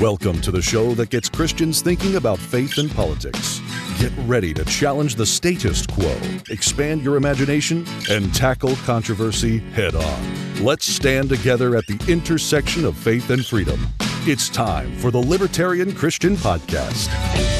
Welcome 0.00 0.40
to 0.42 0.52
the 0.52 0.62
show 0.62 0.94
that 0.94 1.10
gets 1.10 1.28
Christians 1.28 1.82
thinking 1.82 2.14
about 2.14 2.38
faith 2.38 2.78
and 2.78 2.88
politics. 2.88 3.60
Get 3.98 4.12
ready 4.28 4.54
to 4.54 4.64
challenge 4.64 5.16
the 5.16 5.26
status 5.26 5.84
quo, 5.88 6.16
expand 6.50 7.02
your 7.02 7.16
imagination, 7.16 7.84
and 8.08 8.32
tackle 8.32 8.76
controversy 8.84 9.58
head 9.58 9.96
on. 9.96 10.64
Let's 10.64 10.86
stand 10.86 11.28
together 11.28 11.74
at 11.74 11.88
the 11.88 11.98
intersection 12.06 12.84
of 12.84 12.96
faith 12.96 13.30
and 13.30 13.44
freedom. 13.44 13.88
It's 14.24 14.48
time 14.48 14.96
for 14.98 15.10
the 15.10 15.18
Libertarian 15.18 15.92
Christian 15.92 16.36
Podcast. 16.36 17.57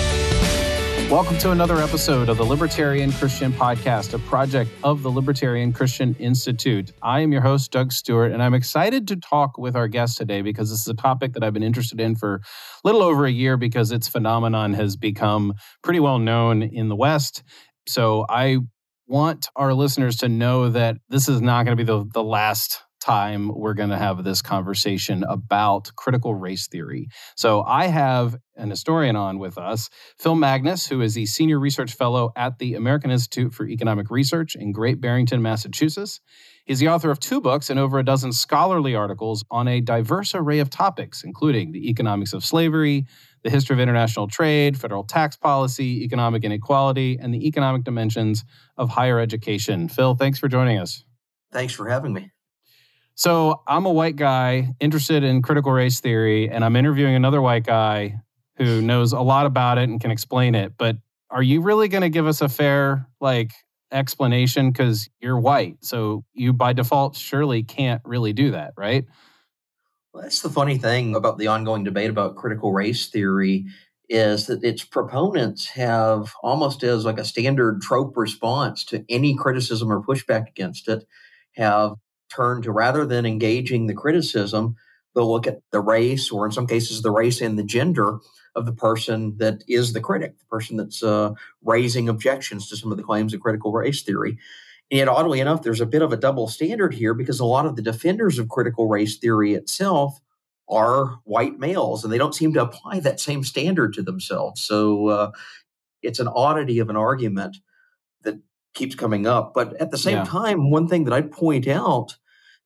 Welcome 1.11 1.39
to 1.39 1.53
another 1.53 1.79
episode 1.79 2.29
of 2.29 2.37
the 2.37 2.45
Libertarian 2.45 3.13
Christian 3.13 3.51
Podcast, 3.51 4.13
a 4.13 4.19
project 4.19 4.71
of 4.85 5.03
the 5.03 5.11
Libertarian 5.11 5.73
Christian 5.73 6.15
Institute. 6.19 6.93
I 7.01 7.21
am 7.21 7.33
your 7.33 7.41
host, 7.41 7.73
Doug 7.73 7.93
Stewart, 7.93 8.31
and 8.31 8.43
I'm 8.43 8.53
excited 8.53 9.09
to 9.09 9.17
talk 9.17 9.57
with 9.57 9.75
our 9.75 9.89
guest 9.89 10.19
today 10.19 10.43
because 10.43 10.69
this 10.69 10.83
is 10.83 10.89
a 10.89 10.93
topic 10.93 11.33
that 11.33 11.43
I've 11.43 11.55
been 11.55 11.63
interested 11.63 11.99
in 11.99 12.15
for 12.15 12.35
a 12.35 12.41
little 12.85 13.03
over 13.03 13.25
a 13.25 13.31
year 13.31 13.57
because 13.57 13.91
its 13.91 14.07
phenomenon 14.07 14.75
has 14.75 14.97
become 14.97 15.55
pretty 15.83 15.99
well 15.99 16.19
known 16.19 16.63
in 16.63 16.91
the 16.91 16.97
West. 16.97 17.43
So 17.87 18.27
I 18.29 18.59
want 19.07 19.49
our 19.57 19.73
listeners 19.73 20.17
to 20.19 20.29
know 20.29 20.69
that 20.69 20.99
this 21.09 21.27
is 21.27 21.41
not 21.41 21.65
going 21.65 21.75
to 21.75 21.83
be 21.83 21.87
the, 21.87 22.05
the 22.13 22.23
last 22.23 22.83
time 23.01 23.49
we're 23.49 23.75
going 23.75 23.91
to 23.91 23.99
have 23.99 24.25
this 24.25 24.43
conversation 24.43 25.25
about 25.25 25.91
critical 25.97 26.35
race 26.35 26.69
theory. 26.69 27.09
So 27.37 27.63
I 27.63 27.87
have 27.87 28.37
an 28.57 28.71
historian 28.71 29.17
on 29.17 29.39
with 29.39 29.59
us, 29.59 29.89
Phil 30.19 30.35
Magness, 30.35 30.89
who 30.89 31.01
is 31.01 31.15
the 31.15 31.27
senior 31.27 31.59
research 31.59 31.93
fellow 31.93 32.33
at 32.37 32.59
the 32.59 32.75
American 32.75 33.11
Institute 33.11 33.55
for 33.55 33.67
Economic 33.67 34.11
Research 34.11 34.57
in 34.57 34.73
Great 34.73 35.01
Barrington, 35.01 35.43
Massachusetts. 35.43 36.21
He's 36.65 36.81
the 36.81 36.89
author 36.89 37.11
of 37.11 37.19
two 37.19 37.41
books 37.41 37.71
and 37.71 37.81
over 37.81 37.99
a 37.99 38.05
dozen 38.05 38.33
scholarly 38.33 38.95
articles 38.95 39.45
on 39.51 39.69
a 39.69 39.81
diverse 39.81 40.35
array 40.35 40.59
of 40.59 40.69
topics, 40.69 41.25
including 41.25 41.73
the 41.73 41.89
economics 41.89 42.35
of 42.35 42.45
slavery, 42.45 43.07
the 43.43 43.51
history 43.51 43.75
of 43.75 43.81
international 43.81 44.29
trade, 44.29 44.79
federal 44.79 45.05
tax 45.05 45.37
policy, 45.37 46.05
economic 46.05 46.45
inequality, 46.45 47.19
and 47.19 47.33
the 47.33 47.47
economic 47.47 47.85
dimensions 47.85 48.45
of 48.77 48.91
higher 48.91 49.19
education. 49.19 49.89
Phil, 49.89 50.15
thanks 50.15 50.39
for 50.39 50.49
joining 50.49 50.79
us. 50.79 51.05
Thanks 51.53 51.73
for 51.73 51.89
having 51.89 52.13
me. 52.13 52.33
So 53.19 53.63
I'm 53.67 53.85
a 53.85 53.91
white 53.91 54.15
guy 54.15 54.77
interested 54.79 55.25
in 55.25 55.43
critical 55.43 55.73
race 55.73 55.99
theory, 55.99 56.49
and 56.49 56.65
I'm 56.65 56.77
interviewing 56.77 57.17
another 57.17 57.43
white 57.43 57.67
guy 57.67 58.15
who 58.59 58.81
knows 58.81 59.13
a 59.13 59.19
lot 59.19 59.45
about 59.45 59.77
it 59.77 59.89
and 59.89 60.01
can 60.01 60.13
explain 60.13 60.55
it. 60.55 60.75
But 60.79 60.99
are 61.29 61.43
you 61.43 61.61
really 61.61 61.89
going 61.89 62.03
to 62.03 62.11
give 62.11 62.29
us 62.29 62.43
a 62.43 62.49
fair 62.49 63.09
like 63.21 63.51
explanation 63.91 64.71
because 64.71 65.11
you're 65.19 65.39
white? 65.39 65.79
So 65.81 66.25
you 66.33 66.53
by 66.53 66.73
default 66.73 67.17
surely 67.17 67.65
can't 67.65 68.01
really 68.05 68.33
do 68.33 68.53
that, 68.53 68.75
right? 68.77 69.05
Well, 70.15 70.23
that's 70.23 70.41
the 70.41 70.49
funny 70.49 70.79
thing 70.79 71.17
about 71.17 71.39
the 71.39 71.49
ongoing 71.49 71.83
debate 71.83 72.11
about 72.11 72.37
critical 72.37 72.73
race 72.73 73.09
theory 73.09 73.67
is 74.09 74.47
that 74.47 74.63
its 74.63 74.85
proponents 74.85 75.67
have 75.71 76.35
almost 76.45 76.85
as 76.85 77.05
like 77.05 77.19
a 77.19 77.25
standard 77.25 77.81
trope 77.83 78.17
response 78.17 78.85
to 78.85 79.05
any 79.09 79.35
criticism 79.35 79.91
or 79.91 80.01
pushback 80.01 80.49
against 80.49 80.87
it 80.87 81.05
have 81.57 81.97
turn 82.35 82.63
to 82.63 82.73
rather 82.73 83.05
than 83.07 83.27
engaging 83.27 83.87
the 83.87 83.95
criticism, 83.95 84.77
they'll 85.15 85.31
look 85.31 85.47
at 85.47 85.61
the 85.73 85.81
race, 85.81 86.31
or 86.31 86.47
in 86.47 86.53
some 86.53 86.67
cases, 86.67 87.03
the 87.03 87.11
race 87.11 87.41
and 87.41 87.59
the 87.59 87.65
gender 87.65 88.19
of 88.55 88.67
the 88.67 88.73
person 88.73 89.37
that 89.39 89.63
is 89.69 89.93
the 89.93 90.01
critic, 90.01 90.39
the 90.39 90.45
person 90.47 90.77
that's 90.77 91.03
uh, 91.03 91.33
raising 91.63 92.09
objections 92.09 92.69
to 92.69 92.77
some 92.77 92.91
of 92.91 92.97
the 92.97 93.05
claims 93.05 93.35
of 93.35 93.41
critical 93.41 93.73
race 93.73 94.03
theory. 94.03 94.39
And 94.91 94.99
yet, 94.99 95.09
oddly 95.09 95.41
enough, 95.41 95.63
there's 95.63 95.81
a 95.81 95.87
bit 95.87 96.03
of 96.03 96.13
a 96.13 96.17
double 96.17 96.49
standard 96.49 96.95
here 96.95 97.15
because 97.15 97.41
a 97.41 97.45
lot 97.45 97.67
of 97.67 97.77
the 97.77 97.83
defenders 97.83 98.39
of 98.39 98.49
critical 98.49 98.89
race 98.89 99.19
theory 99.19 99.55
itself 99.55 100.21
are 100.71 101.19
white 101.25 101.59
males, 101.59 102.05
and 102.05 102.13
they 102.13 102.19
don't 102.19 102.35
seem 102.35 102.53
to 102.55 102.63
apply 102.63 103.01
that 103.01 103.21
same 103.21 103.43
standard 103.45 103.93
to 103.95 104.03
themselves. 104.03 104.63
So 104.63 105.09
uh, 105.09 105.31
it's 106.03 106.21
an 106.21 106.29
oddity 106.29 106.79
of 106.79 106.91
an 106.91 106.97
argument 106.97 107.59
keeps 108.79 108.95
coming 108.95 109.27
up. 109.27 109.53
But 109.53 109.75
at 109.81 109.91
the 109.91 109.99
same 109.99 110.19
yeah. 110.19 110.25
time, 110.25 110.71
one 110.71 110.89
thing 110.89 111.05
that 111.05 111.13
I'd 111.13 111.33
point 111.33 111.67
out 111.67 112.17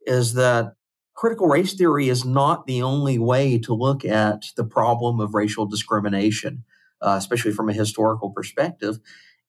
is 0.07 0.35
that 0.35 0.75
critical 1.15 1.49
race 1.49 1.75
theory 1.75 2.09
is 2.09 2.25
not 2.25 2.67
the 2.67 2.83
only 2.83 3.19
way 3.19 3.59
to 3.59 3.75
look 3.75 4.05
at 4.05 4.45
the 4.57 4.65
problem 4.65 5.19
of 5.19 5.35
racial 5.35 5.67
discrimination, 5.67 6.65
uh, 7.01 7.17
especially 7.19 7.53
from 7.53 7.69
a 7.69 7.73
historical 7.73 8.31
perspective. 8.31 8.99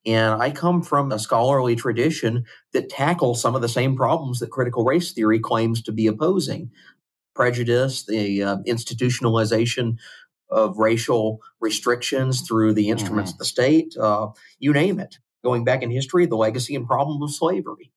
And 0.06 0.42
I 0.42 0.52
come 0.52 0.82
from 0.82 1.12
a 1.12 1.20
scholarly 1.20 1.76
tradition 1.76 2.46
that 2.74 2.90
tackles 2.90 3.42
some 3.42 3.56
of 3.56 3.62
the 3.62 3.70
same 3.70 3.96
problems 3.96 4.40
that 4.40 4.52
critical 4.52 4.84
race 4.84 5.14
theory 5.14 5.40
claims 5.40 5.82
to 5.84 5.92
be 5.92 6.08
opposing 6.08 6.72
prejudice, 7.36 8.06
the 8.06 8.44
uh, 8.44 8.58
institutionalization 8.68 9.98
of 10.50 10.78
racial 10.78 11.40
restrictions 11.60 12.42
through 12.42 12.74
the 12.74 12.90
instruments 12.90 13.32
mm-hmm. 13.32 13.36
of 13.36 13.40
the 13.40 13.46
state, 13.46 13.96
uh, 14.00 14.28
you 14.60 14.72
name 14.72 15.00
it 15.00 15.18
going 15.44 15.64
back 15.64 15.84
in 15.84 15.92
history, 15.92 16.26
the 16.26 16.36
legacy 16.36 16.76
and 16.76 16.88
problem 16.88 17.22
of 17.22 17.34
slavery. 17.34 17.92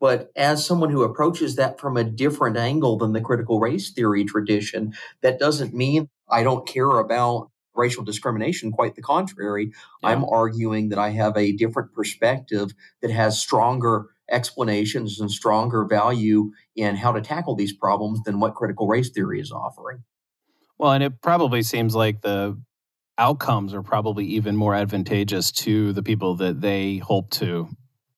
But 0.00 0.30
as 0.36 0.64
someone 0.64 0.90
who 0.90 1.02
approaches 1.02 1.56
that 1.56 1.80
from 1.80 1.96
a 1.96 2.04
different 2.04 2.56
angle 2.56 2.98
than 2.98 3.12
the 3.12 3.20
critical 3.20 3.60
race 3.60 3.90
theory 3.90 4.24
tradition, 4.24 4.94
that 5.22 5.38
doesn't 5.38 5.74
mean 5.74 6.08
I 6.28 6.42
don't 6.42 6.66
care 6.66 6.98
about 6.98 7.50
racial 7.74 8.04
discrimination. 8.04 8.72
Quite 8.72 8.94
the 8.94 9.02
contrary. 9.02 9.72
Yeah. 10.02 10.10
I'm 10.10 10.24
arguing 10.24 10.90
that 10.90 10.98
I 10.98 11.10
have 11.10 11.36
a 11.36 11.52
different 11.52 11.92
perspective 11.92 12.72
that 13.00 13.10
has 13.10 13.40
stronger 13.40 14.06
explanations 14.30 15.20
and 15.20 15.30
stronger 15.30 15.84
value 15.84 16.50
in 16.74 16.96
how 16.96 17.12
to 17.12 17.20
tackle 17.20 17.54
these 17.54 17.72
problems 17.72 18.22
than 18.24 18.40
what 18.40 18.54
critical 18.54 18.88
race 18.88 19.10
theory 19.10 19.40
is 19.40 19.52
offering. 19.52 20.02
Well, 20.78 20.92
and 20.92 21.02
it 21.02 21.22
probably 21.22 21.62
seems 21.62 21.94
like 21.94 22.20
the 22.20 22.60
outcomes 23.18 23.74
are 23.74 23.82
probably 23.82 24.24
even 24.26 24.56
more 24.56 24.74
advantageous 24.74 25.50
to 25.50 25.92
the 25.92 26.02
people 26.02 26.36
that 26.36 26.60
they 26.60 26.98
hope 26.98 27.30
to 27.30 27.68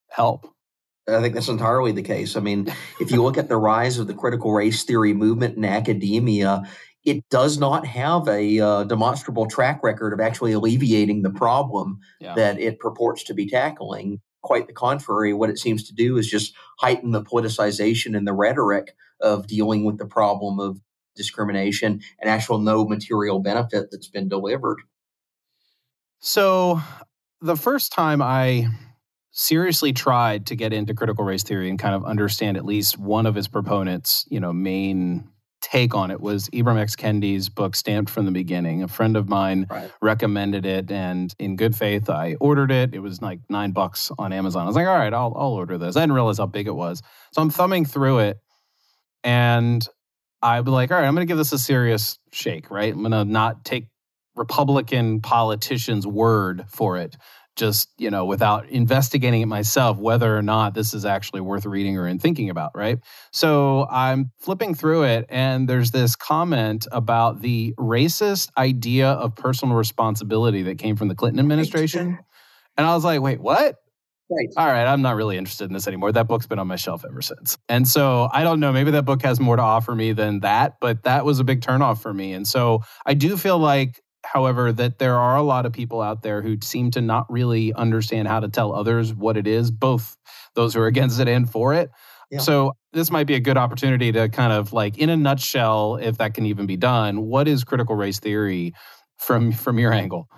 help. 0.08 0.52
I 1.08 1.22
think 1.22 1.34
that's 1.34 1.48
entirely 1.48 1.92
the 1.92 2.02
case. 2.02 2.36
I 2.36 2.40
mean, 2.40 2.72
if 3.00 3.10
you 3.10 3.22
look 3.22 3.38
at 3.38 3.48
the 3.48 3.56
rise 3.56 3.98
of 3.98 4.06
the 4.06 4.14
critical 4.14 4.52
race 4.52 4.84
theory 4.84 5.14
movement 5.14 5.56
in 5.56 5.64
academia, 5.64 6.64
it 7.04 7.24
does 7.30 7.58
not 7.58 7.86
have 7.86 8.28
a 8.28 8.60
uh, 8.60 8.84
demonstrable 8.84 9.46
track 9.46 9.82
record 9.82 10.12
of 10.12 10.20
actually 10.20 10.52
alleviating 10.52 11.22
the 11.22 11.30
problem 11.30 12.00
yeah. 12.20 12.34
that 12.34 12.60
it 12.60 12.78
purports 12.78 13.24
to 13.24 13.34
be 13.34 13.48
tackling. 13.48 14.20
Quite 14.42 14.66
the 14.66 14.74
contrary, 14.74 15.32
what 15.32 15.50
it 15.50 15.58
seems 15.58 15.84
to 15.88 15.94
do 15.94 16.18
is 16.18 16.28
just 16.28 16.54
heighten 16.78 17.12
the 17.12 17.22
politicization 17.22 18.16
and 18.16 18.26
the 18.26 18.34
rhetoric 18.34 18.94
of 19.20 19.46
dealing 19.46 19.84
with 19.84 19.98
the 19.98 20.06
problem 20.06 20.60
of 20.60 20.78
discrimination 21.18 22.00
and 22.20 22.30
actual 22.30 22.58
no 22.58 22.86
material 22.86 23.40
benefit 23.40 23.88
that's 23.90 24.08
been 24.08 24.28
delivered. 24.28 24.78
So, 26.20 26.80
the 27.42 27.56
first 27.56 27.92
time 27.92 28.22
I 28.22 28.68
seriously 29.32 29.92
tried 29.92 30.46
to 30.46 30.56
get 30.56 30.72
into 30.72 30.94
critical 30.94 31.24
race 31.24 31.42
theory 31.42 31.68
and 31.68 31.78
kind 31.78 31.94
of 31.94 32.04
understand 32.04 32.56
at 32.56 32.64
least 32.64 32.98
one 32.98 33.26
of 33.26 33.36
its 33.36 33.46
proponents, 33.46 34.24
you 34.30 34.40
know, 34.40 34.52
main 34.52 35.28
take 35.60 35.94
on 35.94 36.10
it 36.10 36.20
was 36.20 36.48
Ibram 36.50 36.78
X. 36.78 36.96
Kendi's 36.96 37.48
book 37.48 37.74
Stamped 37.74 38.10
from 38.10 38.24
the 38.24 38.30
Beginning. 38.30 38.82
A 38.82 38.88
friend 38.88 39.16
of 39.16 39.28
mine 39.28 39.66
right. 39.70 39.90
recommended 40.00 40.64
it 40.64 40.90
and 40.90 41.34
in 41.38 41.56
good 41.56 41.74
faith 41.76 42.08
I 42.08 42.36
ordered 42.40 42.70
it. 42.70 42.94
It 42.94 43.00
was 43.00 43.20
like 43.20 43.40
9 43.48 43.72
bucks 43.72 44.10
on 44.18 44.32
Amazon. 44.32 44.62
I 44.62 44.66
was 44.66 44.76
like, 44.76 44.86
"All 44.86 44.96
right, 44.98 45.12
I'll 45.12 45.34
I'll 45.36 45.52
order 45.52 45.78
this." 45.78 45.96
I 45.96 46.00
didn't 46.00 46.14
realize 46.14 46.38
how 46.38 46.46
big 46.46 46.66
it 46.66 46.74
was. 46.74 47.02
So 47.32 47.42
I'm 47.42 47.50
thumbing 47.50 47.84
through 47.84 48.20
it 48.20 48.38
and 49.24 49.86
I'd 50.42 50.64
be 50.64 50.70
like, 50.70 50.90
all 50.90 50.98
right, 50.98 51.06
I'm 51.06 51.14
going 51.14 51.26
to 51.26 51.30
give 51.30 51.38
this 51.38 51.52
a 51.52 51.58
serious 51.58 52.18
shake, 52.32 52.70
right? 52.70 52.92
I'm 52.92 53.00
going 53.00 53.12
to 53.12 53.24
not 53.24 53.64
take 53.64 53.88
Republican 54.36 55.20
politicians' 55.20 56.06
word 56.06 56.64
for 56.68 56.96
it, 56.96 57.16
just, 57.56 57.90
you 57.98 58.08
know, 58.08 58.24
without 58.24 58.68
investigating 58.68 59.42
it 59.42 59.46
myself, 59.46 59.98
whether 59.98 60.36
or 60.36 60.42
not 60.42 60.74
this 60.74 60.94
is 60.94 61.04
actually 61.04 61.40
worth 61.40 61.66
reading 61.66 61.98
or 61.98 62.06
in 62.06 62.20
thinking 62.20 62.50
about, 62.50 62.70
right? 62.76 63.00
So 63.32 63.88
I'm 63.90 64.30
flipping 64.38 64.76
through 64.76 65.04
it, 65.04 65.26
and 65.28 65.68
there's 65.68 65.90
this 65.90 66.14
comment 66.14 66.86
about 66.92 67.42
the 67.42 67.74
racist 67.76 68.50
idea 68.56 69.08
of 69.10 69.34
personal 69.34 69.74
responsibility 69.74 70.62
that 70.62 70.78
came 70.78 70.94
from 70.94 71.08
the 71.08 71.16
Clinton 71.16 71.40
administration. 71.40 72.20
And 72.76 72.86
I 72.86 72.94
was 72.94 73.04
like, 73.04 73.20
wait, 73.20 73.40
what? 73.40 73.74
Right. 74.30 74.48
All 74.58 74.66
right, 74.66 74.84
I'm 74.86 75.00
not 75.00 75.16
really 75.16 75.38
interested 75.38 75.64
in 75.64 75.72
this 75.72 75.86
anymore. 75.88 76.12
That 76.12 76.28
book's 76.28 76.46
been 76.46 76.58
on 76.58 76.66
my 76.66 76.76
shelf 76.76 77.02
ever 77.08 77.22
since. 77.22 77.56
And 77.68 77.88
so 77.88 78.28
I 78.30 78.44
don't 78.44 78.60
know, 78.60 78.72
maybe 78.72 78.90
that 78.90 79.06
book 79.06 79.22
has 79.22 79.40
more 79.40 79.56
to 79.56 79.62
offer 79.62 79.94
me 79.94 80.12
than 80.12 80.40
that, 80.40 80.74
but 80.82 81.02
that 81.04 81.24
was 81.24 81.40
a 81.40 81.44
big 81.44 81.62
turnoff 81.62 82.02
for 82.02 82.12
me. 82.12 82.34
And 82.34 82.46
so 82.46 82.82
I 83.06 83.14
do 83.14 83.38
feel 83.38 83.58
like, 83.58 84.02
however, 84.26 84.70
that 84.72 84.98
there 84.98 85.16
are 85.18 85.36
a 85.36 85.42
lot 85.42 85.64
of 85.64 85.72
people 85.72 86.02
out 86.02 86.22
there 86.22 86.42
who 86.42 86.58
seem 86.62 86.90
to 86.90 87.00
not 87.00 87.24
really 87.30 87.72
understand 87.72 88.28
how 88.28 88.40
to 88.40 88.48
tell 88.48 88.74
others 88.74 89.14
what 89.14 89.38
it 89.38 89.46
is, 89.46 89.70
both 89.70 90.14
those 90.54 90.74
who 90.74 90.80
are 90.80 90.86
against 90.86 91.20
it 91.20 91.28
and 91.28 91.50
for 91.50 91.72
it. 91.72 91.90
Yeah. 92.30 92.40
So 92.40 92.72
this 92.92 93.10
might 93.10 93.26
be 93.26 93.34
a 93.34 93.40
good 93.40 93.56
opportunity 93.56 94.12
to 94.12 94.28
kind 94.28 94.52
of 94.52 94.74
like 94.74 94.98
in 94.98 95.08
a 95.08 95.16
nutshell, 95.16 95.96
if 95.96 96.18
that 96.18 96.34
can 96.34 96.44
even 96.44 96.66
be 96.66 96.76
done, 96.76 97.22
what 97.22 97.48
is 97.48 97.64
critical 97.64 97.94
race 97.96 98.18
theory 98.20 98.74
from 99.16 99.52
from 99.52 99.78
your 99.78 99.94
angle? 99.94 100.28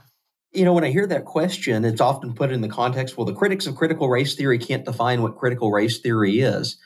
You 0.53 0.65
know, 0.65 0.73
when 0.73 0.85
I 0.85 0.91
hear 0.91 1.07
that 1.07 1.25
question, 1.25 1.85
it's 1.85 2.01
often 2.01 2.35
put 2.35 2.51
in 2.51 2.61
the 2.61 2.69
context 2.69 3.17
well, 3.17 3.25
the 3.25 3.33
critics 3.33 3.67
of 3.67 3.77
critical 3.77 4.09
race 4.09 4.35
theory 4.35 4.59
can't 4.59 4.85
define 4.85 5.23
what 5.23 5.37
critical 5.37 5.71
race 5.71 5.99
theory 6.01 6.41
is. 6.41 6.77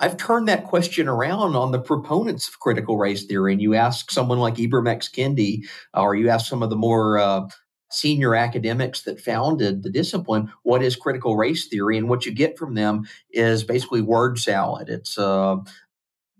I've 0.00 0.16
turned 0.16 0.48
that 0.48 0.64
question 0.64 1.08
around 1.08 1.56
on 1.56 1.72
the 1.72 1.80
proponents 1.80 2.48
of 2.48 2.58
critical 2.60 2.98
race 2.98 3.24
theory, 3.24 3.52
and 3.52 3.62
you 3.62 3.74
ask 3.74 4.10
someone 4.10 4.38
like 4.38 4.56
Ibram 4.56 4.88
X. 4.88 5.08
Kendi, 5.08 5.62
or 5.92 6.14
you 6.14 6.28
ask 6.28 6.46
some 6.46 6.62
of 6.62 6.70
the 6.70 6.76
more 6.76 7.18
uh, 7.18 7.48
senior 7.90 8.34
academics 8.34 9.02
that 9.02 9.20
founded 9.20 9.82
the 9.82 9.90
discipline, 9.90 10.52
what 10.62 10.82
is 10.82 10.96
critical 10.96 11.36
race 11.36 11.68
theory? 11.68 11.96
And 11.96 12.08
what 12.08 12.26
you 12.26 12.32
get 12.32 12.58
from 12.58 12.74
them 12.74 13.06
is 13.30 13.64
basically 13.64 14.00
word 14.00 14.38
salad. 14.38 14.88
It's 14.88 15.16
uh, 15.16 15.56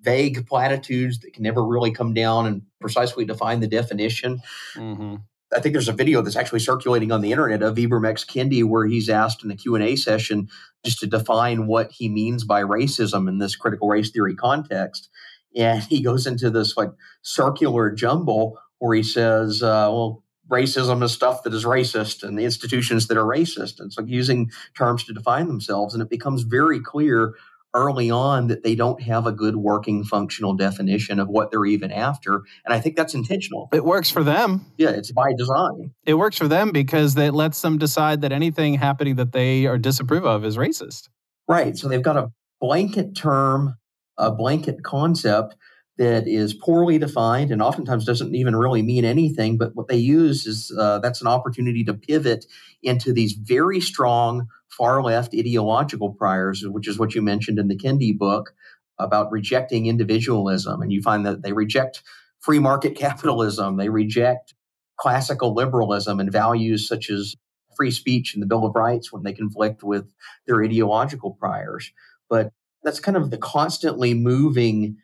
vague 0.00 0.46
platitudes 0.46 1.20
that 1.20 1.32
can 1.32 1.42
never 1.42 1.64
really 1.64 1.92
come 1.92 2.12
down 2.12 2.46
and 2.46 2.62
precisely 2.80 3.24
define 3.24 3.60
the 3.60 3.68
definition. 3.68 4.40
Mm-hmm. 4.74 5.16
I 5.54 5.60
think 5.60 5.72
there's 5.72 5.88
a 5.88 5.92
video 5.92 6.20
that's 6.20 6.36
actually 6.36 6.60
circulating 6.60 7.12
on 7.12 7.20
the 7.20 7.30
internet 7.30 7.62
of 7.62 7.76
Ibram 7.76 8.08
X. 8.08 8.24
Kendi 8.24 8.64
where 8.64 8.86
he's 8.86 9.08
asked 9.08 9.44
in 9.44 9.50
a 9.50 9.56
Q&A 9.56 9.96
session 9.96 10.48
just 10.84 10.98
to 11.00 11.06
define 11.06 11.66
what 11.66 11.92
he 11.92 12.08
means 12.08 12.44
by 12.44 12.62
racism 12.62 13.28
in 13.28 13.38
this 13.38 13.56
critical 13.56 13.88
race 13.88 14.10
theory 14.10 14.34
context. 14.34 15.08
And 15.56 15.82
he 15.82 16.02
goes 16.02 16.26
into 16.26 16.50
this 16.50 16.76
like 16.76 16.90
circular 17.22 17.90
jumble 17.90 18.58
where 18.78 18.96
he 18.96 19.02
says, 19.02 19.62
uh, 19.62 19.88
well, 19.90 20.24
racism 20.50 21.02
is 21.02 21.12
stuff 21.12 21.42
that 21.44 21.54
is 21.54 21.64
racist 21.64 22.22
and 22.22 22.38
the 22.38 22.44
institutions 22.44 23.06
that 23.06 23.16
are 23.16 23.24
racist. 23.24 23.80
And 23.80 23.92
so 23.92 24.02
using 24.04 24.50
terms 24.76 25.04
to 25.04 25.14
define 25.14 25.48
themselves. 25.48 25.94
And 25.94 26.02
it 26.02 26.10
becomes 26.10 26.42
very 26.42 26.80
clear 26.80 27.34
early 27.74 28.10
on 28.10 28.46
that 28.46 28.62
they 28.62 28.74
don't 28.74 29.02
have 29.02 29.26
a 29.26 29.32
good 29.32 29.56
working 29.56 30.04
functional 30.04 30.54
definition 30.54 31.18
of 31.18 31.28
what 31.28 31.50
they're 31.50 31.64
even 31.64 31.90
after. 31.90 32.42
And 32.64 32.72
I 32.72 32.80
think 32.80 32.96
that's 32.96 33.14
intentional. 33.14 33.68
It 33.72 33.84
works 33.84 34.10
for 34.10 34.22
them. 34.22 34.64
Yeah, 34.78 34.90
it's 34.90 35.12
by 35.12 35.32
design. 35.36 35.92
It 36.06 36.14
works 36.14 36.38
for 36.38 36.48
them 36.48 36.70
because 36.70 37.16
it 37.16 37.34
lets 37.34 37.60
them 37.60 37.78
decide 37.78 38.20
that 38.22 38.32
anything 38.32 38.74
happening 38.74 39.16
that 39.16 39.32
they 39.32 39.66
are 39.66 39.76
disapprove 39.76 40.24
of 40.24 40.44
is 40.44 40.56
racist. 40.56 41.08
Right. 41.48 41.76
So 41.76 41.88
they've 41.88 42.02
got 42.02 42.16
a 42.16 42.30
blanket 42.60 43.14
term, 43.16 43.74
a 44.16 44.30
blanket 44.30 44.82
concept 44.82 45.56
that 45.96 46.26
is 46.26 46.54
poorly 46.54 46.98
defined 46.98 47.52
and 47.52 47.62
oftentimes 47.62 48.04
doesn't 48.04 48.34
even 48.34 48.56
really 48.56 48.82
mean 48.82 49.04
anything. 49.04 49.58
But 49.58 49.74
what 49.74 49.88
they 49.88 49.96
use 49.96 50.46
is 50.46 50.74
uh, 50.78 50.98
that's 50.98 51.20
an 51.20 51.28
opportunity 51.28 51.84
to 51.84 51.94
pivot 51.94 52.46
into 52.82 53.12
these 53.12 53.34
very 53.34 53.80
strong 53.80 54.48
far 54.76 55.02
left 55.02 55.34
ideological 55.34 56.10
priors, 56.10 56.64
which 56.66 56.88
is 56.88 56.98
what 56.98 57.14
you 57.14 57.22
mentioned 57.22 57.58
in 57.58 57.68
the 57.68 57.76
Kendi 57.76 58.16
book 58.16 58.54
about 58.98 59.30
rejecting 59.30 59.86
individualism. 59.86 60.82
And 60.82 60.92
you 60.92 61.02
find 61.02 61.26
that 61.26 61.42
they 61.42 61.52
reject 61.52 62.02
free 62.40 62.58
market 62.58 62.94
capitalism, 62.96 63.76
they 63.76 63.88
reject 63.88 64.54
classical 64.96 65.54
liberalism 65.54 66.20
and 66.20 66.30
values 66.30 66.86
such 66.86 67.10
as 67.10 67.34
free 67.76 67.90
speech 67.90 68.34
and 68.34 68.42
the 68.42 68.46
Bill 68.46 68.64
of 68.64 68.76
Rights 68.76 69.12
when 69.12 69.24
they 69.24 69.32
conflict 69.32 69.82
with 69.82 70.12
their 70.46 70.62
ideological 70.62 71.32
priors. 71.32 71.90
But 72.28 72.52
that's 72.84 73.00
kind 73.00 73.16
of 73.16 73.30
the 73.30 73.38
constantly 73.38 74.14
moving 74.14 74.96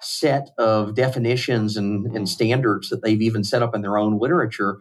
set 0.00 0.50
of 0.58 0.94
definitions 0.94 1.76
and, 1.76 2.06
and 2.16 2.28
standards 2.28 2.88
that 2.88 3.02
they've 3.02 3.22
even 3.22 3.44
set 3.44 3.62
up 3.62 3.74
in 3.74 3.82
their 3.82 3.98
own 3.98 4.18
literature. 4.18 4.78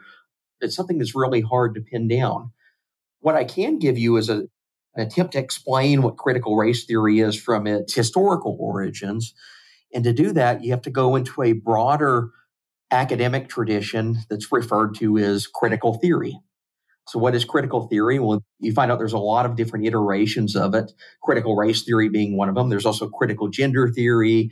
It's 0.61 0.75
something 0.75 0.97
that's 0.97 1.15
really 1.15 1.41
hard 1.41 1.75
to 1.75 1.81
pin 1.81 2.07
down. 2.07 2.51
What 3.27 3.35
I 3.35 3.43
can 3.43 3.77
give 3.77 3.97
you 3.97 4.15
is 4.15 4.29
a, 4.29 4.43
an 4.95 5.05
attempt 5.05 5.33
to 5.33 5.37
explain 5.37 6.01
what 6.01 6.15
critical 6.15 6.55
race 6.55 6.85
theory 6.85 7.19
is 7.19 7.37
from 7.37 7.67
its 7.67 7.93
historical 7.93 8.55
origins. 8.57 9.33
And 9.93 10.05
to 10.05 10.13
do 10.13 10.31
that, 10.31 10.63
you 10.63 10.71
have 10.71 10.83
to 10.83 10.89
go 10.89 11.17
into 11.17 11.43
a 11.43 11.51
broader 11.51 12.29
academic 12.89 13.49
tradition 13.49 14.19
that's 14.29 14.49
referred 14.49 14.95
to 14.99 15.17
as 15.17 15.45
critical 15.45 15.95
theory. 15.95 16.39
So, 17.09 17.19
what 17.19 17.35
is 17.35 17.43
critical 17.43 17.89
theory? 17.89 18.17
Well, 18.17 18.41
you 18.61 18.71
find 18.71 18.89
out 18.89 18.97
there's 18.97 19.11
a 19.11 19.17
lot 19.17 19.45
of 19.45 19.57
different 19.57 19.85
iterations 19.85 20.55
of 20.55 20.73
it, 20.73 20.93
critical 21.21 21.57
race 21.57 21.83
theory 21.83 22.07
being 22.07 22.37
one 22.37 22.47
of 22.47 22.55
them. 22.55 22.69
There's 22.69 22.85
also 22.85 23.09
critical 23.09 23.49
gender 23.49 23.89
theory, 23.89 24.51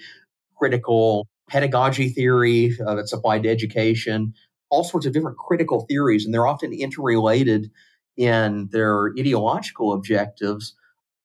critical 0.58 1.30
pedagogy 1.50 2.10
theory 2.10 2.78
uh, 2.86 2.96
that's 2.96 3.14
applied 3.14 3.44
to 3.44 3.50
education, 3.50 4.34
all 4.70 4.84
sorts 4.84 5.06
of 5.06 5.14
different 5.14 5.38
critical 5.38 5.86
theories, 5.88 6.26
and 6.26 6.34
they're 6.34 6.46
often 6.46 6.74
interrelated 6.74 7.72
in 8.18 8.70
their 8.72 9.12
ideological 9.18 9.94
objectives. 9.94 10.76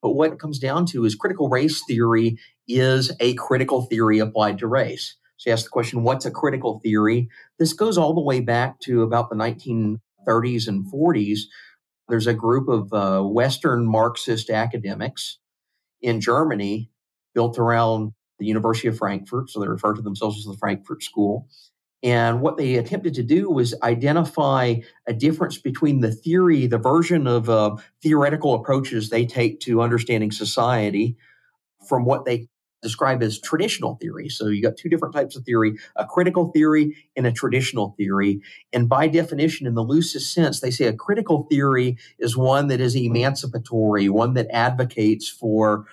But 0.02 0.12
what 0.12 0.32
it 0.32 0.38
comes 0.38 0.58
down 0.58 0.86
to 0.86 1.04
is 1.04 1.14
critical 1.14 1.48
race 1.48 1.82
theory 1.86 2.38
is 2.66 3.12
a 3.20 3.34
critical 3.34 3.82
theory 3.82 4.18
applied 4.18 4.58
to 4.58 4.66
race. 4.66 5.16
So 5.36 5.50
you 5.50 5.54
ask 5.54 5.64
the 5.64 5.70
question, 5.70 6.02
what's 6.02 6.26
a 6.26 6.30
critical 6.30 6.80
theory? 6.80 7.28
This 7.58 7.72
goes 7.72 7.96
all 7.96 8.14
the 8.14 8.20
way 8.20 8.40
back 8.40 8.78
to 8.80 9.02
about 9.02 9.30
the 9.30 9.36
1930s 9.36 10.68
and 10.68 10.84
40s. 10.92 11.40
There's 12.08 12.26
a 12.26 12.34
group 12.34 12.68
of 12.68 12.92
uh, 12.92 13.22
Western 13.22 13.86
Marxist 13.86 14.50
academics 14.50 15.38
in 16.02 16.20
Germany 16.20 16.90
built 17.34 17.58
around 17.58 18.12
the 18.38 18.46
University 18.46 18.88
of 18.88 18.98
Frankfurt. 18.98 19.50
So 19.50 19.60
they 19.60 19.68
refer 19.68 19.94
to 19.94 20.02
themselves 20.02 20.38
as 20.38 20.44
the 20.44 20.58
Frankfurt 20.58 21.02
School. 21.02 21.48
And 22.02 22.40
what 22.40 22.56
they 22.56 22.76
attempted 22.76 23.14
to 23.14 23.22
do 23.22 23.50
was 23.50 23.74
identify 23.82 24.76
a 25.06 25.12
difference 25.12 25.58
between 25.58 26.00
the 26.00 26.10
theory, 26.10 26.66
the 26.66 26.78
version 26.78 27.26
of 27.26 27.50
uh, 27.50 27.76
theoretical 28.02 28.54
approaches 28.54 29.10
they 29.10 29.26
take 29.26 29.60
to 29.60 29.82
understanding 29.82 30.30
society 30.30 31.16
from 31.86 32.04
what 32.04 32.24
they 32.24 32.48
describe 32.82 33.22
as 33.22 33.38
traditional 33.38 33.96
theory. 33.96 34.28
So 34.28 34.46
you 34.46 34.62
got 34.62 34.76
two 34.76 34.88
different 34.88 35.14
types 35.14 35.36
of 35.36 35.44
theory, 35.44 35.76
a 35.96 36.06
critical 36.06 36.50
theory 36.50 36.96
and 37.16 37.26
a 37.26 37.32
traditional 37.32 37.94
theory. 37.98 38.40
And 38.72 38.88
by 38.88 39.08
definition, 39.08 39.66
in 39.66 39.74
the 39.74 39.82
loosest 39.82 40.32
sense, 40.32 40.60
they 40.60 40.70
say 40.70 40.86
a 40.86 40.94
critical 40.94 41.46
theory 41.50 41.98
is 42.18 42.36
one 42.36 42.68
that 42.68 42.80
is 42.80 42.96
emancipatory, 42.96 44.08
one 44.08 44.34
that 44.34 44.48
advocates 44.50 45.28
for 45.28 45.86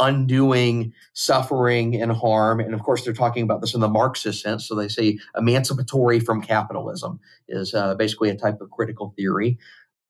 undoing 0.00 0.92
suffering 1.12 2.00
and 2.00 2.12
harm. 2.12 2.60
And 2.60 2.74
of 2.74 2.82
course, 2.82 3.04
they're 3.04 3.12
talking 3.12 3.42
about 3.42 3.60
this 3.60 3.74
in 3.74 3.80
the 3.80 3.88
Marxist 3.88 4.42
sense. 4.42 4.66
So 4.66 4.74
they 4.74 4.88
say 4.88 5.18
emancipatory 5.36 6.20
from 6.20 6.42
capitalism 6.42 7.20
is 7.48 7.74
uh, 7.74 7.94
basically 7.94 8.30
a 8.30 8.36
type 8.36 8.60
of 8.60 8.70
critical 8.70 9.12
theory. 9.16 9.58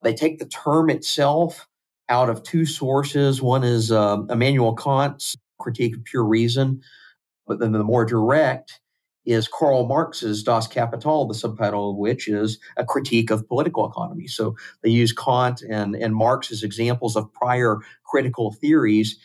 They 0.03 0.13
take 0.13 0.39
the 0.39 0.45
term 0.45 0.89
itself 0.89 1.67
out 2.07 2.29
of 2.29 2.43
two 2.43 2.65
sources. 2.65 3.41
One 3.41 3.63
is 3.63 3.91
um, 3.91 4.27
Immanuel 4.29 4.75
Kant's 4.75 5.35
Critique 5.59 5.95
of 5.95 6.03
Pure 6.03 6.25
Reason, 6.25 6.81
but 7.47 7.59
then 7.59 7.71
the 7.71 7.83
more 7.83 8.05
direct 8.05 8.79
is 9.25 9.47
Karl 9.47 9.85
Marx's 9.85 10.41
Das 10.41 10.67
Kapital, 10.67 11.27
the 11.27 11.35
subtitle 11.35 11.91
of 11.91 11.97
which 11.97 12.27
is 12.27 12.57
a 12.77 12.85
critique 12.85 13.29
of 13.29 13.47
political 13.47 13.87
economy. 13.87 14.27
So 14.27 14.55
they 14.81 14.89
use 14.89 15.11
Kant 15.11 15.61
and, 15.61 15.95
and 15.95 16.15
Marx 16.15 16.51
as 16.51 16.63
examples 16.63 17.15
of 17.15 17.31
prior 17.33 17.77
critical 18.03 18.53
theories 18.53 19.19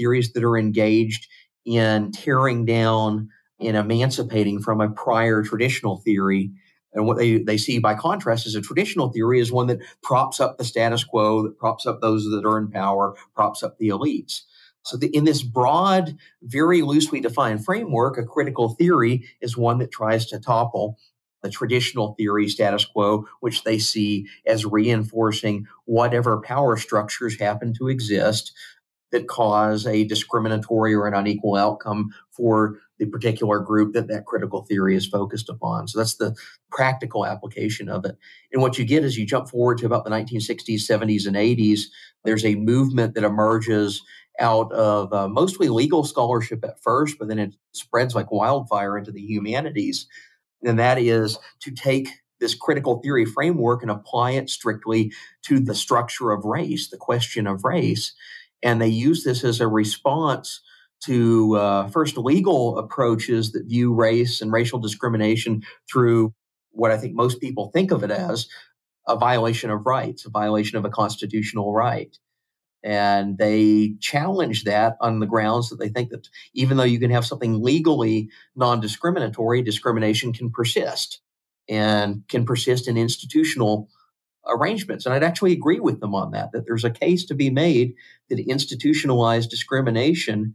theories 0.00 0.32
that 0.32 0.44
are 0.44 0.56
engaged 0.56 1.28
in 1.66 2.10
tearing 2.12 2.64
down 2.64 3.28
and 3.60 3.76
emancipating 3.76 4.60
from 4.62 4.80
a 4.80 4.88
prior 4.88 5.42
traditional 5.42 5.98
theory. 5.98 6.50
And 6.94 7.06
what 7.06 7.18
they, 7.18 7.38
they 7.38 7.58
see 7.58 7.78
by 7.78 7.94
contrast 7.94 8.46
is 8.46 8.54
a 8.54 8.62
traditional 8.62 9.12
theory 9.12 9.38
is 9.38 9.52
one 9.52 9.66
that 9.66 9.80
props 10.02 10.40
up 10.40 10.56
the 10.56 10.64
status 10.64 11.04
quo, 11.04 11.42
that 11.42 11.58
props 11.58 11.86
up 11.86 12.00
those 12.00 12.24
that 12.24 12.44
are 12.46 12.58
in 12.58 12.70
power, 12.70 13.14
props 13.34 13.62
up 13.62 13.76
the 13.78 13.88
elites. 13.88 14.40
So, 14.82 14.96
the, 14.96 15.14
in 15.14 15.24
this 15.24 15.42
broad, 15.42 16.16
very 16.42 16.80
loosely 16.80 17.20
defined 17.20 17.64
framework, 17.64 18.16
a 18.16 18.24
critical 18.24 18.70
theory 18.70 19.26
is 19.42 19.56
one 19.56 19.78
that 19.78 19.92
tries 19.92 20.24
to 20.26 20.40
topple 20.40 20.98
the 21.42 21.50
traditional 21.50 22.14
theory 22.14 22.48
status 22.48 22.84
quo, 22.86 23.26
which 23.40 23.64
they 23.64 23.78
see 23.78 24.26
as 24.46 24.64
reinforcing 24.64 25.66
whatever 25.84 26.40
power 26.40 26.76
structures 26.78 27.38
happen 27.38 27.74
to 27.74 27.88
exist 27.88 28.52
that 29.12 29.28
cause 29.28 29.86
a 29.86 30.04
discriminatory 30.04 30.94
or 30.94 31.06
an 31.06 31.14
unequal 31.14 31.56
outcome 31.56 32.10
for 32.30 32.78
the 32.98 33.06
particular 33.06 33.58
group 33.58 33.94
that 33.94 34.08
that 34.08 34.26
critical 34.26 34.62
theory 34.62 34.94
is 34.94 35.06
focused 35.06 35.48
upon. 35.48 35.88
So 35.88 35.98
that's 35.98 36.16
the 36.16 36.36
practical 36.70 37.26
application 37.26 37.88
of 37.88 38.04
it. 38.04 38.16
And 38.52 38.62
what 38.62 38.78
you 38.78 38.84
get 38.84 39.04
is 39.04 39.16
you 39.16 39.26
jump 39.26 39.48
forward 39.48 39.78
to 39.78 39.86
about 39.86 40.04
the 40.04 40.10
1960s, 40.10 40.82
70s, 40.82 41.26
and 41.26 41.36
80s. 41.36 41.80
There's 42.24 42.44
a 42.44 42.54
movement 42.54 43.14
that 43.14 43.24
emerges 43.24 44.02
out 44.38 44.70
of 44.72 45.12
uh, 45.12 45.28
mostly 45.28 45.68
legal 45.68 46.04
scholarship 46.04 46.64
at 46.64 46.82
first, 46.82 47.18
but 47.18 47.28
then 47.28 47.38
it 47.38 47.54
spreads 47.72 48.14
like 48.14 48.30
wildfire 48.30 48.96
into 48.96 49.12
the 49.12 49.20
humanities. 49.20 50.06
And 50.62 50.78
that 50.78 50.98
is 50.98 51.38
to 51.60 51.70
take 51.70 52.08
this 52.38 52.54
critical 52.54 53.00
theory 53.00 53.24
framework 53.24 53.82
and 53.82 53.90
apply 53.90 54.32
it 54.32 54.48
strictly 54.48 55.12
to 55.42 55.60
the 55.60 55.74
structure 55.74 56.30
of 56.32 56.44
race, 56.44 56.88
the 56.88 56.96
question 56.96 57.46
of 57.46 57.64
race 57.64 58.14
and 58.62 58.80
they 58.80 58.88
use 58.88 59.24
this 59.24 59.44
as 59.44 59.60
a 59.60 59.68
response 59.68 60.60
to 61.04 61.56
uh, 61.56 61.88
first 61.88 62.18
legal 62.18 62.78
approaches 62.78 63.52
that 63.52 63.66
view 63.66 63.94
race 63.94 64.40
and 64.40 64.52
racial 64.52 64.78
discrimination 64.78 65.62
through 65.90 66.34
what 66.72 66.90
I 66.90 66.98
think 66.98 67.14
most 67.14 67.40
people 67.40 67.70
think 67.72 67.90
of 67.90 68.04
it 68.04 68.10
as 68.10 68.48
a 69.08 69.16
violation 69.16 69.70
of 69.70 69.86
rights, 69.86 70.26
a 70.26 70.30
violation 70.30 70.78
of 70.78 70.84
a 70.84 70.90
constitutional 70.90 71.72
right. 71.72 72.16
And 72.82 73.36
they 73.38 73.94
challenge 74.00 74.64
that 74.64 74.96
on 75.00 75.20
the 75.20 75.26
grounds 75.26 75.68
that 75.68 75.78
they 75.78 75.88
think 75.88 76.10
that 76.10 76.28
even 76.54 76.76
though 76.76 76.84
you 76.84 76.98
can 76.98 77.10
have 77.10 77.26
something 77.26 77.62
legally 77.62 78.30
non 78.56 78.80
discriminatory, 78.80 79.62
discrimination 79.62 80.32
can 80.32 80.50
persist 80.50 81.20
and 81.68 82.22
can 82.28 82.44
persist 82.46 82.88
in 82.88 82.96
institutional 82.96 83.88
arrangements. 84.46 85.06
And 85.06 85.14
I'd 85.14 85.22
actually 85.22 85.52
agree 85.52 85.80
with 85.80 86.00
them 86.00 86.14
on 86.14 86.32
that, 86.32 86.52
that 86.52 86.66
there's 86.66 86.84
a 86.84 86.90
case 86.90 87.24
to 87.26 87.34
be 87.34 87.50
made 87.50 87.94
that 88.28 88.38
institutionalized 88.38 89.50
discrimination 89.50 90.54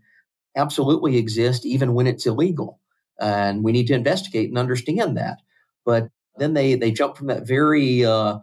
absolutely 0.55 1.17
exists 1.17 1.65
even 1.65 1.93
when 1.93 2.07
it's 2.07 2.25
illegal. 2.25 2.79
And 3.19 3.63
we 3.63 3.71
need 3.71 3.87
to 3.87 3.93
investigate 3.93 4.49
and 4.49 4.57
understand 4.57 5.17
that. 5.17 5.39
But 5.85 6.09
then 6.37 6.53
they, 6.53 6.75
they 6.75 6.91
jump 6.91 7.17
from 7.17 7.27
that 7.27 7.47
very 7.47 8.03
uh, 8.03 8.39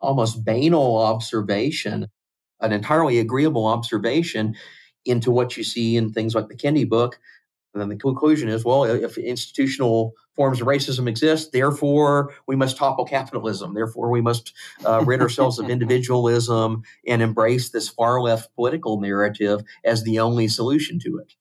almost 0.00 0.44
banal 0.44 0.98
observation, 0.98 2.08
an 2.60 2.72
entirely 2.72 3.18
agreeable 3.18 3.66
observation, 3.66 4.54
into 5.04 5.30
what 5.32 5.56
you 5.56 5.64
see 5.64 5.96
in 5.96 6.12
things 6.12 6.34
like 6.34 6.48
the 6.48 6.56
Kendi 6.56 6.88
book. 6.88 7.18
And 7.74 7.80
then 7.80 7.88
the 7.88 7.96
conclusion 7.96 8.48
is 8.48 8.64
well, 8.64 8.84
if 8.84 9.18
institutional 9.18 10.12
forms 10.34 10.60
of 10.60 10.66
racism 10.66 11.08
exist, 11.08 11.52
therefore 11.52 12.32
we 12.46 12.56
must 12.56 12.76
topple 12.76 13.04
capitalism. 13.04 13.74
Therefore, 13.74 14.10
we 14.10 14.20
must 14.20 14.54
uh, 14.84 15.04
rid 15.04 15.20
ourselves 15.20 15.58
of 15.58 15.68
individualism 15.68 16.82
and 17.06 17.22
embrace 17.22 17.70
this 17.70 17.88
far 17.88 18.20
left 18.20 18.54
political 18.54 19.00
narrative 19.00 19.62
as 19.84 20.02
the 20.02 20.18
only 20.18 20.48
solution 20.48 20.98
to 21.00 21.18
it. 21.18 21.34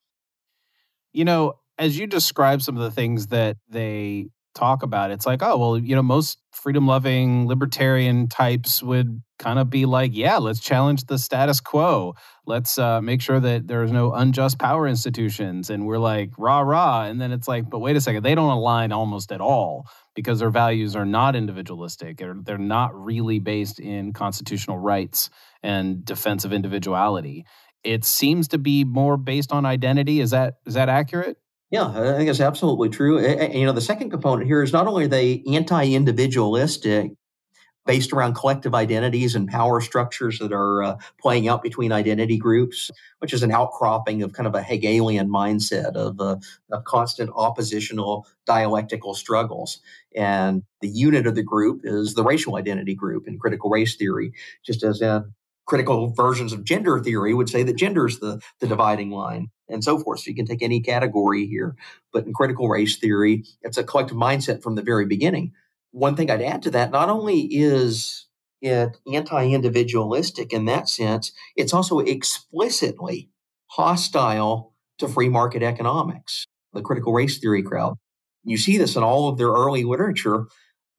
You 1.14 1.26
know, 1.26 1.60
as 1.78 1.98
you 1.98 2.08
describe 2.08 2.62
some 2.62 2.78
of 2.78 2.84
the 2.84 2.92
things 2.92 3.28
that 3.28 3.58
they 3.70 4.28
talk 4.54 4.84
about, 4.84 5.12
it's 5.12 5.26
like, 5.26 5.42
oh, 5.42 5.58
well, 5.58 5.78
you 5.78 5.96
know, 5.96 6.04
most 6.04 6.40
freedom 6.52 6.86
loving 6.86 7.48
libertarian 7.48 8.28
types 8.28 8.84
would 8.84 9.22
kind 9.40 9.58
of 9.58 9.70
be 9.70 9.86
like, 9.86 10.12
yeah, 10.14 10.38
let's 10.38 10.60
challenge 10.60 11.06
the 11.06 11.18
status 11.18 11.60
quo. 11.60 12.14
Let's 12.46 12.78
uh, 12.78 13.02
make 13.02 13.22
sure 13.22 13.40
that 13.40 13.68
there's 13.68 13.92
no 13.92 14.14
unjust 14.14 14.60
power 14.60 14.88
institutions. 14.88 15.70
And 15.70 15.88
we're 15.88 15.98
like, 15.98 16.32
rah, 16.38 16.60
rah. 16.60 17.06
And 17.06 17.20
then 17.20 17.32
it's 17.32 17.48
like, 17.48 17.70
but 17.70 17.80
wait 17.80 17.96
a 17.96 18.02
second, 18.02 18.24
they 18.24 18.36
don't 18.36 18.52
align 18.52 18.92
almost 18.92 19.32
at 19.32 19.42
all 19.42 19.88
because 20.16 20.40
their 20.40 20.52
values 20.52 20.96
are 20.96 21.06
not 21.06 21.36
individualistic 21.36 22.22
or 22.22 22.36
they're 22.44 22.58
not 22.58 22.94
really 22.94 23.40
based 23.40 23.80
in 23.80 24.14
constitutional 24.14 24.78
rights 24.78 25.30
and 25.64 26.06
defense 26.06 26.46
of 26.46 26.54
individuality. 26.54 27.46
It 27.84 28.06
seems 28.06 28.50
to 28.50 28.60
be 28.60 28.84
more 28.84 29.18
based 29.18 29.52
on 29.52 29.66
identity. 29.66 30.20
Is 30.20 30.32
that 30.32 30.56
is 30.68 30.76
that 30.76 30.90
accurate? 30.90 31.38
Yeah, 31.72 31.88
I 31.88 32.18
think 32.18 32.30
it's 32.30 32.42
absolutely 32.42 32.90
true. 32.90 33.20
You 33.22 33.66
know, 33.66 33.72
the 33.72 33.82
second 33.82 34.10
component 34.10 34.46
here 34.46 34.62
is 34.62 34.74
not 34.74 34.88
only 34.88 35.06
are 35.06 35.08
they 35.08 35.42
anti-individualistic, 35.48 37.12
based 37.86 38.14
around 38.14 38.36
collective 38.36 38.76
identities 38.76 39.36
and 39.36 39.48
power 39.48 39.82
structures 39.82 40.38
that 40.40 40.52
are 40.52 40.84
uh, 40.84 40.98
playing 41.20 41.48
out 41.48 41.64
between 41.64 41.92
identity 41.92 42.38
groups, 42.38 42.92
which 43.20 43.34
is 43.34 43.42
an 43.44 43.52
outcropping 43.52 44.22
of 44.22 44.34
kind 44.34 44.48
of 44.48 44.54
a 44.54 44.62
Hegelian 44.62 45.30
mindset 45.30 45.96
of, 45.96 46.20
uh, 46.20 46.38
of 46.72 46.84
constant 46.84 47.32
oppositional 47.36 48.28
dialectical 48.46 49.14
struggles. 49.14 49.80
And 50.16 50.64
the 50.82 50.90
unit 50.90 51.26
of 51.26 51.36
the 51.36 51.44
group 51.44 51.82
is 51.84 52.14
the 52.14 52.24
racial 52.24 52.56
identity 52.56 52.94
group 52.94 53.28
in 53.28 53.40
critical 53.40 53.70
race 53.70 53.96
theory, 53.96 54.34
just 54.64 54.84
as 54.84 55.02
in 55.02 55.34
critical 55.72 56.10
versions 56.10 56.52
of 56.52 56.66
gender 56.66 57.00
theory 57.00 57.34
would 57.34 57.48
say 57.48 57.64
that 57.64 57.78
gender 57.78 58.06
is 58.06 58.20
the, 58.20 58.42
the 58.60 58.68
dividing 58.68 59.10
line 59.10 59.48
and 59.70 59.82
so 59.82 59.98
forth. 59.98 60.20
So 60.20 60.30
you 60.30 60.36
can 60.36 60.46
take 60.46 60.62
any 60.62 60.82
category 60.82 61.48
here. 61.48 61.78
But 62.12 62.26
in 62.26 62.34
critical 62.34 62.68
race 62.68 62.98
theory, 62.98 63.46
it's 63.62 63.78
a 63.78 63.84
collective 63.86 64.18
mindset 64.18 64.62
from 64.62 64.76
the 64.76 64.82
very 64.82 65.06
beginning. 65.06 65.54
One 65.92 66.18
thing 66.18 66.30
I'd 66.30 66.42
add 66.42 66.62
to 66.64 66.72
that, 66.72 66.92
not 66.92 67.08
only 67.08 67.44
is 67.44 68.28
it 68.62 68.98
anti-individualistic 69.14 70.52
in 70.52 70.66
that 70.66 70.90
sense, 70.90 71.32
it's 71.56 71.74
also 71.74 72.00
explicitly 72.00 73.30
hostile 73.68 74.74
to 74.98 75.08
free 75.08 75.30
market 75.30 75.64
economics, 75.64 76.48
the 76.74 76.82
critical 76.82 77.14
race 77.14 77.40
theory 77.40 77.64
crowd. 77.64 77.96
You 78.44 78.58
see 78.58 78.78
this 78.78 78.98
in 78.98 79.04
all 79.04 79.30
of 79.30 79.38
their 79.38 79.48
early 79.48 79.86
literature. 79.86 80.48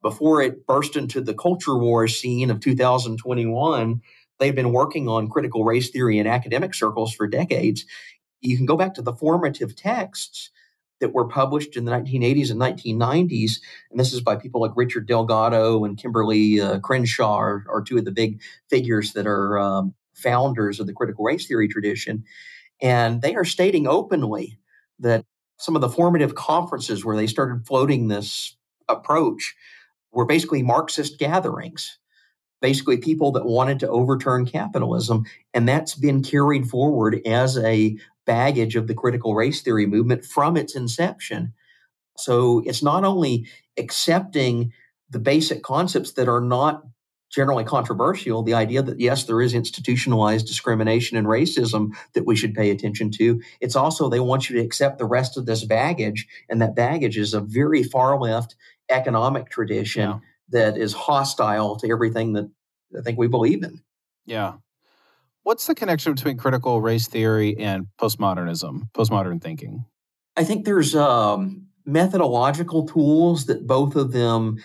Before 0.01 0.41
it 0.41 0.67
burst 0.67 0.97
into 0.97 1.21
the 1.21 1.35
culture 1.35 1.77
war 1.77 2.09
scene 2.09 2.51
of 2.51 2.61
2021, 2.61 4.01
they've 4.43 4.55
been 4.55 4.73
working 4.73 5.09
on 5.09 5.29
critical 5.29 5.65
race 5.65 5.91
theory 5.91 6.19
in 6.19 6.27
academic 6.27 6.75
circles 6.75 7.15
for 7.15 7.27
decades 7.27 7.85
you 8.43 8.57
can 8.57 8.67
go 8.67 8.77
back 8.77 8.95
to 8.95 9.03
the 9.03 9.15
formative 9.15 9.75
texts 9.75 10.51
that 11.01 11.15
were 11.15 11.27
published 11.27 11.77
in 11.77 11.85
the 11.85 11.93
1980s 11.93 12.51
and 12.51 12.61
1990s, 12.61 13.61
and 13.91 13.99
this 13.99 14.13
is 14.13 14.21
by 14.21 14.37
people 14.37 14.61
like 14.61 14.73
Richard 14.77 15.07
Delgado 15.07 15.85
and 15.85 15.97
Kimberlé 15.97 16.61
uh, 16.61 16.79
Crenshaw, 16.81 17.37
are, 17.37 17.65
are, 17.69 17.83
two 17.83 17.99
of 17.99 18.05
the 18.05 18.13
big 18.13 18.41
figures 18.69 19.13
that 19.15 19.27
are 19.27 19.59
um, 19.59 19.95
founders 20.15 20.79
of 20.79 20.87
the 20.87 20.93
critical 20.93 21.25
race 21.25 21.47
theory 21.47 21.67
tradition. 21.67 22.23
And 22.81 23.21
they 23.23 23.35
are 23.35 23.45
stating 23.45 23.89
openly 23.89 24.59
that 25.01 25.25
some 25.59 25.75
of 25.75 25.83
the 25.83 25.89
formative 25.89 26.35
conferences 26.35 27.05
where 27.05 27.17
they 27.17 27.27
started 27.27 27.67
floating 27.67 28.07
this 28.07 28.57
approach 28.89 29.55
were 30.13 30.27
basically 30.27 30.63
Marxist 30.63 31.19
gatherings 31.19 31.99
basically 32.63 32.97
people 32.97 33.33
that 33.33 33.45
wanted 33.45 33.81
to 33.81 33.89
overturn 33.89 34.47
capitalism. 34.47 35.27
And 35.53 35.69
that's 35.69 35.95
been 35.95 36.23
carried 36.23 36.71
forward 36.71 37.21
as 37.27 37.59
a 37.59 37.99
baggage 38.25 38.77
of 38.77 38.87
the 38.87 38.95
critical 38.95 39.35
race 39.35 39.61
theory 39.61 39.85
movement 39.85 40.25
from 40.25 40.57
its 40.57 40.75
inception. 40.75 41.53
So 42.17 42.63
it's 42.65 42.83
not 42.83 43.05
only 43.05 43.49
accepting 43.77 44.73
the 45.11 45.19
basic 45.19 45.63
concepts 45.63 46.13
that 46.13 46.29
are 46.29 46.41
not 46.41 46.85
generally 47.31 47.65
controversial, 47.65 48.43
the 48.43 48.55
idea 48.55 48.83
that 48.83 49.01
yes, 49.01 49.25
there 49.25 49.41
is 49.41 49.55
institutionalized 49.55 50.47
discrimination 50.47 51.17
and 51.17 51.27
racism 51.27 51.91
that 52.13 52.27
we 52.27 52.37
should 52.37 52.55
pay 52.55 52.71
attention 52.71 53.11
to. 53.11 53.43
It's 53.61 53.75
also 53.75 54.09
they 54.09 54.21
want 54.21 54.49
you 54.49 54.57
to 54.57 54.65
accept 54.65 54.99
the 54.99 55.07
rest 55.07 55.37
of 55.37 55.47
this 55.47 55.65
baggage, 55.65 56.29
and 56.49 56.61
that 56.61 56.77
baggage 56.77 57.17
is 57.17 57.35
a 57.35 57.41
very 57.41 57.83
far 57.83 58.21
left 58.21 58.55
economic 58.91 59.51
tradition 59.51 60.03
yeah. 60.03 60.19
That 60.51 60.77
is 60.77 60.93
hostile 60.93 61.77
to 61.77 61.91
everything 61.91 62.35
that 62.35 62.51
I 62.97 63.03
think 63.03 63.19
we 63.19 63.29
believe 63.29 63.63
in. 63.63 63.81
Yeah. 64.27 64.55
What's 65.45 65.67
the 65.67 65.75
connection 65.75 66.15
between 66.15 66.37
critical 66.37 66.81
race 66.81 67.09
theory 67.09 67.57
and 67.59 67.87
postmodernism, 68.01 68.91
postmodern 68.93 69.43
thinking? 69.43 69.85
I 70.37 70.45
think 70.45 70.65
there's 70.65 70.95
um, 70.95 71.67
methodological 71.85 72.87
tools 72.87 73.47
that 73.47 73.67
both 73.67 73.97
of 73.97 74.13
them 74.13 74.59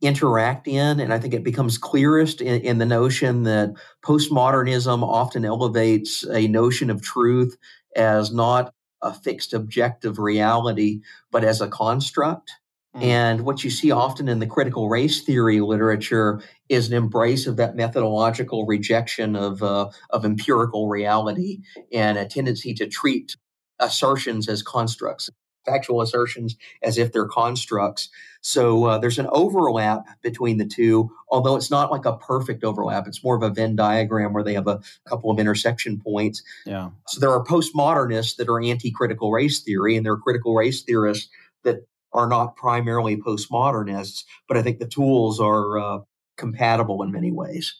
interact 0.00 0.68
in. 0.68 1.00
And 1.00 1.12
I 1.12 1.18
think 1.18 1.34
it 1.34 1.44
becomes 1.44 1.78
clearest 1.78 2.40
in, 2.40 2.60
in, 2.62 2.78
the 2.78 2.86
notion 2.86 3.44
that 3.44 3.72
postmodernism 4.04 5.02
often 5.02 5.44
elevates 5.44 6.24
a 6.24 6.48
notion 6.48 6.90
of 6.90 7.02
truth 7.02 7.56
as 7.94 8.32
not 8.32 8.74
a 9.02 9.12
fixed 9.12 9.54
objective 9.54 10.18
reality, 10.18 11.00
but 11.30 11.44
as 11.44 11.60
a 11.60 11.68
construct. 11.68 12.52
Mm. 12.96 13.02
And 13.02 13.40
what 13.42 13.62
you 13.62 13.70
see 13.70 13.90
often 13.90 14.28
in 14.28 14.38
the 14.38 14.46
critical 14.46 14.88
race 14.88 15.22
theory 15.22 15.60
literature 15.60 16.40
is 16.68 16.88
an 16.88 16.94
embrace 16.94 17.46
of 17.46 17.56
that 17.56 17.76
methodological 17.76 18.64
rejection 18.64 19.36
of, 19.36 19.62
uh, 19.62 19.90
of 20.10 20.24
empirical 20.24 20.88
reality 20.88 21.58
and 21.92 22.16
a 22.16 22.26
tendency 22.26 22.72
to 22.74 22.86
treat 22.86 23.36
assertions 23.78 24.48
as 24.48 24.62
constructs, 24.62 25.28
factual 25.66 26.00
assertions 26.00 26.56
as 26.82 26.96
if 26.96 27.12
they're 27.12 27.26
constructs. 27.26 28.08
So 28.40 28.84
uh, 28.84 28.98
there's 28.98 29.18
an 29.18 29.28
overlap 29.30 30.06
between 30.22 30.56
the 30.56 30.64
two, 30.64 31.10
although 31.30 31.56
it's 31.56 31.70
not 31.70 31.90
like 31.90 32.06
a 32.06 32.16
perfect 32.16 32.64
overlap. 32.64 33.06
It's 33.06 33.22
more 33.22 33.36
of 33.36 33.42
a 33.42 33.50
Venn 33.50 33.76
diagram 33.76 34.32
where 34.32 34.44
they 34.44 34.54
have 34.54 34.68
a 34.68 34.80
couple 35.06 35.30
of 35.30 35.38
intersection 35.38 36.00
points. 36.00 36.42
Yeah. 36.64 36.90
So 37.08 37.20
there 37.20 37.30
are 37.30 37.44
postmodernists 37.44 38.36
that 38.36 38.48
are 38.48 38.62
anti 38.62 38.90
critical 38.90 39.32
race 39.32 39.60
theory, 39.60 39.96
and 39.96 40.06
there 40.06 40.14
are 40.14 40.18
critical 40.18 40.54
race 40.54 40.82
theorists 40.82 41.28
that 41.64 41.84
are 42.16 42.26
not 42.26 42.56
primarily 42.56 43.16
postmodernists, 43.16 44.24
but 44.48 44.56
I 44.56 44.62
think 44.62 44.78
the 44.78 44.88
tools 44.88 45.38
are 45.38 45.78
uh, 45.78 45.98
compatible 46.36 47.02
in 47.02 47.12
many 47.12 47.30
ways. 47.30 47.74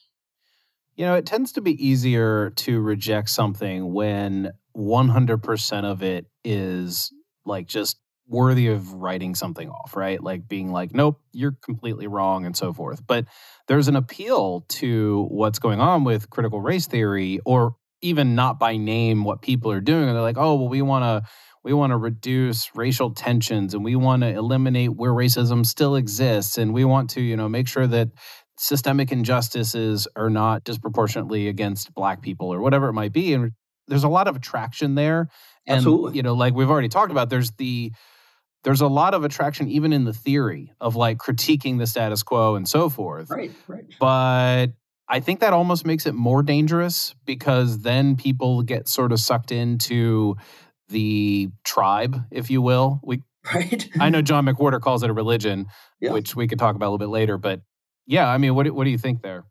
You 0.95 1.07
know, 1.07 1.15
it 1.15 1.27
tends 1.27 1.53
to 1.53 1.61
be 1.61 1.85
easier 1.85 2.51
to 2.51 2.81
reject 2.81 3.31
something 3.31 3.93
when 3.93 4.53
100% 4.77 5.85
of 5.85 6.03
it 6.03 6.27
is 6.45 7.13
like 7.45 7.67
just 7.67 7.99
worthy 8.29 8.69
of 8.69 8.93
writing 8.93 9.35
something 9.35 9.69
off, 9.69 9.97
right? 9.97 10.23
Like 10.23 10.49
being 10.49 10.73
like, 10.73 10.95
nope, 10.95 11.21
you're 11.33 11.57
completely 11.63 12.07
wrong 12.07 12.45
and 12.45 12.57
so 12.57 12.73
forth. 12.73 13.07
But 13.07 13.27
there's 13.69 13.89
an 13.89 13.97
appeal 13.97 14.63
to 14.69 15.27
what's 15.31 15.59
going 15.59 15.81
on 15.81 16.05
with 16.05 16.31
critical 16.31 16.61
race 16.61 16.87
theory 16.87 17.41
or 17.45 17.77
even 18.03 18.35
not 18.35 18.59
by 18.59 18.77
name 18.77 19.25
what 19.25 19.43
people 19.43 19.71
are 19.71 19.81
doing. 19.81 20.05
And 20.05 20.15
they're 20.15 20.23
like, 20.23 20.39
oh, 20.39 20.57
well, 20.57 20.69
we 20.69 20.83
want 20.83 21.05
to 21.05 21.31
we 21.67 21.73
want 21.73 21.91
to 21.91 21.97
reduce 21.97 22.71
racial 22.77 23.11
tensions 23.11 23.75
and 23.75 23.85
we 23.85 23.97
want 23.97 24.23
to 24.23 24.29
eliminate 24.29 24.95
where 24.95 25.11
racism 25.11 25.67
still 25.67 25.97
exists 25.97 26.59
and 26.59 26.73
we 26.73 26.85
want 26.85 27.11
to 27.11 27.21
you 27.21 27.37
know 27.37 27.49
make 27.49 27.67
sure 27.67 27.89
that 27.89 28.09
systemic 28.57 29.11
injustices 29.11 30.07
are 30.15 30.31
not 30.31 30.63
disproportionately 30.63 31.49
against 31.49 31.93
black 31.93 32.23
people 32.23 32.55
or 32.55 32.61
whatever 32.61 32.89
it 32.89 32.93
might 32.93 33.13
be 33.13 33.35
and 33.35 33.51
there's 33.89 34.05
a 34.05 34.09
lot 34.09 34.29
of 34.29 34.37
attraction 34.37 34.95
there. 34.95 35.29
And 35.67 35.79
Absolutely. 35.79 36.17
you 36.17 36.23
know 36.23 36.35
like 36.35 36.55
we've 36.55 36.71
already 36.71 36.89
talked 36.89 37.11
about 37.11 37.31
there's 37.31 37.51
the 37.53 37.93
there's 38.63 38.81
a 38.81 38.89
lot 38.89 39.15
of 39.15 39.25
attraction 39.25 39.69
even 39.69 39.93
in 39.93 40.05
the 40.05 40.13
theory 40.13 40.73
of 40.81 40.95
like 40.95 41.19
critiquing 41.19 41.79
the 41.79 41.87
status 41.87 42.23
quo 42.23 42.55
and 42.55 42.69
so 42.69 42.89
forth. 42.89 43.29
Right 43.29 43.51
right. 43.67 43.85
But 43.99 44.69
I 45.09 45.21
think 45.21 45.41
that 45.41 45.53
almost 45.53 45.87
makes 45.87 46.07
it 46.07 46.15
more 46.15 46.43
dangerous 46.43 47.15
because 47.25 47.81
then 47.81 48.17
people 48.17 48.63
get 48.63 48.89
sort 48.89 49.13
of 49.13 49.21
sucked 49.21 49.53
into 49.53 50.37
the 50.89 51.51
tribe, 51.65 52.25
if 52.31 52.51
you 52.51 52.63
will. 52.63 53.01
We 53.03 53.23
right. 53.55 53.89
I 54.01 54.11
know 54.11 54.23
John 54.23 54.47
McWhorter 54.47 54.81
calls 54.81 55.03
it 55.03 55.11
a 55.11 55.13
religion, 55.13 55.67
yeah. 56.01 56.13
which 56.13 56.35
we 56.35 56.49
could 56.49 56.59
talk 56.59 56.75
about 56.75 56.87
a 56.87 56.91
little 56.91 56.99
bit 56.99 57.09
later. 57.09 57.39
But 57.39 57.61
yeah, 58.07 58.29
I 58.29 58.39
mean, 58.39 58.55
what 58.55 58.69
what 58.73 58.85
do 58.85 58.91
you 58.91 58.99
think 58.99 59.23
there? 59.23 59.45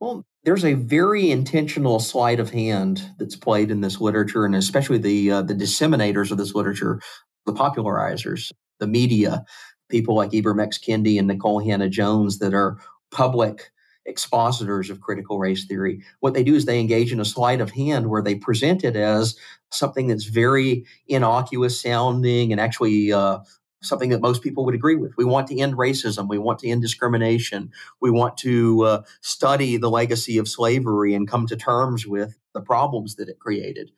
Well, 0.00 0.24
there's 0.44 0.64
a 0.64 0.74
very 0.74 1.30
intentional 1.30 1.98
sleight 1.98 2.38
of 2.38 2.50
hand 2.50 3.02
that's 3.18 3.36
played 3.36 3.70
in 3.70 3.80
this 3.80 4.00
literature, 4.00 4.44
and 4.44 4.54
especially 4.54 4.98
the 4.98 5.30
uh, 5.30 5.42
the 5.42 5.54
disseminators 5.54 6.30
of 6.30 6.38
this 6.38 6.54
literature, 6.54 7.00
the 7.46 7.52
popularizers, 7.52 8.52
the 8.78 8.86
media, 8.86 9.44
people 9.88 10.14
like 10.14 10.30
Ibram 10.30 10.62
X. 10.62 10.78
Kendi 10.78 11.18
and 11.18 11.28
Nicole 11.28 11.60
Hannah 11.60 11.88
Jones 11.88 12.38
that 12.38 12.54
are 12.54 12.78
public 13.10 13.70
expositors 14.06 14.90
of 14.90 15.00
critical 15.00 15.38
race 15.38 15.64
theory. 15.64 16.02
What 16.20 16.34
they 16.34 16.44
do 16.44 16.54
is 16.54 16.64
they 16.64 16.80
engage 16.80 17.12
in 17.12 17.20
a 17.20 17.24
sleight 17.24 17.60
of 17.60 17.70
hand 17.70 18.08
where 18.08 18.22
they 18.22 18.34
present 18.34 18.84
it 18.84 18.96
as 18.96 19.36
something 19.70 20.06
that's 20.06 20.24
very 20.24 20.84
innocuous 21.08 21.80
sounding 21.80 22.52
and 22.52 22.60
actually 22.60 23.12
uh, 23.12 23.38
something 23.82 24.10
that 24.10 24.20
most 24.20 24.42
people 24.42 24.64
would 24.64 24.74
agree 24.74 24.96
with. 24.96 25.16
We 25.16 25.24
want 25.24 25.46
to 25.48 25.58
end 25.58 25.74
racism. 25.74 26.28
We 26.28 26.38
want 26.38 26.58
to 26.60 26.68
end 26.68 26.82
discrimination. 26.82 27.70
We 28.00 28.10
want 28.10 28.36
to 28.38 28.82
uh, 28.82 29.02
study 29.20 29.76
the 29.76 29.90
legacy 29.90 30.38
of 30.38 30.48
slavery 30.48 31.14
and 31.14 31.28
come 31.28 31.46
to 31.46 31.56
terms 31.56 32.06
with 32.06 32.38
the 32.54 32.60
problems 32.60 33.16
that 33.16 33.28
it 33.28 33.38
created. 33.38 33.90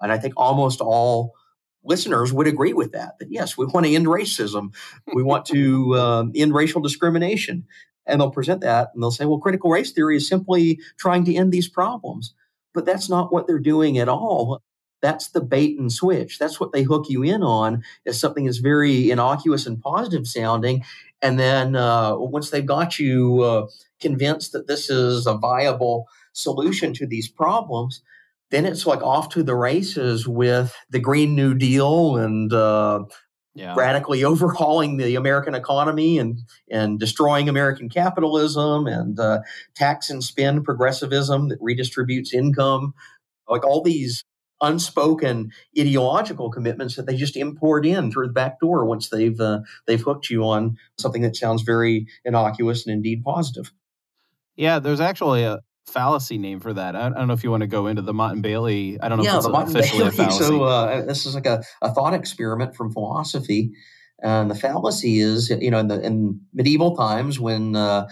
And 0.00 0.12
I 0.12 0.18
think 0.18 0.34
almost 0.36 0.80
all 0.80 1.34
listeners 1.84 2.32
would 2.32 2.46
agree 2.46 2.72
with 2.72 2.92
that. 2.92 3.18
That 3.18 3.30
yes, 3.30 3.56
we 3.56 3.66
want 3.66 3.86
to 3.86 3.94
end 3.94 4.06
racism. 4.06 4.74
We 5.14 5.22
want 5.22 5.46
to 5.46 5.96
um, 5.98 6.32
end 6.34 6.54
racial 6.54 6.80
discrimination. 6.80 7.66
And 8.06 8.20
they'll 8.20 8.30
present 8.30 8.60
that 8.60 8.90
and 8.94 9.02
they'll 9.02 9.10
say, 9.10 9.24
well, 9.24 9.38
critical 9.38 9.70
race 9.70 9.92
theory 9.92 10.16
is 10.16 10.28
simply 10.28 10.80
trying 10.98 11.24
to 11.24 11.34
end 11.34 11.52
these 11.52 11.68
problems. 11.68 12.34
But 12.74 12.84
that's 12.84 13.08
not 13.08 13.32
what 13.32 13.46
they're 13.46 13.58
doing 13.58 13.98
at 13.98 14.08
all. 14.08 14.62
That's 15.02 15.28
the 15.28 15.40
bait 15.40 15.78
and 15.78 15.92
switch. 15.92 16.38
That's 16.38 16.58
what 16.58 16.72
they 16.72 16.82
hook 16.82 17.06
you 17.08 17.22
in 17.22 17.42
on 17.42 17.82
is 18.04 18.18
something 18.18 18.44
that's 18.44 18.58
very 18.58 19.10
innocuous 19.10 19.66
and 19.66 19.80
positive 19.80 20.26
sounding. 20.26 20.84
And 21.22 21.38
then 21.38 21.76
uh, 21.76 22.16
once 22.16 22.50
they've 22.50 22.64
got 22.64 22.98
you 22.98 23.42
uh, 23.42 23.66
convinced 24.00 24.52
that 24.52 24.66
this 24.66 24.90
is 24.90 25.26
a 25.26 25.34
viable 25.34 26.06
solution 26.32 26.92
to 26.94 27.06
these 27.06 27.28
problems, 27.28 28.02
then 28.50 28.64
it's 28.64 28.86
like 28.86 29.02
off 29.02 29.28
to 29.30 29.42
the 29.42 29.54
races 29.54 30.28
with 30.28 30.74
the 30.90 31.00
Green 31.00 31.34
New 31.34 31.54
Deal 31.54 32.16
and 32.16 32.52
uh, 32.52 33.04
yeah. 33.56 33.74
radically 33.76 34.22
overhauling 34.32 34.96
the 34.96 35.16
American 35.16 35.54
economy 35.54 36.18
and 36.18 36.40
and 36.70 37.00
destroying 37.00 37.48
American 37.48 37.88
capitalism 37.88 38.86
and 38.86 39.18
uh, 39.18 39.40
tax 39.74 40.10
and 40.10 40.22
spend 40.22 40.64
progressivism 40.64 41.48
that 41.48 41.60
redistributes 41.60 42.32
income, 42.32 42.94
like 43.48 43.64
all 43.64 43.82
these 43.82 44.24
unspoken 44.60 45.52
ideological 45.78 46.50
commitments 46.50 46.96
that 46.96 47.06
they 47.06 47.16
just 47.16 47.36
import 47.36 47.84
in 47.84 48.10
through 48.10 48.26
the 48.26 48.32
back 48.32 48.58
door 48.60 48.84
once 48.86 49.08
they've 49.08 49.40
uh, 49.40 49.60
they've 49.86 50.02
hooked 50.02 50.30
you 50.30 50.44
on 50.44 50.76
something 50.98 51.22
that 51.22 51.36
sounds 51.36 51.62
very 51.62 52.06
innocuous 52.24 52.86
and 52.86 52.94
indeed 52.94 53.22
positive. 53.22 53.72
Yeah, 54.56 54.78
there's 54.78 55.00
actually 55.00 55.42
a 55.42 55.60
fallacy 55.86 56.38
name 56.38 56.60
for 56.60 56.72
that. 56.72 56.96
I, 56.96 57.08
don't 57.08 57.28
know 57.28 57.34
if 57.34 57.44
you 57.44 57.50
want 57.50 57.62
to 57.62 57.66
go 57.66 57.86
into 57.86 58.02
the 58.02 58.12
Motte 58.12 58.32
and 58.32 58.42
Bailey. 58.42 58.98
I 59.00 59.08
don't 59.08 59.18
know 59.18 59.24
yeah, 59.24 59.38
if 59.38 59.46
it's 59.46 59.74
officially 59.74 60.04
Bailey. 60.04 60.08
a 60.08 60.12
fallacy. 60.16 60.44
So 60.44 60.64
uh, 60.64 61.04
this 61.04 61.26
is 61.26 61.34
like 61.34 61.46
a, 61.46 61.62
a 61.82 61.92
thought 61.92 62.14
experiment 62.14 62.74
from 62.74 62.92
philosophy. 62.92 63.72
And 64.22 64.50
the 64.50 64.54
fallacy 64.54 65.20
is, 65.20 65.50
you 65.50 65.70
know, 65.70 65.78
in, 65.78 65.88
the, 65.88 66.00
in 66.00 66.40
medieval 66.52 66.96
times 66.96 67.38
when 67.38 67.76
uh, 67.76 68.08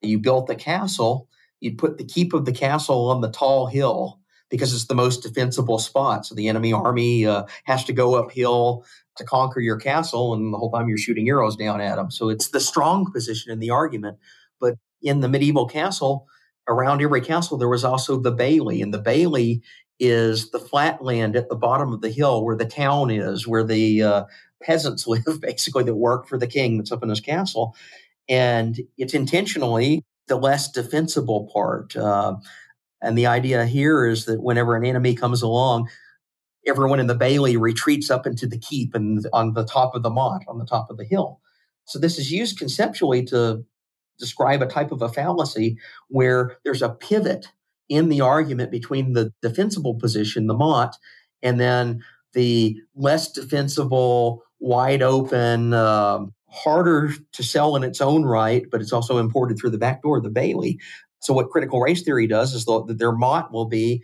you 0.00 0.18
built 0.18 0.46
the 0.46 0.54
castle, 0.54 1.28
you'd 1.60 1.78
put 1.78 1.98
the 1.98 2.04
keep 2.04 2.32
of 2.32 2.44
the 2.44 2.52
castle 2.52 3.10
on 3.10 3.20
the 3.20 3.30
tall 3.30 3.66
hill 3.66 4.20
because 4.50 4.72
it's 4.72 4.86
the 4.86 4.94
most 4.94 5.22
defensible 5.22 5.78
spot. 5.78 6.26
So 6.26 6.34
the 6.34 6.48
enemy 6.48 6.72
army 6.72 7.26
uh, 7.26 7.44
has 7.64 7.84
to 7.84 7.92
go 7.92 8.14
uphill 8.14 8.84
to 9.16 9.24
conquer 9.24 9.60
your 9.60 9.78
castle, 9.78 10.34
and 10.34 10.52
the 10.52 10.58
whole 10.58 10.70
time 10.70 10.88
you're 10.88 10.98
shooting 10.98 11.28
arrows 11.28 11.56
down 11.56 11.80
at 11.80 11.96
them. 11.96 12.10
So 12.10 12.28
it's 12.28 12.48
the 12.48 12.60
strong 12.60 13.10
position 13.12 13.52
in 13.52 13.60
the 13.60 13.70
argument. 13.70 14.18
But 14.60 14.76
in 15.02 15.20
the 15.20 15.28
medieval 15.28 15.66
castle, 15.66 16.26
around 16.68 17.02
every 17.02 17.20
castle, 17.20 17.58
there 17.58 17.68
was 17.68 17.84
also 17.84 18.18
the 18.18 18.32
bailey, 18.32 18.80
and 18.82 18.92
the 18.92 18.98
bailey 18.98 19.62
is 20.00 20.50
the 20.50 20.58
flat 20.58 21.02
land 21.02 21.36
at 21.36 21.48
the 21.48 21.56
bottom 21.56 21.92
of 21.92 22.00
the 22.00 22.10
hill 22.10 22.44
where 22.44 22.56
the 22.56 22.64
town 22.64 23.10
is, 23.10 23.46
where 23.46 23.64
the 23.64 24.02
uh, 24.02 24.24
peasants 24.62 25.06
live, 25.06 25.40
basically, 25.40 25.84
that 25.84 25.94
work 25.94 26.26
for 26.28 26.38
the 26.38 26.46
king 26.46 26.78
that's 26.78 26.92
up 26.92 27.02
in 27.02 27.08
his 27.08 27.20
castle. 27.20 27.76
And 28.28 28.80
it's 28.96 29.14
intentionally 29.14 30.02
the 30.28 30.36
less 30.36 30.70
defensible 30.70 31.50
part. 31.52 31.94
Uh, 31.94 32.36
and 33.02 33.18
the 33.18 33.26
idea 33.26 33.66
here 33.66 34.06
is 34.06 34.24
that 34.24 34.42
whenever 34.42 34.74
an 34.74 34.86
enemy 34.86 35.14
comes 35.14 35.42
along, 35.42 35.88
everyone 36.66 37.00
in 37.00 37.06
the 37.06 37.14
bailey 37.14 37.56
retreats 37.58 38.10
up 38.10 38.26
into 38.26 38.46
the 38.46 38.58
keep 38.58 38.94
and 38.94 39.26
on 39.34 39.52
the 39.52 39.64
top 39.64 39.94
of 39.94 40.02
the 40.02 40.10
motte, 40.10 40.44
on 40.48 40.58
the 40.58 40.64
top 40.64 40.88
of 40.90 40.96
the 40.96 41.04
hill. 41.04 41.40
So 41.84 41.98
this 41.98 42.18
is 42.18 42.32
used 42.32 42.58
conceptually 42.58 43.22
to 43.26 43.62
describe 44.18 44.62
a 44.62 44.66
type 44.66 44.92
of 44.92 45.02
a 45.02 45.08
fallacy 45.08 45.78
where 46.08 46.58
there's 46.64 46.82
a 46.82 46.88
pivot 46.88 47.48
in 47.88 48.08
the 48.08 48.20
argument 48.20 48.70
between 48.70 49.12
the 49.12 49.32
defensible 49.42 49.94
position, 49.94 50.46
the 50.46 50.54
motte, 50.54 50.96
and 51.42 51.60
then 51.60 52.02
the 52.32 52.76
less 52.94 53.30
defensible, 53.30 54.42
wide 54.60 55.02
open, 55.02 55.74
um, 55.74 56.32
harder 56.48 57.12
to 57.32 57.42
sell 57.42 57.76
in 57.76 57.82
its 57.82 58.00
own 58.00 58.24
right, 58.24 58.64
but 58.70 58.80
it's 58.80 58.92
also 58.92 59.18
imported 59.18 59.58
through 59.58 59.70
the 59.70 59.78
back 59.78 60.02
door, 60.02 60.20
the 60.20 60.30
Bailey. 60.30 60.78
So 61.20 61.34
what 61.34 61.50
critical 61.50 61.80
race 61.80 62.02
theory 62.02 62.26
does 62.26 62.54
is 62.54 62.64
that 62.66 62.96
their 62.98 63.12
motte 63.12 63.52
will 63.52 63.66
be 63.66 64.02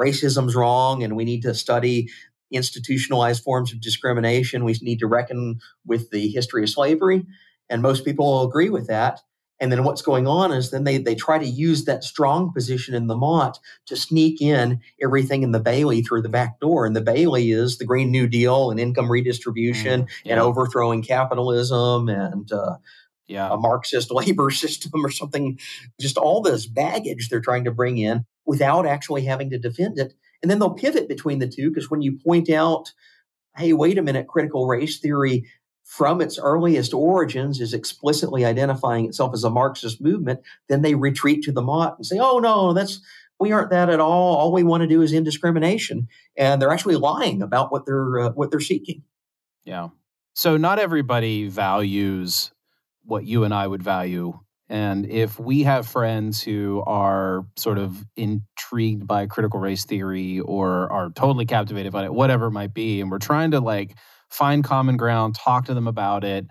racism's 0.00 0.54
wrong 0.54 1.02
and 1.02 1.16
we 1.16 1.24
need 1.24 1.42
to 1.42 1.54
study 1.54 2.08
institutionalized 2.50 3.42
forms 3.42 3.72
of 3.72 3.80
discrimination. 3.80 4.64
We 4.64 4.76
need 4.82 4.98
to 4.98 5.06
reckon 5.06 5.58
with 5.86 6.10
the 6.10 6.28
history 6.28 6.62
of 6.62 6.70
slavery. 6.70 7.24
And 7.70 7.82
most 7.82 8.04
people 8.04 8.26
will 8.26 8.48
agree 8.48 8.68
with 8.68 8.86
that. 8.88 9.20
And 9.60 9.70
then 9.70 9.84
what's 9.84 10.02
going 10.02 10.26
on 10.26 10.52
is 10.52 10.70
then 10.70 10.84
they, 10.84 10.98
they 10.98 11.14
try 11.14 11.38
to 11.38 11.46
use 11.46 11.84
that 11.84 12.02
strong 12.02 12.52
position 12.52 12.94
in 12.94 13.06
the 13.06 13.16
motte 13.16 13.58
to 13.86 13.96
sneak 13.96 14.42
in 14.42 14.80
everything 15.00 15.44
in 15.44 15.52
the 15.52 15.60
Bailey 15.60 16.02
through 16.02 16.22
the 16.22 16.28
back 16.28 16.58
door. 16.58 16.84
And 16.84 16.96
the 16.96 17.00
Bailey 17.00 17.52
is 17.52 17.78
the 17.78 17.84
Green 17.84 18.10
New 18.10 18.26
Deal 18.26 18.72
and 18.72 18.80
income 18.80 19.10
redistribution 19.10 20.02
mm, 20.02 20.08
yeah. 20.24 20.32
and 20.32 20.40
overthrowing 20.40 21.02
capitalism 21.02 22.08
and 22.08 22.50
uh, 22.50 22.76
yeah. 23.28 23.52
a 23.52 23.56
Marxist 23.56 24.10
labor 24.12 24.50
system 24.50 25.04
or 25.04 25.10
something, 25.10 25.58
just 26.00 26.18
all 26.18 26.40
this 26.40 26.66
baggage 26.66 27.28
they're 27.28 27.40
trying 27.40 27.64
to 27.64 27.70
bring 27.72 27.98
in 27.98 28.24
without 28.44 28.84
actually 28.84 29.24
having 29.24 29.50
to 29.50 29.58
defend 29.58 29.98
it. 29.98 30.12
And 30.42 30.50
then 30.50 30.58
they'll 30.58 30.74
pivot 30.74 31.08
between 31.08 31.38
the 31.38 31.46
two 31.46 31.70
because 31.70 31.90
when 31.90 32.02
you 32.02 32.18
point 32.18 32.50
out, 32.50 32.92
hey, 33.56 33.72
wait 33.72 33.98
a 33.98 34.02
minute, 34.02 34.26
critical 34.26 34.66
race 34.66 34.98
theory 34.98 35.46
from 35.92 36.22
its 36.22 36.38
earliest 36.38 36.94
origins 36.94 37.60
is 37.60 37.74
explicitly 37.74 38.46
identifying 38.46 39.04
itself 39.04 39.34
as 39.34 39.44
a 39.44 39.50
Marxist 39.50 40.00
movement, 40.00 40.40
then 40.70 40.80
they 40.80 40.94
retreat 40.94 41.42
to 41.42 41.52
the 41.52 41.60
Motte 41.60 41.96
and 41.98 42.06
say, 42.06 42.18
oh, 42.18 42.38
no, 42.38 42.72
that's 42.72 43.02
we 43.38 43.52
aren't 43.52 43.68
that 43.68 43.90
at 43.90 44.00
all. 44.00 44.36
All 44.36 44.52
we 44.52 44.62
want 44.62 44.80
to 44.80 44.86
do 44.86 45.02
is 45.02 45.12
indiscrimination. 45.12 46.08
And 46.34 46.62
they're 46.62 46.72
actually 46.72 46.96
lying 46.96 47.42
about 47.42 47.70
what 47.70 47.84
they're 47.84 48.20
uh, 48.20 48.30
what 48.30 48.50
they're 48.50 48.58
seeking. 48.58 49.02
Yeah. 49.66 49.88
So 50.34 50.56
not 50.56 50.78
everybody 50.78 51.48
values 51.48 52.52
what 53.04 53.26
you 53.26 53.44
and 53.44 53.52
I 53.52 53.66
would 53.66 53.82
value. 53.82 54.40
And 54.70 55.04
if 55.04 55.38
we 55.38 55.64
have 55.64 55.86
friends 55.86 56.42
who 56.42 56.82
are 56.86 57.44
sort 57.56 57.76
of 57.76 58.02
intrigued 58.16 59.06
by 59.06 59.26
critical 59.26 59.60
race 59.60 59.84
theory 59.84 60.40
or 60.40 60.90
are 60.90 61.10
totally 61.10 61.44
captivated 61.44 61.92
by 61.92 62.04
it, 62.04 62.14
whatever 62.14 62.46
it 62.46 62.52
might 62.52 62.72
be, 62.72 63.02
and 63.02 63.10
we're 63.10 63.18
trying 63.18 63.50
to 63.50 63.60
like 63.60 63.94
find 64.32 64.64
common 64.64 64.96
ground, 64.96 65.34
talk 65.34 65.66
to 65.66 65.74
them 65.74 65.86
about 65.86 66.24
it, 66.24 66.46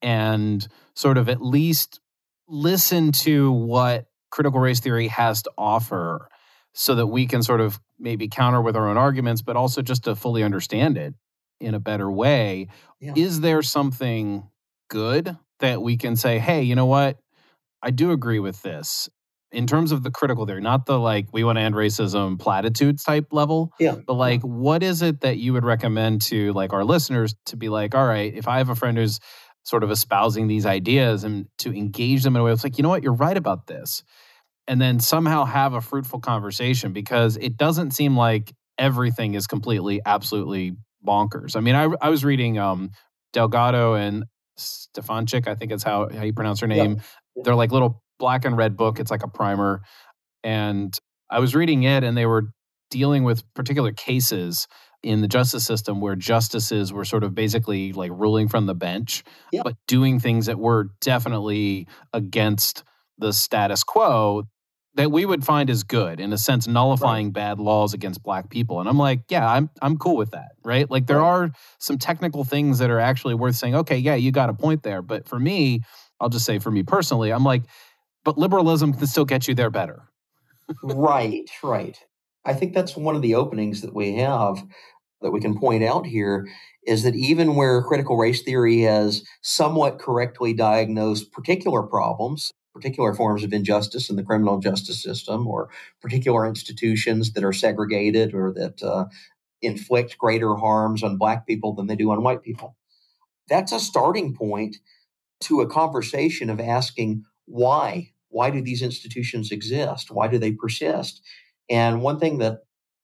and 0.00 0.66
sort 0.94 1.18
of 1.18 1.28
at 1.28 1.42
least 1.42 2.00
listen 2.48 3.12
to 3.12 3.50
what 3.50 4.06
critical 4.30 4.60
race 4.60 4.80
theory 4.80 5.08
has 5.08 5.42
to 5.42 5.50
offer 5.56 6.28
so 6.74 6.94
that 6.94 7.06
we 7.06 7.26
can 7.26 7.42
sort 7.42 7.60
of 7.60 7.80
maybe 7.98 8.28
counter 8.28 8.60
with 8.60 8.76
our 8.76 8.88
own 8.88 8.96
arguments, 8.96 9.42
but 9.42 9.56
also 9.56 9.80
just 9.80 10.04
to 10.04 10.16
fully 10.16 10.42
understand 10.42 10.98
it 10.98 11.14
in 11.60 11.74
a 11.74 11.80
better 11.80 12.10
way. 12.10 12.68
Yeah. 13.00 13.12
Is 13.16 13.40
there 13.40 13.62
something 13.62 14.48
good 14.88 15.36
that 15.60 15.80
we 15.80 15.96
can 15.96 16.16
say, 16.16 16.38
hey, 16.38 16.62
you 16.62 16.74
know 16.74 16.86
what? 16.86 17.18
I 17.82 17.90
do 17.90 18.10
agree 18.10 18.40
with 18.40 18.60
this 18.62 19.08
in 19.54 19.66
terms 19.66 19.92
of 19.92 20.02
the 20.02 20.10
critical 20.10 20.46
theory, 20.46 20.60
not 20.60 20.86
the 20.86 20.98
like 20.98 21.26
we 21.32 21.44
want 21.44 21.56
to 21.56 21.62
end 21.62 21.74
racism 21.74 22.38
platitudes 22.38 23.04
type 23.04 23.28
level. 23.32 23.72
Yeah. 23.78 23.96
But 24.06 24.14
like, 24.14 24.42
what 24.42 24.82
is 24.82 25.02
it 25.02 25.20
that 25.20 25.38
you 25.38 25.52
would 25.52 25.64
recommend 25.64 26.22
to 26.22 26.52
like 26.52 26.72
our 26.72 26.84
listeners 26.84 27.34
to 27.46 27.56
be 27.56 27.68
like, 27.68 27.94
all 27.94 28.06
right, 28.06 28.34
if 28.34 28.48
I 28.48 28.58
have 28.58 28.68
a 28.68 28.74
friend 28.74 28.98
who's 28.98 29.20
sort 29.62 29.82
of 29.82 29.90
espousing 29.90 30.46
these 30.46 30.66
ideas 30.66 31.24
and 31.24 31.46
to 31.58 31.74
engage 31.74 32.22
them 32.22 32.36
in 32.36 32.42
a 32.42 32.44
way 32.44 32.52
it's 32.52 32.64
like, 32.64 32.76
you 32.76 32.82
know 32.82 32.90
what, 32.90 33.02
you're 33.02 33.14
right 33.14 33.36
about 33.36 33.66
this. 33.66 34.02
And 34.66 34.80
then 34.80 35.00
somehow 35.00 35.44
have 35.44 35.74
a 35.74 35.80
fruitful 35.80 36.20
conversation 36.20 36.92
because 36.92 37.36
it 37.36 37.56
doesn't 37.56 37.92
seem 37.92 38.16
like 38.16 38.52
everything 38.78 39.34
is 39.34 39.46
completely, 39.46 40.00
absolutely 40.04 40.76
bonkers. 41.06 41.56
I 41.56 41.60
mean, 41.60 41.74
I, 41.74 41.88
I 42.00 42.08
was 42.10 42.24
reading 42.24 42.58
um, 42.58 42.90
Delgado 43.32 43.94
and 43.94 44.24
Stefancic, 44.58 45.48
I 45.48 45.54
think 45.54 45.72
is 45.72 45.82
how, 45.82 46.08
how 46.08 46.22
you 46.22 46.32
pronounce 46.32 46.60
her 46.60 46.66
name. 46.66 46.96
Yeah. 47.36 47.42
They're 47.44 47.54
like 47.54 47.72
little 47.72 48.02
black 48.18 48.44
and 48.44 48.56
red 48.56 48.76
book. 48.76 48.98
It's 49.00 49.10
like 49.10 49.22
a 49.22 49.28
primer. 49.28 49.82
And 50.42 50.96
I 51.30 51.40
was 51.40 51.54
reading 51.54 51.84
it, 51.84 52.04
and 52.04 52.16
they 52.16 52.26
were 52.26 52.44
dealing 52.90 53.24
with 53.24 53.42
particular 53.54 53.92
cases 53.92 54.66
in 55.02 55.20
the 55.20 55.28
justice 55.28 55.64
system 55.64 56.00
where 56.00 56.16
justices 56.16 56.92
were 56.92 57.04
sort 57.04 57.24
of 57.24 57.34
basically 57.34 57.92
like 57.92 58.10
ruling 58.14 58.48
from 58.48 58.66
the 58.66 58.74
bench, 58.74 59.22
yeah. 59.52 59.62
but 59.62 59.76
doing 59.86 60.18
things 60.18 60.46
that 60.46 60.58
were 60.58 60.88
definitely 61.00 61.86
against 62.12 62.84
the 63.18 63.32
status 63.32 63.84
quo. 63.84 64.44
that 64.94 65.10
we 65.10 65.26
would 65.26 65.44
find 65.44 65.70
as 65.70 65.82
good 65.82 66.20
in 66.20 66.32
a 66.32 66.38
sense 66.38 66.66
nullifying 66.66 67.26
right. 67.26 67.34
bad 67.34 67.58
laws 67.58 67.94
against 67.94 68.22
black 68.22 68.50
people 68.50 68.80
and 68.80 68.88
i'm 68.88 68.98
like 68.98 69.20
yeah 69.28 69.48
i'm 69.48 69.70
i'm 69.82 69.96
cool 69.96 70.16
with 70.16 70.32
that 70.32 70.52
right 70.64 70.90
like 70.90 71.06
there 71.06 71.18
right. 71.18 71.26
are 71.26 71.50
some 71.78 71.98
technical 71.98 72.44
things 72.44 72.78
that 72.78 72.90
are 72.90 73.00
actually 73.00 73.34
worth 73.34 73.56
saying 73.56 73.74
okay 73.74 73.96
yeah 73.96 74.14
you 74.14 74.32
got 74.32 74.48
a 74.48 74.54
point 74.54 74.82
there 74.82 75.02
but 75.02 75.28
for 75.28 75.38
me 75.38 75.80
i'll 76.20 76.28
just 76.28 76.44
say 76.44 76.58
for 76.58 76.70
me 76.70 76.82
personally 76.82 77.32
i'm 77.32 77.44
like 77.44 77.62
but 78.24 78.38
liberalism 78.38 78.92
can 78.92 79.06
still 79.06 79.24
get 79.24 79.48
you 79.48 79.54
there 79.54 79.70
better 79.70 80.08
right 80.82 81.50
right 81.62 81.98
i 82.44 82.52
think 82.54 82.74
that's 82.74 82.96
one 82.96 83.16
of 83.16 83.22
the 83.22 83.34
openings 83.34 83.80
that 83.80 83.94
we 83.94 84.14
have 84.14 84.62
that 85.20 85.30
we 85.30 85.40
can 85.40 85.58
point 85.58 85.82
out 85.82 86.06
here 86.06 86.46
is 86.86 87.02
that 87.02 87.14
even 87.14 87.54
where 87.54 87.82
critical 87.82 88.16
race 88.16 88.42
theory 88.42 88.80
has 88.82 89.24
somewhat 89.42 89.98
correctly 89.98 90.52
diagnosed 90.52 91.32
particular 91.32 91.82
problems 91.82 92.50
particular 92.74 93.14
forms 93.14 93.44
of 93.44 93.52
injustice 93.52 94.10
in 94.10 94.16
the 94.16 94.24
criminal 94.24 94.58
justice 94.58 95.00
system 95.00 95.46
or 95.46 95.70
particular 96.02 96.44
institutions 96.44 97.32
that 97.32 97.44
are 97.44 97.52
segregated 97.52 98.34
or 98.34 98.52
that 98.52 98.82
uh, 98.82 99.04
inflict 99.62 100.18
greater 100.18 100.56
harms 100.56 101.02
on 101.02 101.16
black 101.16 101.46
people 101.46 101.72
than 101.72 101.86
they 101.86 101.96
do 101.96 102.10
on 102.10 102.22
white 102.22 102.42
people. 102.42 102.76
That's 103.48 103.72
a 103.72 103.78
starting 103.78 104.34
point 104.34 104.78
to 105.42 105.60
a 105.60 105.68
conversation 105.68 106.50
of 106.50 106.60
asking 106.60 107.24
why? 107.46 108.10
Why 108.34 108.50
do 108.50 108.60
these 108.60 108.82
institutions 108.82 109.52
exist? 109.52 110.10
Why 110.10 110.26
do 110.26 110.38
they 110.38 110.50
persist? 110.50 111.22
And 111.70 112.02
one 112.02 112.18
thing 112.18 112.38
that 112.38 112.58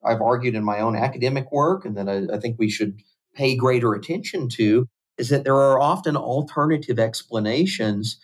I've 0.04 0.20
argued 0.20 0.56
in 0.56 0.64
my 0.64 0.80
own 0.80 0.96
academic 0.96 1.52
work 1.52 1.84
and 1.84 1.96
that 1.96 2.08
I, 2.08 2.34
I 2.34 2.40
think 2.40 2.56
we 2.58 2.68
should 2.68 3.00
pay 3.34 3.54
greater 3.54 3.94
attention 3.94 4.48
to 4.50 4.88
is 5.18 5.28
that 5.28 5.44
there 5.44 5.54
are 5.54 5.80
often 5.80 6.16
alternative 6.16 6.98
explanations 6.98 8.18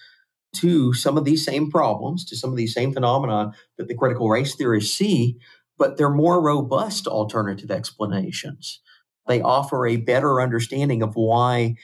to 0.54 0.92
some 0.94 1.16
of 1.16 1.24
these 1.24 1.44
same 1.44 1.70
problems, 1.70 2.24
to 2.24 2.36
some 2.36 2.50
of 2.50 2.56
these 2.56 2.74
same 2.74 2.92
phenomena 2.92 3.52
that 3.78 3.86
the 3.86 3.94
critical 3.94 4.28
race 4.28 4.56
theorists 4.56 4.96
see, 4.96 5.36
but 5.78 5.96
they're 5.96 6.10
more 6.10 6.42
robust 6.42 7.06
alternative 7.06 7.70
explanations. 7.70 8.80
They 9.28 9.40
offer 9.40 9.86
a 9.86 9.96
better 9.96 10.40
understanding 10.40 11.02
of 11.02 11.14
why 11.14 11.76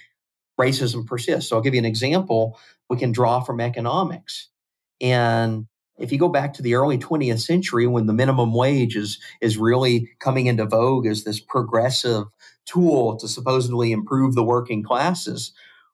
racism 0.58 1.06
persists. 1.06 1.50
So 1.50 1.56
I'll 1.56 1.62
give 1.62 1.74
you 1.74 1.80
an 1.80 1.84
example 1.84 2.58
we 2.90 2.96
can 2.96 3.12
draw 3.12 3.40
from 3.40 3.60
economics. 3.60 4.48
And 5.02 5.66
if 5.98 6.12
you 6.12 6.18
go 6.18 6.28
back 6.28 6.54
to 6.54 6.62
the 6.62 6.74
early 6.74 6.96
20th 6.96 7.40
century 7.40 7.86
when 7.86 8.06
the 8.06 8.12
minimum 8.12 8.54
wage 8.54 8.96
is, 8.96 9.18
is 9.40 9.58
really 9.58 10.08
coming 10.20 10.46
into 10.46 10.64
vogue 10.64 11.06
as 11.06 11.24
this 11.24 11.40
progressive 11.40 12.24
tool 12.64 13.16
to 13.18 13.28
supposedly 13.28 13.92
improve 13.92 14.34
the 14.34 14.44
working 14.44 14.82
classes, 14.82 15.52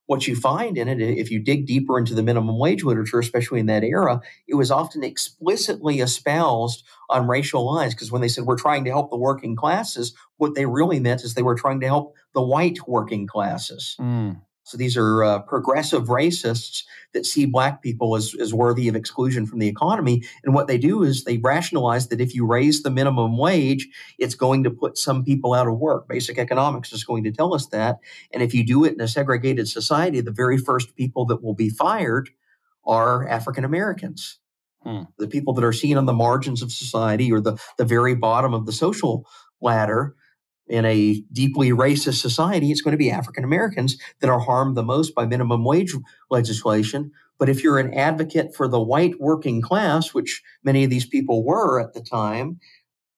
what 0.09 0.27
you 0.27 0.35
find 0.35 0.79
in 0.79 0.89
it, 0.89 1.01
if 1.01 1.31
you 1.31 1.39
dig 1.39 1.67
deeper 1.67 1.99
into 1.99 2.15
the 2.15 2.23
minimum 2.23 2.59
wage 2.59 2.83
literature, 2.83 3.19
especially 3.19 3.61
in 3.61 3.67
that 3.67 3.85
era, 3.85 4.23
it 4.47 4.55
was 4.55 4.71
often 4.71 5.05
explicitly 5.05 6.01
espoused 6.01 6.83
on 7.11 7.29
racial 7.29 7.67
lines. 7.67 7.95
Because 7.95 8.11
when 8.11 8.23
they 8.23 8.29
said 8.29 8.45
we're 8.45 8.57
trying 8.57 8.85
to 8.85 8.91
help 8.91 9.11
the 9.11 9.19
working 9.19 9.55
classes, 9.55 10.15
what 10.39 10.55
they 10.55 10.65
really 10.65 10.99
meant 10.99 11.25
is 11.25 11.35
they 11.35 11.43
were 11.43 11.55
trying 11.55 11.81
to 11.81 11.87
help 11.87 12.15
the 12.33 12.43
white 12.43 12.79
working 12.89 13.27
classes. 13.27 13.97
Mm. 14.01 14.41
So 14.69 14.77
these 14.77 14.99
are 14.99 15.25
uh, 15.25 15.39
progressive 15.39 16.09
racists 16.09 16.85
that 17.15 17.25
see 17.25 17.47
black 17.47 17.81
people 17.81 18.15
as, 18.17 18.35
as 18.39 18.53
worthy 18.53 18.87
of 18.87 18.95
exclusion 18.95 19.47
from 19.47 19.61
the 19.61 19.67
economy. 19.67 20.23
And 20.45 20.55
what 20.55 20.67
they 20.67 20.77
do 20.77 21.03
is 21.03 21.25
they 21.25 21.39
rationalize 21.39 22.09
that 22.09 22.21
if 22.21 22.35
you 22.35 22.47
raise 22.47 22.83
the 22.83 22.91
minimum 22.91 23.39
wage, 23.39 23.89
it's 24.19 24.35
going 24.35 24.65
to 24.65 24.71
put 24.71 24.99
some 24.99 25.25
people 25.25 25.55
out 25.55 25.69
of 25.69 25.79
work. 25.79 26.07
Basic 26.07 26.37
economics 26.37 26.93
is 26.93 27.03
going 27.03 27.25
to 27.25 27.33
tell 27.33 27.55
us 27.55 27.67
that. 27.69 27.97
And 28.31 28.43
if 28.43 28.53
you 28.53 28.63
do 28.63 28.85
it 28.85 28.93
in 28.93 29.01
a 29.01 29.09
segregated 29.09 29.69
society, 29.69 30.21
the 30.21 30.31
very 30.31 30.59
first 30.59 30.95
people 30.97 31.25
that 31.27 31.43
will 31.43 31.55
be 31.55 31.71
fired 31.71 32.29
are 32.85 33.27
African 33.27 33.65
Americans. 33.65 34.39
Hmm. 34.83 35.05
The 35.19 35.29
people 35.29 35.55
that 35.55 35.65
are 35.65 35.73
seen 35.73 35.97
on 35.97 36.05
the 36.05 36.13
margins 36.13 36.61
of 36.61 36.73
society 36.73 37.33
or 37.33 37.41
the, 37.41 37.57
the 37.79 37.87
very 37.87 38.15
bottom 38.15 38.53
of 38.53 38.67
the 38.67 38.73
social 38.73 39.27
ladder 39.63 40.15
in 40.69 40.85
a 40.85 41.23
deeply 41.33 41.71
racist 41.71 42.21
society, 42.21 42.71
it's 42.71 42.83
going 42.83 42.93
to 42.93 42.99
be 42.99 43.11
African 43.11 43.45
Americans 43.45 43.97
that 44.21 44.31
are 44.31 44.41
harmed 44.41 44.77
the 44.77 44.83
most 44.83 45.15
by 45.15 45.27
minimum 45.27 45.65
wage 45.65 45.95
legislation. 46.31 47.11
But 47.39 47.49
if 47.49 47.63
you're 47.63 47.79
an 47.79 47.95
advocate 47.95 48.55
for 48.55 48.69
the 48.69 48.81
white 48.81 49.21
working 49.21 49.63
class, 49.63 50.13
which 50.13 50.43
many 50.65 50.85
of 50.85 50.91
these 50.91 51.07
people 51.07 51.45
were 51.45 51.81
at 51.81 51.95
the 51.95 52.01
time, 52.01 52.59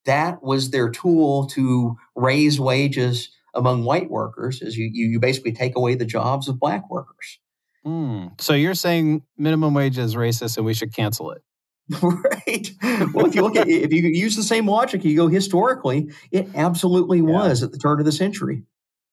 that 0.05 0.43
was 0.43 0.71
their 0.71 0.91
tool 0.91 1.47
to 1.49 1.97
raise 2.15 2.61
wages 2.61 3.31
among 3.55 3.85
white 3.85 4.11
workers 4.11 4.63
is 4.63 4.77
you, 4.77 4.89
you, 4.93 5.19
basically 5.19 5.53
take 5.53 5.77
away 5.77 5.95
the 5.95 6.05
jobs 6.05 6.49
of 6.49 6.61
black 6.61 6.89
workers. 6.89 7.41
Mm. 7.85 8.41
So 8.41 8.55
you're 8.55 8.75
saying 8.75 9.23
minimum 9.37 9.75
wage 9.75 9.99
is 9.99 10.15
racist 10.15 10.57
and 10.57 10.65
we 10.65 10.75
should 10.75 10.95
cancel 10.95 11.33
it? 11.33 11.43
right. 12.03 12.71
Well, 13.13 13.27
if 13.27 13.35
you 13.35 13.43
look 13.43 13.57
at 13.57 13.69
if 13.69 13.93
you 13.93 14.03
use 14.03 14.37
the 14.37 14.43
same 14.43 14.69
logic, 14.69 15.05
you 15.05 15.17
go 15.17 15.29
historically, 15.29 16.11
it 16.31 16.49
absolutely 16.55 17.19
yeah. 17.19 17.25
was 17.25 17.63
at 17.63 17.73
the 17.73 17.79
turn 17.79 17.99
of 17.99 18.07
the 18.07 18.13
century. 18.13 18.65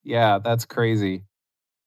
Yeah, 0.03 0.39
that's 0.39 0.65
crazy. 0.65 1.23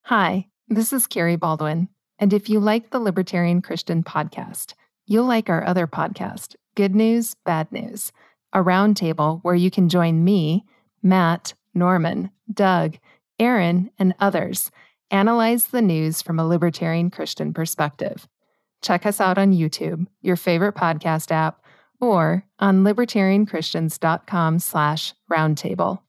Hi, 0.04 0.46
this 0.68 0.92
is 0.92 1.06
Carrie 1.06 1.36
Baldwin. 1.36 1.88
And 2.18 2.32
if 2.32 2.48
you 2.48 2.60
like 2.60 2.90
the 2.90 3.00
Libertarian 3.00 3.62
Christian 3.62 4.02
podcast, 4.02 4.74
you'll 5.06 5.24
like 5.24 5.48
our 5.48 5.66
other 5.66 5.86
podcast, 5.86 6.54
Good 6.74 6.94
News, 6.94 7.34
Bad 7.46 7.70
News, 7.72 8.12
a 8.52 8.58
roundtable 8.58 9.40
where 9.42 9.54
you 9.54 9.70
can 9.70 9.88
join 9.88 10.24
me, 10.24 10.64
Matt, 11.02 11.54
Norman, 11.72 12.30
Doug, 12.52 12.98
Aaron, 13.38 13.90
and 13.98 14.14
others 14.20 14.70
analyze 15.10 15.68
the 15.68 15.82
news 15.82 16.22
from 16.22 16.38
a 16.38 16.46
libertarian 16.46 17.10
Christian 17.10 17.52
perspective. 17.52 18.28
Check 18.82 19.06
us 19.06 19.20
out 19.20 19.38
on 19.38 19.52
YouTube, 19.52 20.06
your 20.22 20.36
favorite 20.36 20.74
podcast 20.74 21.30
app, 21.30 21.62
or 22.00 22.44
on 22.58 22.82
libertarianchristians.com 22.82 24.58
slash 24.58 25.14
roundtable. 25.30 26.00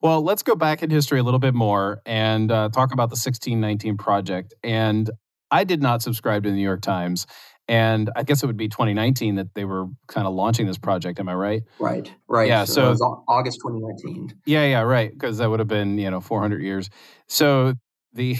Well, 0.00 0.22
let's 0.22 0.42
go 0.42 0.54
back 0.54 0.82
in 0.82 0.90
history 0.90 1.18
a 1.18 1.22
little 1.22 1.40
bit 1.40 1.54
more 1.54 2.00
and 2.06 2.52
uh, 2.52 2.68
talk 2.68 2.92
about 2.92 3.08
the 3.08 3.14
1619 3.16 3.96
Project. 3.96 4.54
And 4.62 5.10
I 5.50 5.64
did 5.64 5.82
not 5.82 6.02
subscribe 6.02 6.44
to 6.44 6.50
the 6.50 6.56
New 6.56 6.62
York 6.62 6.82
Times. 6.82 7.26
And 7.66 8.08
I 8.16 8.22
guess 8.22 8.42
it 8.42 8.46
would 8.46 8.56
be 8.56 8.68
2019 8.68 9.34
that 9.34 9.54
they 9.54 9.64
were 9.64 9.86
kind 10.06 10.26
of 10.26 10.34
launching 10.34 10.66
this 10.66 10.78
project. 10.78 11.20
Am 11.20 11.28
I 11.28 11.34
right? 11.34 11.62
Right, 11.78 12.10
right. 12.26 12.48
Yeah, 12.48 12.64
so, 12.64 12.94
so 12.94 13.24
August 13.28 13.60
2019. 13.62 14.40
Yeah, 14.46 14.64
yeah, 14.64 14.80
right. 14.80 15.10
Because 15.10 15.38
that 15.38 15.50
would 15.50 15.58
have 15.58 15.68
been, 15.68 15.98
you 15.98 16.10
know, 16.10 16.20
400 16.20 16.62
years. 16.62 16.88
So 17.26 17.74
the 18.14 18.38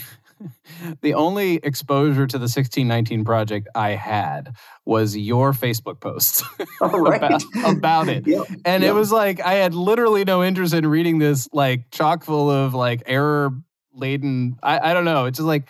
the 1.02 1.14
only 1.14 1.56
exposure 1.56 2.26
to 2.26 2.38
the 2.38 2.42
1619 2.42 3.24
project 3.24 3.68
I 3.74 3.90
had 3.90 4.54
was 4.84 5.16
your 5.16 5.52
Facebook 5.52 6.00
posts 6.00 6.42
about, 6.80 7.42
about, 7.64 8.08
it. 8.08 8.26
Yep. 8.26 8.46
And 8.64 8.82
yep. 8.82 8.90
it 8.90 8.92
was 8.92 9.12
like 9.12 9.40
I 9.40 9.54
had 9.54 9.74
literally 9.74 10.24
no 10.24 10.42
interest 10.42 10.74
in 10.74 10.86
reading 10.86 11.18
this 11.18 11.48
like 11.52 11.90
chock 11.90 12.24
full 12.24 12.50
of 12.50 12.74
like 12.74 13.02
error 13.06 13.50
laden 13.92 14.56
I, 14.62 14.90
I 14.90 14.94
don't 14.94 15.04
know. 15.04 15.26
It's 15.26 15.38
just 15.38 15.46
like 15.46 15.68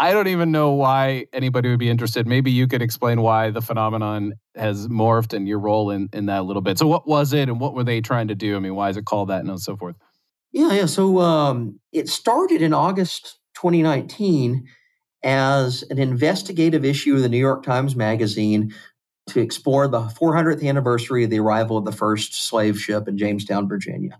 I 0.00 0.12
don't 0.12 0.28
even 0.28 0.50
know 0.50 0.72
why 0.72 1.26
anybody 1.30 1.68
would 1.68 1.78
be 1.78 1.90
interested. 1.90 2.26
Maybe 2.26 2.50
you 2.50 2.66
could 2.66 2.80
explain 2.80 3.20
why 3.20 3.50
the 3.50 3.60
phenomenon 3.60 4.32
has 4.54 4.88
morphed 4.88 5.34
and 5.34 5.46
your 5.46 5.58
role 5.58 5.90
in, 5.90 6.08
in 6.14 6.24
that 6.26 6.40
a 6.40 6.42
little 6.42 6.62
bit. 6.62 6.78
So 6.78 6.86
what 6.86 7.06
was 7.06 7.34
it 7.34 7.50
and 7.50 7.60
what 7.60 7.74
were 7.74 7.84
they 7.84 8.00
trying 8.00 8.28
to 8.28 8.34
do? 8.34 8.56
I 8.56 8.60
mean, 8.60 8.74
why 8.74 8.88
is 8.88 8.96
it 8.96 9.04
called 9.04 9.28
that 9.28 9.44
and 9.44 9.60
so 9.60 9.76
forth? 9.76 9.96
Yeah, 10.52 10.72
yeah. 10.72 10.86
So 10.86 11.20
um, 11.20 11.78
it 11.92 12.08
started 12.08 12.62
in 12.62 12.72
August 12.72 13.39
2019 13.60 14.66
as 15.22 15.84
an 15.90 15.98
investigative 15.98 16.84
issue 16.84 17.16
of 17.16 17.22
the 17.22 17.28
New 17.28 17.38
York 17.38 17.62
Times 17.62 17.94
Magazine 17.94 18.72
to 19.28 19.40
explore 19.40 19.86
the 19.86 20.00
400th 20.00 20.66
anniversary 20.66 21.24
of 21.24 21.30
the 21.30 21.40
arrival 21.40 21.76
of 21.76 21.84
the 21.84 21.92
first 21.92 22.34
slave 22.34 22.80
ship 22.80 23.06
in 23.06 23.18
Jamestown, 23.18 23.68
Virginia. 23.68 24.18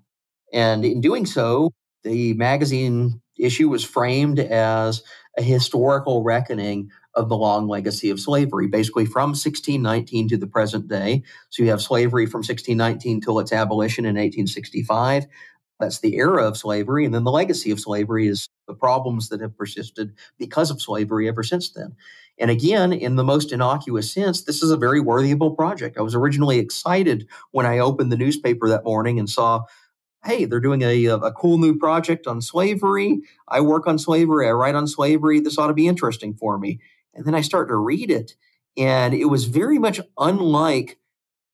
And 0.53 0.85
in 0.85 1.00
doing 1.00 1.26
so, 1.26 1.70
the 2.05 2.35
magazine 2.35 3.20
issue 3.38 3.68
was 3.68 3.85
framed 3.85 4.38
as 4.38 5.03
a 5.38 5.42
historical 5.42 6.22
reckoning 6.22 6.90
of 7.14 7.29
the 7.29 7.37
long 7.37 7.66
legacy 7.66 8.11
of 8.11 8.20
slavery, 8.20 8.66
basically 8.66 9.07
from 9.07 9.31
1619 9.31 10.29
to 10.29 10.37
the 10.37 10.46
present 10.46 10.87
day. 10.88 11.22
So 11.48 11.62
you 11.62 11.70
have 11.70 11.83
slavery 11.83 12.26
from 12.26 12.40
1619 12.40 13.20
till 13.20 13.38
its 13.38 13.53
abolition 13.53 14.05
in 14.05 14.16
1865. 14.16 15.26
That's 15.81 16.01
the 16.01 16.16
era 16.16 16.47
of 16.47 16.57
slavery. 16.57 17.05
And 17.05 17.14
then 17.14 17.25
the 17.25 17.31
legacy 17.31 17.71
of 17.71 17.81
slavery 17.81 18.29
is 18.29 18.49
the 18.69 18.75
problems 18.75 19.29
that 19.31 19.40
have 19.40 19.57
persisted 19.57 20.14
because 20.38 20.71
of 20.71 20.81
slavery 20.81 21.29
ever 21.29 21.43
since 21.43 21.71
then. 21.71 21.97
And 22.38 22.51
again, 22.51 22.93
in 22.93 23.16
the 23.16 23.25
most 23.25 23.53
innocuous 23.53 24.12
sense, 24.12 24.45
this 24.45 24.62
is 24.62 24.71
a 24.71 24.77
very 24.77 25.03
worthyable 25.03 25.55
project. 25.55 25.99
I 25.99 26.03
was 26.03 26.14
originally 26.14 26.59
excited 26.59 27.27
when 27.51 27.66
I 27.66 27.79
opened 27.79 28.12
the 28.12 28.16
newspaper 28.16 28.69
that 28.69 28.85
morning 28.85 29.19
and 29.19 29.29
saw, 29.29 29.64
hey, 30.25 30.45
they're 30.47 30.61
doing 30.61 30.83
a, 30.83 31.09
uh, 31.09 31.19
a 31.19 31.33
cool 31.33 31.59
new 31.59 31.77
project 31.77 32.27
on 32.27 32.40
slavery. 32.40 33.21
I 33.49 33.61
work 33.61 33.87
on 33.87 33.99
slavery. 33.99 34.49
I 34.49 34.53
write 34.53 34.75
on 34.75 34.87
slavery. 34.87 35.40
This 35.40 35.59
ought 35.59 35.66
to 35.66 35.75
be 35.75 35.88
interesting 35.88 36.35
for 36.35 36.59
me. 36.59 36.81
And 37.14 37.27
then 37.27 37.35
I 37.35 37.40
start 37.40 37.69
to 37.69 37.77
read 37.77 38.11
it. 38.11 38.35
And 38.77 39.12
it 39.12 39.27
was 39.27 39.47
very 39.47 39.79
much 39.79 40.01
unlike 40.19 40.99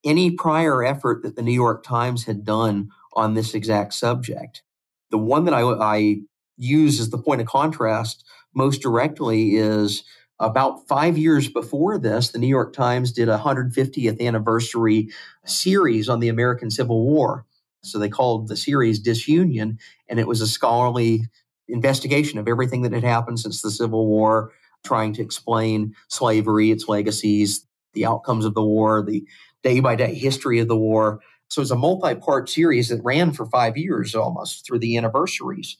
any 0.04 0.30
prior 0.30 0.84
effort 0.84 1.22
that 1.22 1.34
the 1.34 1.42
New 1.42 1.52
York 1.52 1.82
Times 1.82 2.24
had 2.24 2.44
done 2.44 2.90
on 3.16 3.34
this 3.34 3.54
exact 3.54 3.94
subject. 3.94 4.62
The 5.10 5.18
one 5.18 5.46
that 5.46 5.54
I, 5.54 5.62
I 5.62 6.16
use 6.58 7.00
as 7.00 7.10
the 7.10 7.18
point 7.18 7.42
of 7.42 7.48
contrast 7.48 8.24
most 8.54 8.82
directly 8.82 9.56
is 9.56 10.04
About 10.38 10.86
five 10.86 11.16
years 11.16 11.48
before 11.48 11.98
this, 11.98 12.30
the 12.30 12.38
New 12.38 12.46
York 12.48 12.74
Times 12.74 13.12
did 13.12 13.28
a 13.30 13.38
150th 13.38 14.20
anniversary 14.20 15.08
series 15.46 16.10
on 16.10 16.20
the 16.20 16.28
American 16.28 16.70
Civil 16.70 17.06
War. 17.06 17.46
So 17.82 17.98
they 17.98 18.10
called 18.10 18.48
the 18.48 18.56
series 18.56 19.00
Disunion, 19.00 19.78
and 20.10 20.20
it 20.20 20.28
was 20.28 20.42
a 20.42 20.46
scholarly 20.48 21.22
investigation 21.68 22.38
of 22.38 22.48
everything 22.48 22.82
that 22.82 22.92
had 22.92 23.04
happened 23.04 23.40
since 23.40 23.62
the 23.62 23.70
Civil 23.70 24.06
War, 24.08 24.52
trying 24.84 25.14
to 25.14 25.22
explain 25.22 25.94
slavery, 26.08 26.70
its 26.70 26.88
legacies, 26.88 27.66
the 27.94 28.06
outcomes 28.06 28.44
of 28.44 28.54
the 28.54 28.64
war, 28.64 29.02
the 29.02 29.26
day 29.62 29.80
by 29.80 29.96
day 29.96 30.14
history 30.14 30.60
of 30.60 30.68
the 30.68 30.76
war. 30.76 31.20
So 31.48 31.60
it 31.60 31.64
was 31.64 31.70
a 31.70 31.76
multi 31.76 32.14
part 32.14 32.48
series 32.48 32.88
that 32.88 33.02
ran 33.04 33.32
for 33.32 33.46
five 33.46 33.76
years 33.76 34.14
almost 34.14 34.66
through 34.66 34.80
the 34.80 34.96
anniversaries. 34.96 35.76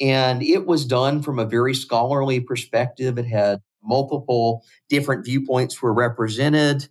And 0.00 0.42
it 0.42 0.66
was 0.66 0.84
done 0.84 1.22
from 1.22 1.38
a 1.38 1.44
very 1.44 1.74
scholarly 1.74 2.40
perspective. 2.40 3.18
It 3.18 3.26
had 3.26 3.60
multiple 3.82 4.64
different 4.88 5.24
viewpoints 5.24 5.80
were 5.80 5.92
represented, 5.92 6.88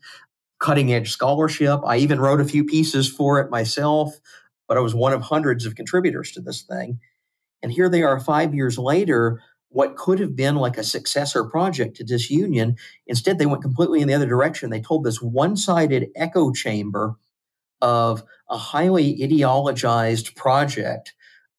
cutting 0.59 0.93
edge 0.93 1.11
scholarship. 1.11 1.81
I 1.85 1.97
even 1.97 2.21
wrote 2.21 2.39
a 2.39 2.45
few 2.45 2.63
pieces 2.63 3.09
for 3.09 3.39
it 3.39 3.51
myself, 3.51 4.19
but 4.67 4.77
I 4.77 4.81
was 4.81 4.95
one 4.95 5.13
of 5.13 5.21
hundreds 5.21 5.65
of 5.65 5.75
contributors 5.75 6.31
to 6.31 6.41
this 6.41 6.61
thing. 6.61 6.99
And 7.61 7.71
here 7.71 7.89
they 7.89 8.03
are 8.03 8.19
five 8.19 8.53
years 8.53 8.77
later, 8.77 9.41
what 9.69 9.95
could 9.95 10.19
have 10.19 10.35
been 10.35 10.55
like 10.55 10.77
a 10.77 10.83
successor 10.83 11.43
project 11.43 11.97
to 11.97 12.05
Disunion. 12.05 12.77
Instead, 13.07 13.39
they 13.39 13.47
went 13.47 13.63
completely 13.63 14.01
in 14.01 14.07
the 14.07 14.13
other 14.13 14.27
direction. 14.27 14.69
They 14.69 14.81
told 14.81 15.03
this 15.03 15.21
one 15.21 15.57
sided 15.57 16.09
echo 16.15 16.51
chamber 16.51 17.15
of 17.83 18.23
a 18.49 18.57
highly 18.57 19.19
ideologized 19.19 20.35
project 20.35 21.13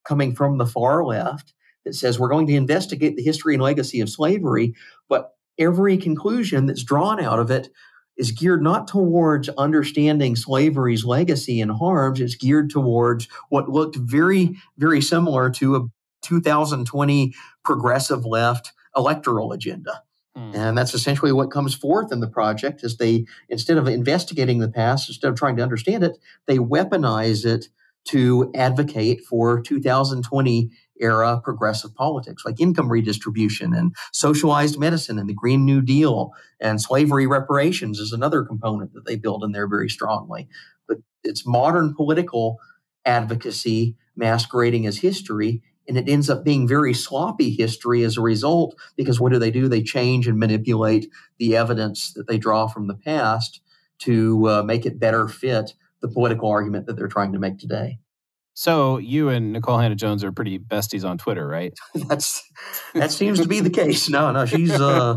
coming 0.04 0.34
from 0.34 0.58
the 0.58 0.66
far 0.66 1.04
left 1.04 1.52
that 1.84 1.94
says 1.94 2.18
we're 2.18 2.30
going 2.30 2.46
to 2.46 2.54
investigate 2.54 3.14
the 3.14 3.22
history 3.22 3.54
and 3.54 3.62
legacy 3.62 4.00
of 4.00 4.08
slavery, 4.08 4.74
but 5.08 5.34
every 5.58 5.98
conclusion 5.98 6.66
that's 6.66 6.82
drawn 6.82 7.20
out 7.20 7.38
of 7.38 7.50
it 7.50 7.68
is 8.16 8.30
geared 8.30 8.62
not 8.62 8.88
towards 8.88 9.50
understanding 9.50 10.34
slavery's 10.34 11.04
legacy 11.04 11.60
and 11.60 11.70
harms. 11.70 12.20
It's 12.20 12.36
geared 12.36 12.70
towards 12.70 13.28
what 13.50 13.68
looked 13.68 13.96
very, 13.96 14.56
very 14.78 15.02
similar 15.02 15.50
to 15.50 15.76
a 15.76 15.80
2020 16.22 17.34
progressive 17.64 18.24
left 18.24 18.72
electoral 18.96 19.52
agenda. 19.52 20.02
Mm. 20.36 20.54
And 20.54 20.78
that's 20.78 20.94
essentially 20.94 21.32
what 21.32 21.50
comes 21.50 21.74
forth 21.74 22.12
in 22.12 22.20
the 22.20 22.28
project 22.28 22.82
is 22.82 22.96
they, 22.96 23.26
instead 23.48 23.76
of 23.76 23.86
investigating 23.86 24.58
the 24.58 24.68
past, 24.68 25.08
instead 25.08 25.28
of 25.28 25.36
trying 25.36 25.56
to 25.56 25.62
understand 25.62 26.02
it, 26.02 26.18
they 26.46 26.58
weaponize 26.58 27.44
it 27.44 27.68
to 28.06 28.50
advocate 28.54 29.24
for 29.24 29.60
2020 29.60 30.70
era 31.00 31.40
progressive 31.42 31.94
politics 31.94 32.44
like 32.44 32.60
income 32.60 32.88
redistribution 32.88 33.74
and 33.74 33.94
socialized 34.12 34.78
medicine 34.78 35.18
and 35.18 35.28
the 35.28 35.34
Green 35.34 35.64
New 35.64 35.80
Deal 35.80 36.30
and 36.60 36.80
slavery 36.80 37.26
reparations 37.26 37.98
is 37.98 38.12
another 38.12 38.44
component 38.44 38.92
that 38.92 39.04
they 39.04 39.16
build 39.16 39.42
in 39.42 39.52
there 39.52 39.66
very 39.66 39.88
strongly. 39.88 40.48
But 40.86 40.98
it's 41.24 41.46
modern 41.46 41.94
political 41.94 42.58
advocacy 43.04 43.96
masquerading 44.16 44.86
as 44.86 44.98
history. 44.98 45.62
And 45.86 45.98
it 45.98 46.08
ends 46.08 46.30
up 46.30 46.44
being 46.44 46.66
very 46.66 46.94
sloppy 46.94 47.50
history 47.50 48.04
as 48.04 48.16
a 48.16 48.22
result, 48.22 48.74
because 48.96 49.20
what 49.20 49.32
do 49.32 49.38
they 49.38 49.50
do? 49.50 49.68
They 49.68 49.82
change 49.82 50.26
and 50.26 50.38
manipulate 50.38 51.10
the 51.38 51.56
evidence 51.56 52.12
that 52.14 52.26
they 52.26 52.38
draw 52.38 52.66
from 52.66 52.86
the 52.86 52.94
past 52.94 53.60
to 54.00 54.48
uh, 54.48 54.62
make 54.62 54.86
it 54.86 54.98
better 54.98 55.28
fit 55.28 55.74
the 56.00 56.08
political 56.08 56.48
argument 56.48 56.86
that 56.86 56.96
they're 56.96 57.08
trying 57.08 57.32
to 57.32 57.38
make 57.38 57.58
today. 57.58 57.98
So 58.54 58.98
you 58.98 59.28
and 59.28 59.52
Nicole 59.52 59.78
Hannah-Jones 59.78 60.22
are 60.22 60.30
pretty 60.30 60.58
besties 60.58 61.04
on 61.04 61.18
Twitter, 61.18 61.46
right? 61.46 61.76
That's 61.94 62.42
that 62.94 63.10
seems 63.10 63.40
to 63.40 63.48
be 63.48 63.60
the 63.60 63.70
case. 63.70 64.08
No, 64.08 64.30
no, 64.30 64.46
she's 64.46 64.70
uh, 64.70 65.16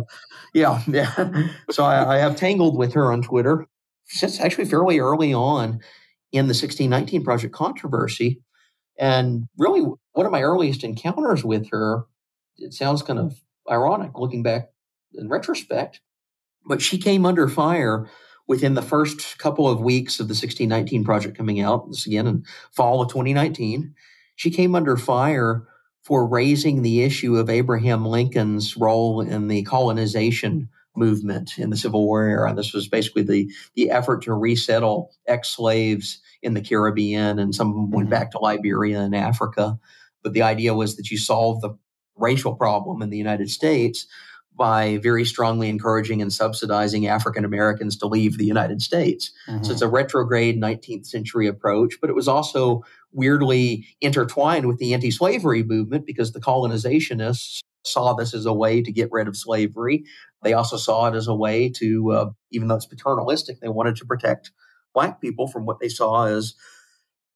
yeah, 0.53 0.81
yeah. 0.87 1.47
So 1.69 1.83
I, 1.83 2.15
I 2.15 2.17
have 2.17 2.35
tangled 2.35 2.77
with 2.77 2.93
her 2.93 3.11
on 3.11 3.21
Twitter 3.21 3.67
since 4.07 4.39
actually 4.39 4.65
fairly 4.65 4.99
early 4.99 5.33
on 5.33 5.81
in 6.31 6.45
the 6.45 6.53
1619 6.53 7.23
project 7.23 7.53
controversy, 7.53 8.41
and 8.97 9.47
really 9.57 9.81
one 9.81 10.25
of 10.25 10.31
my 10.31 10.41
earliest 10.41 10.83
encounters 10.83 11.43
with 11.43 11.69
her. 11.69 12.05
It 12.57 12.73
sounds 12.73 13.01
kind 13.01 13.19
of 13.19 13.39
ironic 13.69 14.11
looking 14.17 14.43
back 14.43 14.69
in 15.13 15.29
retrospect, 15.29 16.01
but 16.65 16.81
she 16.81 16.97
came 16.97 17.25
under 17.25 17.47
fire 17.47 18.09
within 18.47 18.73
the 18.73 18.81
first 18.81 19.37
couple 19.37 19.67
of 19.67 19.81
weeks 19.81 20.19
of 20.19 20.27
the 20.27 20.31
1619 20.31 21.03
project 21.03 21.37
coming 21.37 21.59
out, 21.59 21.87
this 21.89 22.07
again 22.07 22.27
in 22.27 22.45
fall 22.71 23.01
of 23.01 23.09
2019, 23.09 23.93
she 24.35 24.49
came 24.49 24.73
under 24.73 24.95
fire 24.95 25.67
for 26.01 26.25
raising 26.25 26.81
the 26.81 27.01
issue 27.01 27.35
of 27.35 27.49
Abraham 27.49 28.05
Lincoln's 28.05 28.77
role 28.77 29.19
in 29.19 29.49
the 29.49 29.63
colonization 29.63 30.69
movement 30.97 31.57
in 31.57 31.69
the 31.69 31.77
Civil 31.77 32.05
War 32.05 32.23
era. 32.23 32.53
This 32.53 32.73
was 32.73 32.87
basically 32.87 33.23
the, 33.23 33.51
the 33.75 33.91
effort 33.91 34.23
to 34.23 34.33
resettle 34.33 35.11
ex 35.27 35.49
slaves 35.49 36.19
in 36.41 36.53
the 36.53 36.61
Caribbean, 36.61 37.39
and 37.39 37.53
some 37.53 37.69
of 37.69 37.75
them 37.75 37.91
went 37.91 38.07
mm-hmm. 38.07 38.11
back 38.11 38.31
to 38.31 38.39
Liberia 38.39 39.01
and 39.01 39.15
Africa. 39.15 39.79
But 40.23 40.33
the 40.33 40.41
idea 40.41 40.73
was 40.73 40.95
that 40.95 41.09
you 41.09 41.17
solve 41.17 41.61
the 41.61 41.77
racial 42.15 42.55
problem 42.55 43.01
in 43.01 43.09
the 43.09 43.17
United 43.17 43.49
States 43.49 44.07
by 44.57 44.97
very 44.97 45.23
strongly 45.23 45.69
encouraging 45.69 46.21
and 46.21 46.33
subsidizing 46.33 47.07
African 47.07 47.45
Americans 47.45 47.95
to 47.97 48.07
leave 48.07 48.37
the 48.37 48.45
United 48.45 48.81
States. 48.81 49.31
Mm-hmm. 49.47 49.63
So 49.63 49.71
it's 49.71 49.83
a 49.83 49.87
retrograde 49.87 50.59
19th 50.59 51.05
century 51.05 51.45
approach, 51.45 51.95
but 52.01 52.09
it 52.09 52.15
was 52.15 52.27
also 52.27 52.83
weirdly 53.11 53.85
intertwined 54.01 54.65
with 54.65 54.79
the 54.79 54.93
anti 54.93 55.11
slavery 55.11 55.63
movement 55.63 56.05
because 56.05 56.31
the 56.31 56.41
colonizationists 56.41 57.61
saw 57.85 58.13
this 58.13 58.33
as 58.33 58.45
a 58.45 58.53
way 58.53 58.81
to 58.81 58.91
get 58.91 59.11
rid 59.11 59.27
of 59.27 59.37
slavery. 59.37 60.03
They 60.43 60.53
also 60.53 60.77
saw 60.77 61.07
it 61.07 61.15
as 61.15 61.27
a 61.27 61.35
way 61.35 61.69
to, 61.77 62.11
uh, 62.11 62.29
even 62.51 62.67
though 62.67 62.75
it's 62.75 62.85
paternalistic, 62.85 63.59
they 63.59 63.69
wanted 63.69 63.95
to 63.97 64.05
protect 64.05 64.51
Black 64.93 65.19
people 65.19 65.47
from 65.47 65.65
what 65.65 65.79
they 65.79 65.89
saw 65.89 66.25
as 66.25 66.55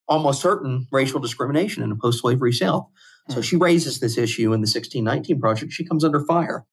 almost 0.07 0.41
certain 0.41 0.87
racial 0.91 1.19
discrimination 1.19 1.83
in 1.83 1.91
a 1.91 1.95
post 1.95 2.21
slavery 2.21 2.53
South. 2.53 2.87
So 3.29 3.35
hmm. 3.35 3.41
she 3.41 3.55
raises 3.55 3.99
this 3.99 4.17
issue 4.17 4.53
in 4.53 4.61
the 4.61 4.67
1619 4.67 5.39
project. 5.39 5.73
She 5.73 5.85
comes 5.85 6.03
under 6.03 6.19
fire. 6.19 6.65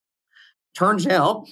Turns 0.75 1.07
out 1.07 1.47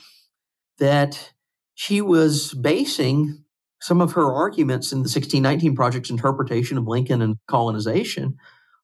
that 0.78 1.32
she 1.74 2.00
was 2.00 2.54
basing 2.54 3.44
some 3.80 4.00
of 4.00 4.12
her 4.12 4.32
arguments 4.32 4.92
in 4.92 4.98
the 4.98 5.08
1619 5.08 5.76
Project's 5.76 6.10
interpretation 6.10 6.78
of 6.78 6.86
Lincoln 6.86 7.22
and 7.22 7.36
colonization 7.46 8.36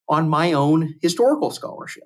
on 0.08 0.28
my 0.28 0.52
own 0.52 0.94
historical 1.00 1.50
scholarship. 1.50 2.04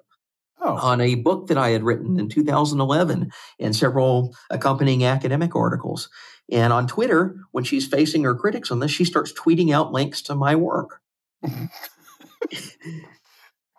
Oh. 0.60 0.76
On 0.76 1.00
a 1.00 1.16
book 1.16 1.48
that 1.48 1.58
I 1.58 1.70
had 1.70 1.82
written 1.82 2.18
in 2.18 2.28
mm. 2.28 2.32
2011 2.32 3.30
and 3.60 3.76
several 3.76 4.34
accompanying 4.50 5.04
academic 5.04 5.54
articles. 5.54 6.08
And 6.50 6.72
on 6.72 6.86
Twitter, 6.86 7.36
when 7.52 7.64
she's 7.64 7.86
facing 7.86 8.24
her 8.24 8.34
critics 8.34 8.70
on 8.70 8.80
this, 8.80 8.90
she 8.90 9.04
starts 9.04 9.32
tweeting 9.32 9.74
out 9.74 9.92
links 9.92 10.22
to 10.22 10.34
my 10.34 10.54
work. 10.54 11.00
okay, 11.44 11.68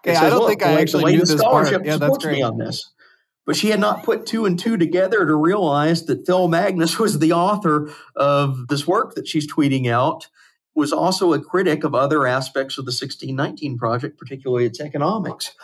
says, 0.05 0.17
I 0.17 0.29
don't 0.29 0.47
think 0.47 0.63
I 0.63 0.79
actually 0.81 1.15
knew 1.15 1.25
this 1.25 1.41
part. 1.41 1.71
Yeah, 1.85 1.97
that's 1.97 2.17
great. 2.17 2.43
on 2.43 2.57
this. 2.57 2.91
But 3.45 3.55
she 3.55 3.69
had 3.69 3.79
not 3.79 4.03
put 4.03 4.25
two 4.25 4.45
and 4.45 4.59
two 4.59 4.75
together 4.75 5.25
to 5.25 5.33
realize 5.33 6.05
that 6.05 6.25
Phil 6.25 6.49
Magness 6.49 6.99
was 6.99 7.19
the 7.19 7.31
author 7.31 7.89
of 8.15 8.67
this 8.67 8.85
work 8.85 9.15
that 9.15 9.27
she's 9.27 9.51
tweeting 9.51 9.89
out, 9.89 10.27
was 10.75 10.91
also 10.91 11.33
a 11.33 11.41
critic 11.41 11.85
of 11.85 11.95
other 11.95 12.27
aspects 12.27 12.77
of 12.77 12.85
the 12.85 12.89
1619 12.89 13.77
project, 13.77 14.19
particularly 14.19 14.65
its 14.65 14.81
economics. 14.81 15.55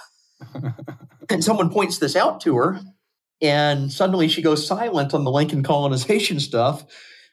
And 1.29 1.43
someone 1.43 1.69
points 1.69 1.97
this 1.97 2.15
out 2.15 2.41
to 2.41 2.55
her, 2.57 2.79
and 3.41 3.91
suddenly 3.91 4.27
she 4.27 4.41
goes 4.41 4.65
silent 4.65 5.13
on 5.13 5.23
the 5.23 5.31
Lincoln 5.31 5.63
colonization 5.63 6.39
stuff. 6.39 6.85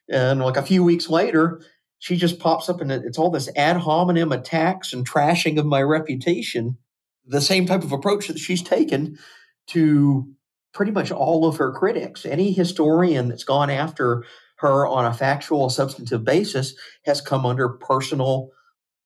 And 0.08 0.40
like 0.40 0.56
a 0.56 0.62
few 0.62 0.82
weeks 0.82 1.08
later, 1.08 1.62
she 2.00 2.16
just 2.16 2.40
pops 2.40 2.68
up 2.68 2.80
and 2.80 2.90
it's 2.90 3.18
all 3.18 3.30
this 3.30 3.48
ad 3.56 3.76
hominem 3.76 4.32
attacks 4.32 4.92
and 4.92 5.08
trashing 5.08 5.58
of 5.58 5.66
my 5.66 5.82
reputation. 5.82 6.78
The 7.26 7.40
same 7.40 7.66
type 7.66 7.84
of 7.84 7.92
approach 7.92 8.26
that 8.26 8.38
she's 8.38 8.62
taken 8.62 9.18
to 9.68 10.26
pretty 10.72 10.92
much 10.92 11.12
all 11.12 11.46
of 11.46 11.58
her 11.58 11.72
critics. 11.72 12.24
Any 12.24 12.52
historian 12.52 13.28
that's 13.28 13.44
gone 13.44 13.70
after 13.70 14.24
her 14.56 14.86
on 14.86 15.06
a 15.06 15.14
factual, 15.14 15.70
substantive 15.70 16.24
basis 16.24 16.74
has 17.04 17.20
come 17.20 17.46
under 17.46 17.68
personal, 17.68 18.50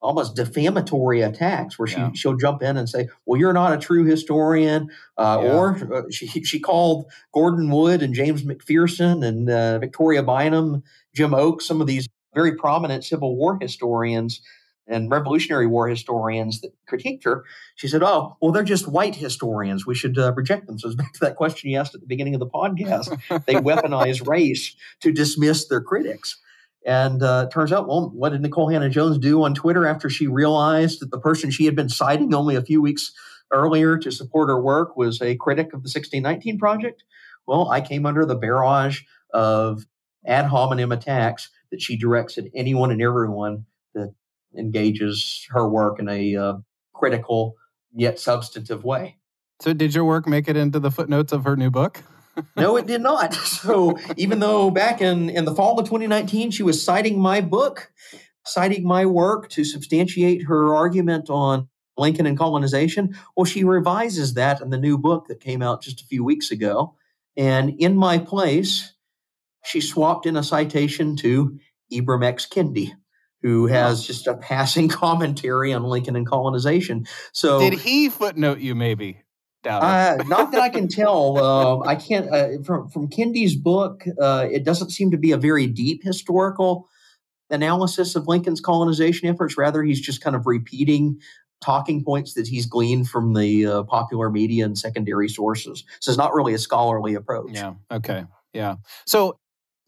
almost 0.04 0.36
defamatory 0.36 1.22
attacks 1.22 1.78
where 1.78 1.88
she, 1.88 1.96
yeah. 1.96 2.10
she'll 2.14 2.36
jump 2.36 2.62
in 2.62 2.76
and 2.76 2.88
say, 2.88 3.08
Well, 3.26 3.40
you're 3.40 3.52
not 3.52 3.72
a 3.72 3.78
true 3.78 4.04
historian. 4.04 4.90
Uh, 5.16 5.40
yeah. 5.42 5.52
Or 5.52 5.94
uh, 5.94 6.02
she, 6.10 6.26
she 6.44 6.60
called 6.60 7.06
Gordon 7.32 7.70
Wood 7.70 8.02
and 8.02 8.14
James 8.14 8.44
McPherson 8.44 9.24
and 9.24 9.50
uh, 9.50 9.78
Victoria 9.78 10.22
Bynum, 10.22 10.82
Jim 11.14 11.34
Oakes, 11.34 11.66
some 11.66 11.80
of 11.80 11.86
these 11.86 12.06
very 12.34 12.56
prominent 12.56 13.04
Civil 13.04 13.36
War 13.36 13.58
historians 13.60 14.40
and 14.86 15.10
Revolutionary 15.10 15.66
War 15.66 15.88
historians 15.88 16.60
that 16.60 16.72
critiqued 16.86 17.24
her, 17.24 17.44
she 17.74 17.88
said, 17.88 18.02
"Oh, 18.02 18.36
well, 18.40 18.52
they're 18.52 18.62
just 18.62 18.86
white 18.86 19.14
historians. 19.14 19.86
We 19.86 19.94
should 19.94 20.18
uh, 20.18 20.34
reject 20.34 20.66
them." 20.66 20.78
So 20.78 20.88
it's 20.88 20.96
back 20.96 21.12
to 21.14 21.20
that 21.20 21.36
question 21.36 21.70
you 21.70 21.78
asked 21.78 21.94
at 21.94 22.00
the 22.00 22.06
beginning 22.06 22.34
of 22.34 22.40
the 22.40 22.46
podcast. 22.46 23.44
they 23.46 23.54
weaponize 23.54 24.26
race 24.26 24.76
to 25.00 25.12
dismiss 25.12 25.68
their 25.68 25.80
critics. 25.80 26.36
And 26.84 27.22
uh, 27.22 27.48
turns 27.48 27.72
out, 27.72 27.88
well, 27.88 28.10
what 28.10 28.30
did 28.30 28.42
Nicole 28.42 28.68
Hannah-Jones 28.68 29.18
do 29.18 29.42
on 29.42 29.54
Twitter 29.54 29.86
after 29.86 30.10
she 30.10 30.26
realized 30.26 31.00
that 31.00 31.10
the 31.10 31.18
person 31.18 31.50
she 31.50 31.64
had 31.64 31.74
been 31.74 31.88
citing 31.88 32.34
only 32.34 32.56
a 32.56 32.62
few 32.62 32.82
weeks 32.82 33.12
earlier 33.50 33.96
to 33.98 34.10
support 34.10 34.48
her 34.48 34.60
work 34.60 34.96
was 34.96 35.22
a 35.22 35.36
critic 35.36 35.68
of 35.68 35.82
the 35.82 35.90
1619 35.90 36.58
Project? 36.58 37.04
Well, 37.46 37.70
I 37.70 37.80
came 37.80 38.04
under 38.04 38.26
the 38.26 38.34
barrage 38.34 39.02
of 39.32 39.86
ad 40.26 40.46
hominem 40.46 40.92
attacks 40.92 41.50
that 41.70 41.80
she 41.80 41.96
directs 41.96 42.38
at 42.38 42.44
anyone 42.54 42.90
and 42.90 43.02
everyone 43.02 43.66
that 43.94 44.14
engages 44.56 45.46
her 45.50 45.68
work 45.68 45.98
in 45.98 46.08
a 46.08 46.36
uh, 46.36 46.54
critical 46.92 47.56
yet 47.94 48.18
substantive 48.18 48.84
way. 48.84 49.16
So, 49.60 49.72
did 49.72 49.94
your 49.94 50.04
work 50.04 50.26
make 50.26 50.48
it 50.48 50.56
into 50.56 50.80
the 50.80 50.90
footnotes 50.90 51.32
of 51.32 51.44
her 51.44 51.56
new 51.56 51.70
book? 51.70 52.02
No, 52.56 52.76
it 52.76 52.86
did 52.86 53.00
not. 53.00 53.34
So, 53.64 53.96
even 54.16 54.40
though 54.40 54.70
back 54.70 55.00
in, 55.00 55.30
in 55.30 55.46
the 55.46 55.54
fall 55.54 55.78
of 55.78 55.86
2019, 55.86 56.50
she 56.50 56.62
was 56.62 56.84
citing 56.84 57.18
my 57.18 57.40
book, 57.40 57.90
citing 58.44 58.86
my 58.86 59.06
work 59.06 59.48
to 59.50 59.64
substantiate 59.64 60.44
her 60.44 60.74
argument 60.74 61.30
on 61.30 61.68
Lincoln 61.96 62.26
and 62.26 62.36
colonization, 62.36 63.16
well, 63.36 63.44
she 63.44 63.64
revises 63.64 64.34
that 64.34 64.60
in 64.60 64.70
the 64.70 64.78
new 64.78 64.98
book 64.98 65.28
that 65.28 65.40
came 65.40 65.62
out 65.62 65.82
just 65.82 66.02
a 66.02 66.06
few 66.06 66.22
weeks 66.22 66.50
ago. 66.50 66.94
And 67.36 67.70
in 67.78 67.96
my 67.96 68.18
place, 68.18 68.92
she 69.64 69.80
swapped 69.80 70.26
in 70.26 70.36
a 70.36 70.42
citation 70.42 71.16
to 71.16 71.58
Ibram 71.92 72.24
X. 72.24 72.46
Kendi 72.46 72.92
who 73.44 73.66
has 73.66 74.04
just 74.04 74.26
a 74.26 74.34
passing 74.34 74.88
commentary 75.02 75.72
on 75.72 75.84
Lincoln 75.84 76.16
and 76.16 76.26
colonization. 76.26 77.06
So 77.32 77.60
did 77.60 77.78
he 77.78 78.08
footnote 78.08 78.58
you? 78.58 78.74
Maybe. 78.74 79.20
Uh, 79.66 80.22
not 80.26 80.52
that 80.52 80.60
I 80.60 80.68
can 80.68 80.88
tell. 80.88 81.38
Uh, 81.38 81.80
I 81.86 81.94
can't 81.94 82.30
uh, 82.30 82.62
from 82.64 82.88
from 82.88 83.08
Kendi's 83.08 83.56
book. 83.56 84.04
Uh, 84.20 84.46
it 84.50 84.64
doesn't 84.64 84.90
seem 84.90 85.10
to 85.10 85.16
be 85.16 85.32
a 85.32 85.36
very 85.38 85.66
deep 85.66 86.02
historical 86.02 86.88
analysis 87.50 88.16
of 88.16 88.26
Lincoln's 88.26 88.60
colonization 88.60 89.28
efforts. 89.28 89.56
Rather, 89.56 89.82
he's 89.82 90.00
just 90.00 90.20
kind 90.20 90.36
of 90.36 90.46
repeating 90.46 91.20
talking 91.62 92.04
points 92.04 92.34
that 92.34 92.46
he's 92.46 92.66
gleaned 92.66 93.08
from 93.08 93.32
the 93.32 93.66
uh, 93.66 93.82
popular 93.84 94.30
media 94.30 94.64
and 94.64 94.76
secondary 94.76 95.28
sources. 95.28 95.84
So 96.00 96.10
it's 96.10 96.18
not 96.18 96.34
really 96.34 96.52
a 96.52 96.58
scholarly 96.58 97.14
approach. 97.14 97.52
Yeah. 97.52 97.74
Okay. 97.90 98.24
Yeah. 98.52 98.76
So 99.06 99.38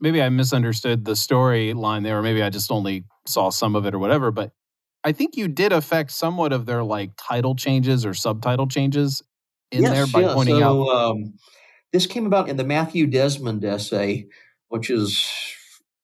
maybe 0.01 0.23
I 0.23 0.29
misunderstood 0.31 1.05
the 1.05 1.13
storyline 1.13 2.03
there, 2.03 2.19
or 2.19 2.23
maybe 2.23 2.43
I 2.43 2.49
just 2.51 2.71
only 2.71 3.05
saw 3.27 3.51
some 3.51 3.77
of 3.77 3.85
it 3.85 3.95
or 3.95 3.99
whatever. 3.99 4.31
But 4.31 4.53
I 5.05 5.13
think 5.13 5.37
you 5.37 5.49
did 5.49 5.73
affect 5.73 6.13
somewhat 6.13 6.53
of 6.53 6.67
their 6.67 6.83
like 6.83 7.11
title 7.17 7.55
changes 7.55 8.07
or 8.07 8.15
subtitle 8.15 8.67
changes 8.67 9.23
in 9.71 9.83
yes, 9.83 9.93
there 9.93 10.07
by 10.07 10.21
yeah. 10.21 10.35
pointing 10.35 10.61
so, 10.61 10.91
out. 10.91 10.97
Um, 10.97 11.35
this 11.93 12.07
came 12.07 12.27
about 12.27 12.49
in 12.49 12.57
the 12.57 12.65
Matthew 12.65 13.07
Desmond 13.07 13.65
essay, 13.65 14.27
which 14.69 14.91
is 14.91 15.31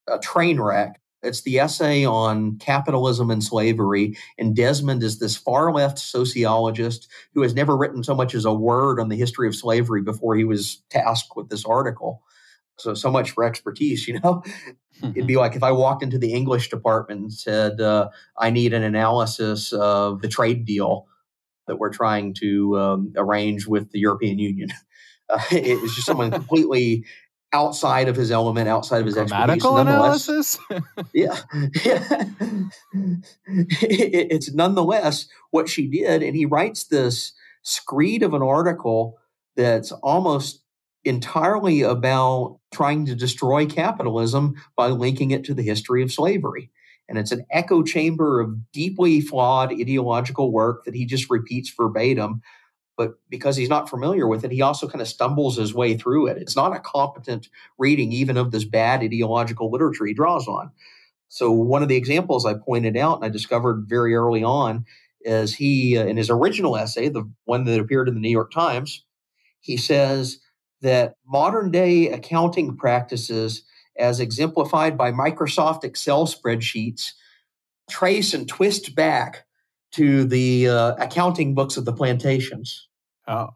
a 0.08 0.18
train 0.18 0.60
wreck. 0.60 1.00
It's 1.22 1.42
the 1.42 1.60
essay 1.60 2.04
on 2.04 2.58
capitalism 2.58 3.30
and 3.30 3.42
slavery. 3.42 4.16
And 4.38 4.56
Desmond 4.56 5.02
is 5.02 5.18
this 5.18 5.36
far 5.36 5.72
left 5.72 5.98
sociologist 5.98 7.08
who 7.34 7.42
has 7.42 7.54
never 7.54 7.76
written 7.76 8.02
so 8.02 8.14
much 8.14 8.34
as 8.34 8.44
a 8.44 8.52
word 8.52 8.98
on 8.98 9.08
the 9.08 9.16
history 9.16 9.46
of 9.46 9.54
slavery 9.54 10.02
before 10.02 10.34
he 10.34 10.44
was 10.44 10.82
tasked 10.90 11.36
with 11.36 11.48
this 11.48 11.64
article. 11.64 12.22
So, 12.78 12.94
so 12.94 13.10
much 13.10 13.30
for 13.30 13.44
expertise, 13.44 14.08
you 14.08 14.18
know? 14.20 14.42
It'd 15.02 15.26
be 15.26 15.36
like 15.36 15.54
if 15.54 15.62
I 15.62 15.70
walked 15.70 16.02
into 16.02 16.18
the 16.18 16.32
English 16.32 16.70
department 16.70 17.20
and 17.20 17.32
said, 17.32 17.80
uh, 17.80 18.08
I 18.36 18.50
need 18.50 18.72
an 18.72 18.82
analysis 18.82 19.72
of 19.72 20.22
the 20.22 20.28
trade 20.28 20.64
deal 20.64 21.06
that 21.66 21.78
we're 21.78 21.92
trying 21.92 22.34
to 22.34 22.78
um, 22.78 23.12
arrange 23.16 23.66
with 23.66 23.90
the 23.90 24.00
European 24.00 24.38
Union. 24.38 24.68
Uh, 25.30 25.40
it 25.52 25.80
was 25.80 25.94
just 25.94 26.06
someone 26.06 26.30
completely 26.30 27.06
outside 27.54 28.08
of 28.08 28.16
his 28.16 28.30
element, 28.30 28.68
outside 28.68 28.98
of 28.98 29.06
his 29.06 29.14
Grammatical 29.14 29.78
expertise. 29.78 30.58
analysis? 30.58 30.58
yeah. 31.14 31.38
yeah. 31.84 32.24
it, 33.80 34.26
it's 34.30 34.52
nonetheless 34.52 35.28
what 35.50 35.68
she 35.68 35.86
did. 35.86 36.22
And 36.22 36.36
he 36.36 36.44
writes 36.44 36.84
this 36.84 37.32
screed 37.62 38.22
of 38.22 38.34
an 38.34 38.42
article 38.42 39.18
that's 39.56 39.92
almost 39.92 40.62
entirely 41.04 41.82
about 41.82 42.58
trying 42.72 43.06
to 43.06 43.14
destroy 43.14 43.66
capitalism 43.66 44.54
by 44.76 44.88
linking 44.88 45.30
it 45.30 45.44
to 45.44 45.54
the 45.54 45.62
history 45.62 46.02
of 46.02 46.12
slavery. 46.12 46.70
And 47.12 47.18
it's 47.18 47.30
an 47.30 47.44
echo 47.50 47.82
chamber 47.82 48.40
of 48.40 48.72
deeply 48.72 49.20
flawed 49.20 49.70
ideological 49.70 50.50
work 50.50 50.86
that 50.86 50.94
he 50.94 51.04
just 51.04 51.28
repeats 51.28 51.68
verbatim. 51.68 52.40
But 52.96 53.16
because 53.28 53.54
he's 53.54 53.68
not 53.68 53.90
familiar 53.90 54.26
with 54.26 54.44
it, 54.44 54.50
he 54.50 54.62
also 54.62 54.88
kind 54.88 55.02
of 55.02 55.08
stumbles 55.08 55.58
his 55.58 55.74
way 55.74 55.94
through 55.94 56.28
it. 56.28 56.38
It's 56.38 56.56
not 56.56 56.74
a 56.74 56.80
competent 56.80 57.50
reading, 57.76 58.12
even 58.12 58.38
of 58.38 58.50
this 58.50 58.64
bad 58.64 59.02
ideological 59.02 59.70
literature 59.70 60.06
he 60.06 60.14
draws 60.14 60.48
on. 60.48 60.70
So, 61.28 61.52
one 61.52 61.82
of 61.82 61.90
the 61.90 61.96
examples 61.96 62.46
I 62.46 62.54
pointed 62.54 62.96
out 62.96 63.16
and 63.16 63.26
I 63.26 63.28
discovered 63.28 63.84
very 63.86 64.14
early 64.14 64.42
on 64.42 64.86
is 65.20 65.54
he, 65.54 65.98
uh, 65.98 66.06
in 66.06 66.16
his 66.16 66.30
original 66.30 66.78
essay, 66.78 67.10
the 67.10 67.30
one 67.44 67.64
that 67.64 67.78
appeared 67.78 68.08
in 68.08 68.14
the 68.14 68.20
New 68.20 68.30
York 68.30 68.52
Times, 68.52 69.04
he 69.60 69.76
says 69.76 70.38
that 70.80 71.16
modern 71.26 71.70
day 71.70 72.08
accounting 72.08 72.74
practices, 72.74 73.64
as 73.96 74.20
exemplified 74.20 74.96
by 74.96 75.12
Microsoft 75.12 75.84
Excel 75.84 76.26
spreadsheets, 76.26 77.12
trace 77.90 78.34
and 78.34 78.48
twist 78.48 78.94
back 78.94 79.44
to 79.92 80.24
the 80.24 80.68
uh, 80.68 80.94
accounting 80.98 81.54
books 81.54 81.76
of 81.76 81.84
the 81.84 81.92
plantations. 81.92 82.88
Oh. 83.28 83.50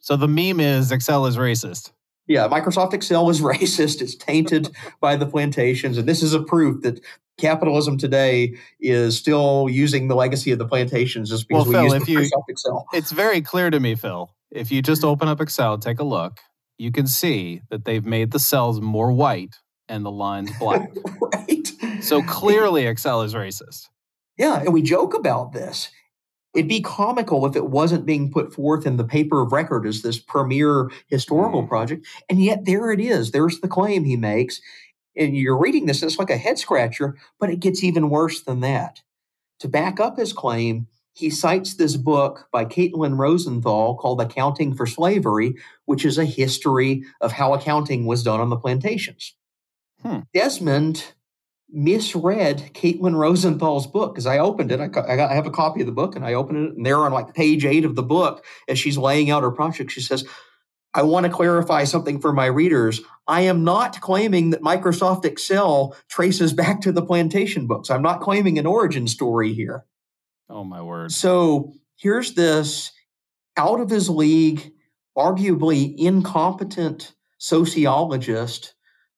So 0.00 0.16
the 0.16 0.28
meme 0.28 0.60
is 0.60 0.92
Excel 0.92 1.26
is 1.26 1.36
racist. 1.36 1.92
Yeah, 2.26 2.48
Microsoft 2.48 2.92
Excel 2.92 3.30
is 3.30 3.40
racist. 3.42 4.00
It's 4.00 4.16
tainted 4.16 4.70
by 5.00 5.16
the 5.16 5.26
plantations. 5.26 5.98
And 5.98 6.08
this 6.08 6.22
is 6.22 6.34
a 6.34 6.42
proof 6.42 6.82
that 6.82 7.00
capitalism 7.38 7.98
today 7.98 8.54
is 8.80 9.16
still 9.16 9.68
using 9.70 10.08
the 10.08 10.16
legacy 10.16 10.50
of 10.50 10.58
the 10.58 10.66
plantations 10.66 11.30
just 11.30 11.48
because 11.48 11.68
well, 11.68 11.82
we 11.82 11.88
Phil, 11.88 11.98
use 11.98 12.08
you, 12.08 12.18
Microsoft 12.18 12.48
Excel. 12.48 12.86
It's 12.92 13.12
very 13.12 13.40
clear 13.40 13.70
to 13.70 13.78
me, 13.78 13.94
Phil. 13.94 14.30
If 14.50 14.72
you 14.72 14.82
just 14.82 15.04
open 15.04 15.28
up 15.28 15.40
Excel, 15.40 15.78
take 15.78 15.98
a 15.98 16.04
look, 16.04 16.40
you 16.78 16.90
can 16.90 17.06
see 17.06 17.62
that 17.70 17.84
they've 17.84 18.04
made 18.04 18.30
the 18.30 18.38
cells 18.38 18.80
more 18.80 19.12
white 19.12 19.56
and 19.88 20.04
the 20.04 20.10
lines 20.10 20.50
black. 20.58 20.90
right. 21.20 21.68
So 22.02 22.22
clearly 22.22 22.86
Excel 22.86 23.22
is 23.22 23.34
racist. 23.34 23.88
Yeah, 24.38 24.60
and 24.60 24.72
we 24.74 24.82
joke 24.82 25.14
about 25.14 25.52
this. 25.52 25.88
It'd 26.54 26.68
be 26.68 26.80
comical 26.80 27.44
if 27.46 27.54
it 27.56 27.66
wasn't 27.68 28.06
being 28.06 28.30
put 28.30 28.52
forth 28.54 28.86
in 28.86 28.96
the 28.96 29.04
paper 29.04 29.42
of 29.42 29.52
record 29.52 29.86
as 29.86 30.02
this 30.02 30.18
premier 30.18 30.90
historical 31.08 31.62
Mm. 31.62 31.68
project. 31.68 32.06
And 32.30 32.42
yet 32.42 32.64
there 32.64 32.90
it 32.90 33.00
is. 33.00 33.30
There's 33.30 33.60
the 33.60 33.68
claim 33.68 34.04
he 34.04 34.16
makes. 34.16 34.60
And 35.16 35.36
you're 35.36 35.58
reading 35.58 35.86
this, 35.86 36.02
it's 36.02 36.18
like 36.18 36.30
a 36.30 36.36
head 36.36 36.58
scratcher, 36.58 37.16
but 37.40 37.50
it 37.50 37.60
gets 37.60 37.82
even 37.84 38.10
worse 38.10 38.42
than 38.42 38.60
that. 38.60 39.00
To 39.60 39.68
back 39.68 39.98
up 40.00 40.18
his 40.18 40.32
claim, 40.34 40.86
he 41.14 41.30
cites 41.30 41.74
this 41.74 41.96
book 41.96 42.48
by 42.52 42.66
Caitlin 42.66 43.16
Rosenthal 43.18 43.96
called 43.96 44.20
Accounting 44.20 44.74
for 44.74 44.86
Slavery, 44.86 45.54
which 45.86 46.04
is 46.04 46.18
a 46.18 46.26
history 46.26 47.04
of 47.22 47.32
how 47.32 47.54
accounting 47.54 48.04
was 48.04 48.22
done 48.22 48.40
on 48.40 48.50
the 48.50 48.56
plantations. 48.58 49.34
Hmm. 50.02 50.20
Desmond 50.34 51.12
misread 51.68 52.70
Caitlin 52.74 53.16
Rosenthal's 53.16 53.86
book 53.86 54.14
because 54.14 54.26
I 54.26 54.38
opened 54.38 54.70
it. 54.70 54.80
I, 54.80 54.88
co- 54.88 55.06
I, 55.06 55.16
got, 55.16 55.30
I 55.30 55.34
have 55.34 55.46
a 55.46 55.50
copy 55.50 55.80
of 55.80 55.86
the 55.86 55.92
book 55.92 56.16
and 56.16 56.24
I 56.24 56.34
opened 56.34 56.58
it, 56.58 56.76
and 56.76 56.86
there 56.86 56.98
on 56.98 57.12
like 57.12 57.34
page 57.34 57.64
eight 57.64 57.84
of 57.84 57.94
the 57.96 58.02
book, 58.02 58.44
as 58.68 58.78
she's 58.78 58.98
laying 58.98 59.30
out 59.30 59.42
her 59.42 59.50
project, 59.50 59.90
she 59.90 60.00
says, 60.00 60.24
I 60.94 61.02
want 61.02 61.26
to 61.26 61.32
clarify 61.32 61.84
something 61.84 62.20
for 62.20 62.32
my 62.32 62.46
readers. 62.46 63.02
I 63.26 63.42
am 63.42 63.64
not 63.64 64.00
claiming 64.00 64.50
that 64.50 64.62
Microsoft 64.62 65.24
Excel 65.26 65.94
traces 66.08 66.52
back 66.54 66.80
to 66.82 66.92
the 66.92 67.04
plantation 67.04 67.66
books. 67.66 67.90
I'm 67.90 68.02
not 68.02 68.20
claiming 68.20 68.58
an 68.58 68.66
origin 68.66 69.06
story 69.06 69.52
here. 69.52 69.84
Oh 70.48 70.64
my 70.64 70.80
word. 70.80 71.12
So 71.12 71.74
here's 71.96 72.34
this 72.34 72.92
out 73.56 73.80
of 73.80 73.90
his 73.90 74.08
league, 74.08 74.72
arguably 75.18 75.94
incompetent 75.98 77.12
sociologist 77.38 78.74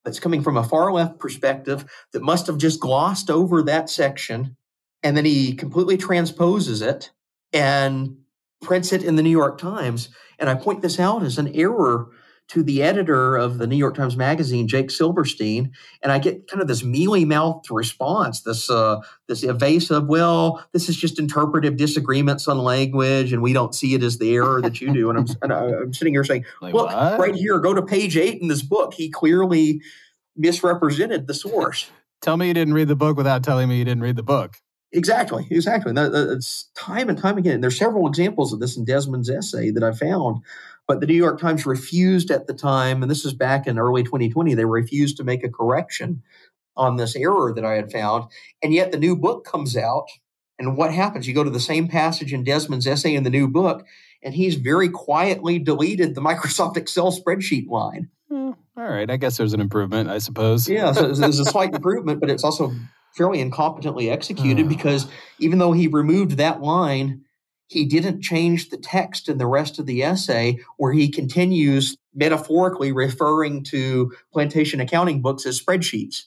that's 0.08 0.20
coming 0.20 0.42
from 0.42 0.56
a 0.56 0.64
far 0.64 0.90
left 0.90 1.18
perspective 1.18 1.84
that 2.14 2.22
must 2.22 2.46
have 2.46 2.56
just 2.56 2.80
glossed 2.80 3.28
over 3.28 3.62
that 3.62 3.90
section. 3.90 4.56
And 5.02 5.14
then 5.14 5.26
he 5.26 5.54
completely 5.54 5.98
transposes 5.98 6.80
it 6.80 7.10
and 7.52 8.16
prints 8.62 8.90
it 8.94 9.04
in 9.04 9.16
the 9.16 9.22
New 9.22 9.28
York 9.28 9.58
Times. 9.58 10.08
And 10.38 10.48
I 10.48 10.54
point 10.54 10.80
this 10.80 10.98
out 10.98 11.22
as 11.22 11.36
an 11.36 11.54
error 11.54 12.08
to 12.48 12.62
the 12.62 12.82
editor 12.82 13.37
of 13.37 13.58
the 13.58 13.66
New 13.66 13.76
York 13.76 13.94
Times 13.94 14.16
Magazine, 14.16 14.66
Jake 14.68 14.90
Silverstein, 14.90 15.70
and 16.02 16.11
I 16.11 16.18
get 16.18 16.48
kind 16.48 16.62
of 16.62 16.68
this 16.68 16.82
mealy 16.82 17.24
mouthed 17.24 17.70
response, 17.70 18.40
this 18.40 18.70
uh, 18.70 19.01
this 19.26 19.42
evasive, 19.42 20.07
well, 20.07 20.64
this 20.72 20.88
is 20.88 20.96
just 20.96 21.18
interpretive 21.18 21.76
disagreements 21.76 22.49
on 22.49 22.59
language, 22.59 23.32
and 23.32 23.42
we 23.42 23.53
don't 23.53 23.74
see 23.74 23.94
it 23.94 24.03
as 24.03 24.18
the 24.18 24.34
error 24.34 24.62
that 24.62 24.80
you 24.80 24.92
do. 24.92 25.11
And 25.11 25.18
I'm, 25.18 25.26
and 25.42 25.53
I'm 25.53 25.92
sitting 25.94 26.14
here 26.14 26.24
saying, 26.24 26.44
Like 26.62 26.74
look, 26.74 26.86
what? 26.88 27.18
right 27.20 27.34
here, 27.34 27.59
go 27.59 27.74
to 27.74 27.82
page 27.82 28.16
eight 28.16 28.40
in 28.40 28.49
this 28.49 28.62
book. 28.62 28.94
He 28.94 29.11
clearly 29.11 29.82
misrepresented 30.36 31.26
the 31.26 31.34
source. 31.34 31.90
Tell 32.22 32.36
me 32.36 32.49
you 32.49 32.55
didn't 32.55 32.74
read 32.74 32.88
the 32.88 32.96
book 32.96 33.16
without 33.16 33.44
telling 33.44 33.68
me 33.68 33.78
you 33.78 33.84
didn't 33.84 34.03
read 34.03 34.16
the 34.16 34.22
book. 34.22 34.57
Exactly, 34.92 35.46
exactly. 35.51 35.92
That, 35.92 36.12
that- 36.12 36.32
it's 36.32 36.70
time 36.74 37.09
and 37.11 37.18
time 37.18 37.36
again. 37.36 37.61
There's 37.61 37.78
several 37.78 38.07
examples 38.07 38.53
of 38.53 38.61
this 38.61 38.76
in 38.76 38.84
Desmond's 38.86 39.28
essay 39.28 39.70
that 39.70 39.82
I 39.84 39.92
found, 39.92 40.42
but 40.89 41.01
the 41.01 41.07
New 41.07 41.14
York 41.14 41.39
Times 41.39 41.66
refused 41.66 42.30
at 42.30 42.47
the 42.47 42.55
time, 42.55 43.03
and 43.03 43.11
this 43.11 43.24
is 43.24 43.34
back 43.34 43.66
in 43.66 43.78
early 43.78 44.03
2020. 44.03 44.55
They 44.55 44.64
refused 44.64 45.18
to 45.18 45.24
make 45.24 45.45
a 45.45 45.51
correction 45.51 46.22
on 46.76 46.97
this 46.97 47.14
error 47.14 47.53
that 47.55 47.64
I 47.64 47.74
had 47.74 47.93
found, 47.93 48.24
and 48.62 48.72
yet 48.72 48.91
the 48.91 48.99
new 48.99 49.14
book 49.14 49.45
comes 49.45 49.76
out. 49.76 50.07
And 50.59 50.76
what 50.76 50.93
happens? 50.93 51.28
You 51.28 51.34
go 51.34 51.45
to 51.45 51.51
the 51.51 51.61
same 51.61 51.86
passage 51.86 52.32
in 52.32 52.43
Desmond's 52.43 52.86
essay 52.86 53.14
in 53.14 53.22
the 53.22 53.30
new 53.30 53.47
book, 53.47 53.86
and 54.24 54.34
he's 54.34 54.57
very 54.57 54.89
quietly 54.89 55.59
deleted 55.61 56.14
the 56.16 56.20
Microsoft 56.30 56.76
Excel 56.76 57.12
spreadsheet 57.12 57.68
line. 57.68 58.09
Hmm. 58.28 58.53
All 58.76 58.84
right, 58.89 59.11
I 59.11 59.16
guess 59.18 59.36
there's 59.36 59.53
an 59.55 59.61
improvement, 59.61 60.09
I 60.09 60.18
suppose. 60.18 60.68
Yeah, 60.68 60.93
so 60.93 61.12
there's 61.12 61.39
a 61.39 61.45
slight 61.55 61.74
improvement, 61.74 62.20
but 62.20 62.30
it's 62.30 62.45
also 62.45 62.72
fairly 63.14 63.39
incompetently 63.45 64.11
executed 64.11 64.66
Oh. 64.66 64.68
because 64.68 65.07
even 65.39 65.59
though 65.59 65.72
he 65.72 65.89
removed 65.89 66.32
that 66.39 66.61
line, 66.62 67.24
he 67.68 67.84
didn't 67.84 68.22
change 68.22 68.70
the 68.70 68.78
text 68.78 69.28
in 69.28 69.38
the 69.38 69.46
rest 69.46 69.78
of 69.78 69.86
the 69.86 70.02
essay 70.02 70.58
where 70.78 70.92
he 70.92 71.10
continues 71.10 71.96
metaphorically 72.14 72.92
referring 72.92 73.62
to 73.62 74.12
plantation 74.32 74.80
accounting 74.80 75.22
books 75.22 75.46
as 75.46 75.60
spreadsheets. 75.60 76.24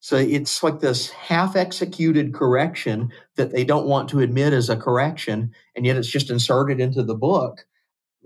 So 0.00 0.16
it's 0.16 0.62
like 0.62 0.80
this 0.80 1.10
half 1.10 1.56
executed 1.56 2.34
correction 2.34 3.10
that 3.36 3.52
they 3.52 3.64
don't 3.64 3.86
want 3.86 4.08
to 4.10 4.20
admit 4.20 4.52
as 4.52 4.68
a 4.68 4.76
correction, 4.76 5.52
and 5.74 5.86
yet 5.86 5.96
it's 5.96 6.08
just 6.08 6.30
inserted 6.30 6.80
into 6.80 7.02
the 7.02 7.14
book 7.14 7.64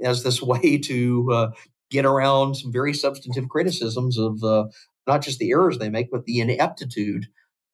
as 0.03 0.23
this 0.23 0.43
way 0.43 0.79
to 0.79 1.33
uh, 1.33 1.51
get 1.91 2.05
around 2.05 2.57
some 2.57 2.73
very 2.73 2.95
substantive 2.95 3.49
criticisms 3.49 4.19
of 4.19 4.43
uh, 4.43 4.65
not 5.07 5.23
just 5.23 5.39
the 5.39 5.51
errors 5.51 5.79
they 5.79 5.91
make, 5.91 6.11
but 6.11 6.25
the 6.25 6.41
ineptitude 6.41 7.27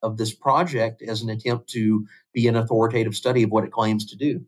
of 0.03 0.16
this 0.16 0.34
project 0.34 1.01
as 1.01 1.22
an 1.22 1.30
attempt 1.30 1.68
to 1.70 2.05
be 2.34 2.49
an 2.49 2.57
authoritative 2.57 3.14
study 3.14 3.45
of 3.45 3.51
what 3.51 3.64
it 3.64 3.72
claims 3.72 4.05
to 4.05 4.16
do. 4.16 4.45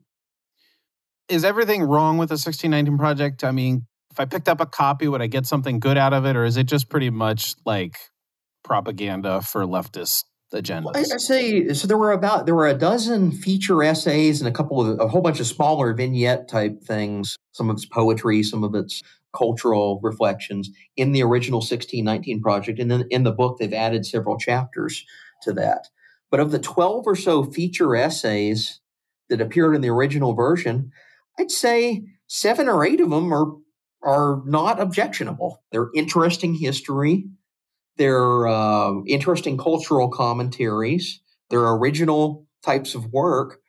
Is 1.29 1.45
everything 1.45 1.83
wrong 1.83 2.19
with 2.19 2.29
the 2.29 2.35
1619 2.35 2.99
project? 2.99 3.45
I 3.45 3.51
mean, 3.51 3.87
if 4.11 4.21
I 4.21 4.27
picked 4.27 4.49
up 4.49 4.61
a 4.61 4.67
copy, 4.67 5.09
would 5.09 5.23
I 5.23 5.27
get 5.27 5.47
something 5.47 5.81
good 5.81 5.97
out 5.97 6.13
of 6.13 6.27
it, 6.27 6.37
or 6.37 6.45
is 6.45 6.57
it 6.57 6.65
just 6.65 6.89
pretty 6.89 7.11
much 7.11 7.55
like 7.65 7.97
propaganda 8.63 9.41
for 9.41 9.65
leftist 9.65 10.25
agendas? 10.53 10.85
Well, 10.85 10.97
I, 10.97 11.15
I 11.15 11.19
say 11.19 11.73
so. 11.73 11.87
There 11.87 11.99
were 11.99 12.13
about 12.13 12.47
there 12.47 12.55
were 12.55 12.69
a 12.69 12.75
dozen 12.75 13.33
feature 13.33 13.83
essays 13.83 14.41
and 14.41 14.49
a 14.49 14.53
couple 14.53 14.81
of 14.81 15.01
a 15.01 15.09
whole 15.09 15.23
bunch 15.23 15.41
of 15.41 15.47
smaller 15.47 15.95
vignette 15.95 16.49
type 16.49 16.83
things. 16.83 17.37
Some 17.53 17.71
of 17.71 17.77
it's 17.77 17.87
poetry, 17.87 18.43
some 18.43 18.63
of 18.63 18.75
it's 18.75 19.03
cultural 19.37 20.01
reflections 20.03 20.71
in 20.97 21.13
the 21.13 21.23
original 21.23 21.59
1619 21.59 22.41
project, 22.41 22.79
and 22.79 22.91
then 22.91 23.05
in 23.11 23.25
the 23.25 23.33
book 23.33 23.59
they've 23.59 23.73
added 23.73 24.07
several 24.07 24.39
chapters 24.39 25.05
to 25.43 25.53
that. 25.55 25.89
But 26.31 26.41
of 26.41 26.51
the 26.51 26.59
12 26.59 27.07
or 27.07 27.17
so 27.17 27.45
feature 27.45 27.97
essays 27.97 28.81
that 29.29 29.41
appeared 29.41 29.75
in 29.75 29.81
the 29.81 29.91
original 29.91 30.35
version, 30.35 30.93
I'd 31.39 31.51
say 31.51 32.03
seven 32.27 32.69
or 32.69 32.85
eight 32.85 33.01
of 33.01 33.11
them 33.11 33.33
are 33.33 33.53
are 34.03 34.43
not 34.45 34.81
objectionable. 34.81 35.63
They're 35.73 35.89
interesting 35.95 36.55
history. 36.55 37.25
They're 37.97 38.47
uh, 38.47 39.01
interesting 39.07 39.57
cultural 39.57 40.11
commentaries. 40.11 41.21
They're 41.49 41.71
original 41.71 42.47
types 42.63 42.95
of 42.95 43.13
work, 43.13 43.61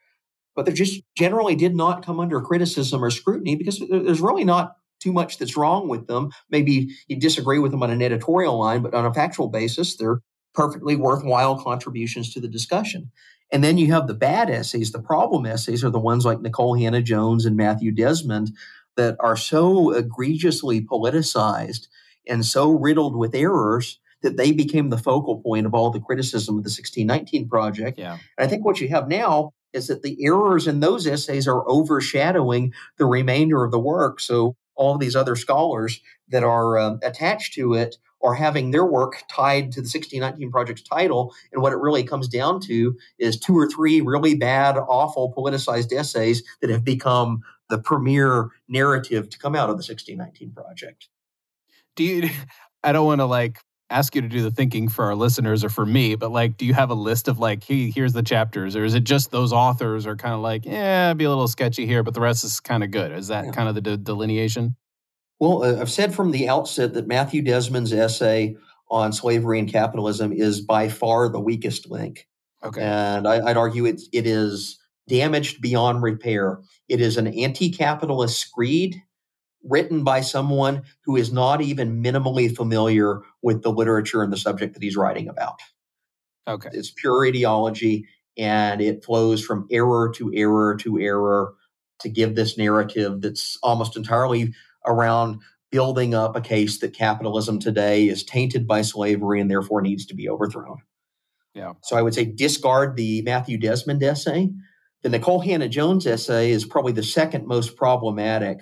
but 0.54 0.66
they 0.66 0.72
just 0.72 1.00
generally 1.16 1.56
did 1.56 1.74
not 1.74 2.04
come 2.04 2.20
under 2.20 2.40
criticism 2.40 3.02
or 3.02 3.10
scrutiny 3.10 3.56
because 3.56 3.82
there's 3.88 4.20
really 4.20 4.44
not 4.44 4.74
too 5.00 5.12
much 5.12 5.38
that's 5.38 5.56
wrong 5.56 5.88
with 5.88 6.06
them. 6.06 6.30
Maybe 6.50 6.90
you 7.08 7.18
disagree 7.18 7.58
with 7.58 7.70
them 7.70 7.82
on 7.82 7.90
an 7.90 8.02
editorial 8.02 8.58
line, 8.58 8.82
but 8.82 8.94
on 8.94 9.06
a 9.06 9.14
factual 9.14 9.48
basis, 9.48 9.96
they're 9.96 10.20
perfectly 10.54 10.96
worthwhile 10.96 11.62
contributions 11.62 12.32
to 12.32 12.40
the 12.40 12.48
discussion. 12.48 13.10
And 13.52 13.62
then 13.62 13.78
you 13.78 13.92
have 13.92 14.06
the 14.06 14.14
bad 14.14 14.50
essays. 14.50 14.92
The 14.92 15.00
problem 15.00 15.46
essays 15.46 15.84
are 15.84 15.90
the 15.90 16.00
ones 16.00 16.24
like 16.24 16.38
Nikole 16.38 16.80
Hannah-Jones 16.80 17.46
and 17.46 17.56
Matthew 17.56 17.92
Desmond 17.92 18.50
that 18.96 19.16
are 19.20 19.36
so 19.36 19.90
egregiously 19.90 20.80
politicized 20.80 21.86
and 22.28 22.44
so 22.44 22.70
riddled 22.70 23.16
with 23.16 23.34
errors 23.34 24.00
that 24.22 24.36
they 24.36 24.50
became 24.50 24.90
the 24.90 24.98
focal 24.98 25.40
point 25.40 25.66
of 25.66 25.74
all 25.74 25.90
the 25.90 26.00
criticism 26.00 26.58
of 26.58 26.64
the 26.64 26.68
1619 26.68 27.48
project. 27.48 27.98
yeah. 27.98 28.18
And 28.36 28.46
I 28.46 28.48
think 28.48 28.64
what 28.64 28.80
you 28.80 28.88
have 28.88 29.08
now 29.08 29.52
is 29.72 29.86
that 29.88 30.02
the 30.02 30.16
errors 30.24 30.66
in 30.66 30.80
those 30.80 31.06
essays 31.06 31.46
are 31.46 31.68
overshadowing 31.68 32.72
the 32.98 33.04
remainder 33.04 33.62
of 33.62 33.70
the 33.70 33.78
work. 33.78 34.18
So 34.20 34.56
all 34.74 34.94
of 34.94 35.00
these 35.00 35.14
other 35.14 35.36
scholars 35.36 36.00
that 36.28 36.42
are 36.42 36.78
um, 36.78 36.98
attached 37.02 37.54
to 37.54 37.74
it 37.74 37.96
are 38.22 38.34
having 38.34 38.70
their 38.70 38.84
work 38.84 39.22
tied 39.30 39.72
to 39.72 39.80
the 39.80 39.86
1619 39.86 40.50
project's 40.50 40.82
title. 40.82 41.34
And 41.52 41.62
what 41.62 41.72
it 41.72 41.76
really 41.78 42.02
comes 42.02 42.28
down 42.28 42.60
to 42.62 42.96
is 43.18 43.38
two 43.38 43.56
or 43.56 43.68
three 43.68 44.00
really 44.00 44.34
bad, 44.34 44.76
awful, 44.76 45.32
politicized 45.36 45.92
essays 45.92 46.42
that 46.60 46.70
have 46.70 46.84
become 46.84 47.42
the 47.68 47.78
premier 47.78 48.48
narrative 48.68 49.28
to 49.30 49.38
come 49.38 49.54
out 49.54 49.68
of 49.70 49.76
the 49.76 49.84
1619 49.86 50.52
project. 50.52 51.08
Do 51.94 52.04
you? 52.04 52.30
I 52.84 52.92
don't 52.92 53.06
want 53.06 53.20
to 53.20 53.24
like 53.26 53.58
ask 53.90 54.14
you 54.16 54.20
to 54.20 54.28
do 54.28 54.42
the 54.42 54.50
thinking 54.50 54.88
for 54.88 55.04
our 55.04 55.14
listeners 55.14 55.62
or 55.62 55.68
for 55.68 55.86
me, 55.86 56.16
but 56.16 56.32
like, 56.32 56.56
do 56.56 56.66
you 56.66 56.74
have 56.74 56.90
a 56.90 56.94
list 56.94 57.28
of 57.28 57.38
like, 57.38 57.62
hey, 57.64 57.90
here's 57.90 58.12
the 58.12 58.22
chapters, 58.22 58.74
or 58.74 58.84
is 58.84 58.94
it 58.94 59.04
just 59.04 59.30
those 59.30 59.52
authors 59.52 60.06
are 60.06 60.16
kind 60.16 60.34
of 60.34 60.40
like, 60.40 60.64
yeah, 60.64 61.12
be 61.14 61.24
a 61.24 61.28
little 61.28 61.46
sketchy 61.48 61.86
here, 61.86 62.02
but 62.02 62.12
the 62.14 62.20
rest 62.20 62.42
is 62.44 62.58
kind 62.60 62.82
of 62.82 62.90
good? 62.90 63.12
Is 63.12 63.28
that 63.28 63.44
Yeah. 63.46 63.50
kind 63.52 63.68
of 63.68 63.74
the 63.76 63.80
de- 63.80 63.96
delineation? 63.96 64.74
Well, 65.40 65.62
uh, 65.62 65.80
I've 65.80 65.90
said 65.90 66.14
from 66.14 66.30
the 66.30 66.48
outset 66.48 66.94
that 66.94 67.06
Matthew 67.06 67.42
Desmond's 67.42 67.92
essay 67.92 68.56
on 68.90 69.12
slavery 69.12 69.58
and 69.58 69.70
capitalism 69.70 70.32
is 70.32 70.60
by 70.60 70.88
far 70.88 71.28
the 71.28 71.40
weakest 71.40 71.90
link. 71.90 72.26
Okay. 72.64 72.82
And 72.82 73.26
I, 73.26 73.46
I'd 73.48 73.56
argue 73.56 73.84
it, 73.84 74.00
it 74.12 74.26
is 74.26 74.78
damaged 75.08 75.60
beyond 75.60 76.02
repair. 76.02 76.60
It 76.88 77.00
is 77.00 77.16
an 77.16 77.26
anti 77.26 77.70
capitalist 77.70 78.38
screed 78.38 79.02
written 79.68 80.04
by 80.04 80.20
someone 80.20 80.82
who 81.04 81.16
is 81.16 81.32
not 81.32 81.60
even 81.60 82.02
minimally 82.02 82.54
familiar 82.54 83.20
with 83.42 83.62
the 83.62 83.72
literature 83.72 84.22
and 84.22 84.32
the 84.32 84.36
subject 84.36 84.74
that 84.74 84.82
he's 84.82 84.96
writing 84.96 85.28
about. 85.28 85.60
Okay. 86.48 86.70
It's 86.72 86.92
pure 86.92 87.26
ideology 87.26 88.06
and 88.38 88.80
it 88.80 89.04
flows 89.04 89.44
from 89.44 89.66
error 89.70 90.12
to 90.16 90.32
error 90.34 90.76
to 90.76 90.98
error 91.00 91.54
to 91.98 92.08
give 92.08 92.34
this 92.34 92.58
narrative 92.58 93.22
that's 93.22 93.58
almost 93.62 93.96
entirely 93.96 94.52
around 94.86 95.40
building 95.70 96.14
up 96.14 96.36
a 96.36 96.40
case 96.40 96.78
that 96.78 96.94
capitalism 96.94 97.58
today 97.58 98.08
is 98.08 98.24
tainted 98.24 98.66
by 98.66 98.82
slavery 98.82 99.40
and 99.40 99.50
therefore 99.50 99.82
needs 99.82 100.06
to 100.06 100.14
be 100.14 100.28
overthrown. 100.28 100.78
Yeah. 101.54 101.72
So 101.82 101.96
I 101.96 102.02
would 102.02 102.14
say 102.14 102.24
discard 102.24 102.96
the 102.96 103.22
Matthew 103.22 103.58
Desmond 103.58 104.02
essay. 104.02 104.50
The 105.02 105.08
Nikole 105.08 105.44
Hannah-Jones 105.44 106.06
essay 106.06 106.50
is 106.50 106.64
probably 106.64 106.92
the 106.92 107.02
second 107.02 107.46
most 107.46 107.76
problematic. 107.76 108.60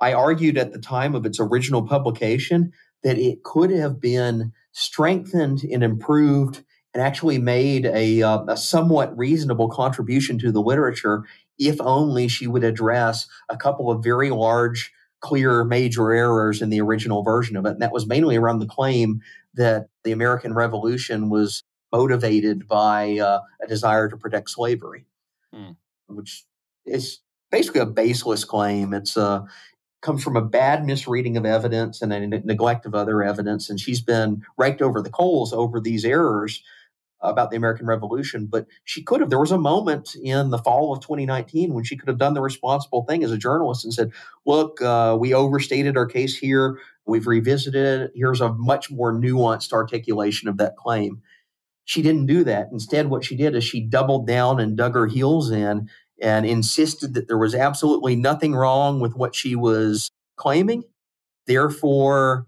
I 0.00 0.12
argued 0.12 0.58
at 0.58 0.72
the 0.72 0.78
time 0.78 1.14
of 1.14 1.26
its 1.26 1.38
original 1.38 1.86
publication 1.86 2.72
that 3.02 3.18
it 3.18 3.42
could 3.44 3.70
have 3.70 4.00
been 4.00 4.52
strengthened 4.72 5.62
and 5.64 5.82
improved 5.84 6.64
and 6.94 7.02
actually 7.02 7.38
made 7.38 7.86
a, 7.86 8.22
uh, 8.22 8.44
a 8.48 8.56
somewhat 8.56 9.16
reasonable 9.16 9.68
contribution 9.68 10.38
to 10.38 10.50
the 10.50 10.62
literature 10.62 11.24
if 11.58 11.80
only 11.80 12.28
she 12.28 12.46
would 12.46 12.64
address 12.64 13.26
a 13.48 13.56
couple 13.56 13.90
of 13.90 14.02
very 14.02 14.30
large, 14.30 14.92
clear, 15.24 15.64
major 15.64 16.12
errors 16.12 16.60
in 16.60 16.68
the 16.68 16.80
original 16.80 17.22
version 17.22 17.56
of 17.56 17.64
it. 17.64 17.70
And 17.70 17.82
that 17.82 17.92
was 17.92 18.06
mainly 18.06 18.36
around 18.36 18.58
the 18.58 18.66
claim 18.66 19.22
that 19.54 19.86
the 20.04 20.12
American 20.12 20.52
Revolution 20.52 21.30
was 21.30 21.62
motivated 21.90 22.68
by 22.68 23.18
uh, 23.18 23.40
a 23.62 23.66
desire 23.66 24.08
to 24.08 24.16
protect 24.16 24.50
slavery, 24.50 25.06
Hmm. 25.52 25.72
which 26.08 26.44
is 26.84 27.20
basically 27.50 27.80
a 27.80 27.86
baseless 27.86 28.44
claim. 28.44 28.92
It's 28.92 29.16
uh, 29.16 29.40
comes 30.02 30.22
from 30.22 30.36
a 30.36 30.42
bad 30.44 30.84
misreading 30.84 31.38
of 31.38 31.46
evidence 31.46 32.02
and 32.02 32.12
a 32.12 32.26
neglect 32.26 32.84
of 32.84 32.94
other 32.94 33.22
evidence, 33.22 33.70
and 33.70 33.80
she's 33.80 34.02
been 34.02 34.42
raked 34.58 34.82
over 34.82 35.00
the 35.00 35.10
coals 35.10 35.54
over 35.54 35.80
these 35.80 36.04
errors 36.04 36.62
about 37.20 37.50
the 37.50 37.56
American 37.56 37.86
Revolution. 37.86 38.46
But 38.46 38.66
she 38.84 39.02
could 39.02 39.20
have. 39.20 39.30
There 39.30 39.40
was 39.40 39.52
a 39.52 39.58
moment 39.58 40.14
in 40.22 40.50
the 40.50 40.58
fall 40.58 40.92
of 40.92 41.00
2019 41.00 41.72
when 41.72 41.84
she 41.84 41.96
could 41.96 42.08
have 42.08 42.18
done 42.18 42.34
the 42.34 42.40
responsible 42.40 43.04
thing 43.04 43.24
as 43.24 43.32
a 43.32 43.38
journalist 43.38 43.84
and 43.84 43.94
said, 43.94 44.12
"Look, 44.46 44.80
uh, 44.82 45.16
we 45.18 45.34
overstated 45.34 45.96
our 45.96 46.06
case 46.06 46.36
here. 46.36 46.78
We've 47.06 47.26
revisited 47.26 48.00
it. 48.00 48.12
Here's 48.14 48.40
a 48.40 48.52
much 48.52 48.90
more 48.90 49.12
nuanced 49.12 49.72
articulation 49.72 50.48
of 50.48 50.58
that 50.58 50.76
claim." 50.76 51.22
She 51.84 52.02
didn't 52.02 52.26
do 52.26 52.44
that. 52.44 52.68
Instead, 52.72 53.10
what 53.10 53.24
she 53.24 53.36
did 53.36 53.54
is 53.54 53.64
she 53.64 53.80
doubled 53.80 54.26
down 54.26 54.58
and 54.58 54.76
dug 54.76 54.94
her 54.94 55.06
heels 55.06 55.50
in 55.50 55.88
and 56.20 56.46
insisted 56.46 57.14
that 57.14 57.28
there 57.28 57.38
was 57.38 57.54
absolutely 57.54 58.16
nothing 58.16 58.54
wrong 58.54 59.00
with 59.00 59.14
what 59.16 59.34
she 59.34 59.54
was 59.54 60.10
claiming. 60.36 60.84
Therefore, 61.46 62.46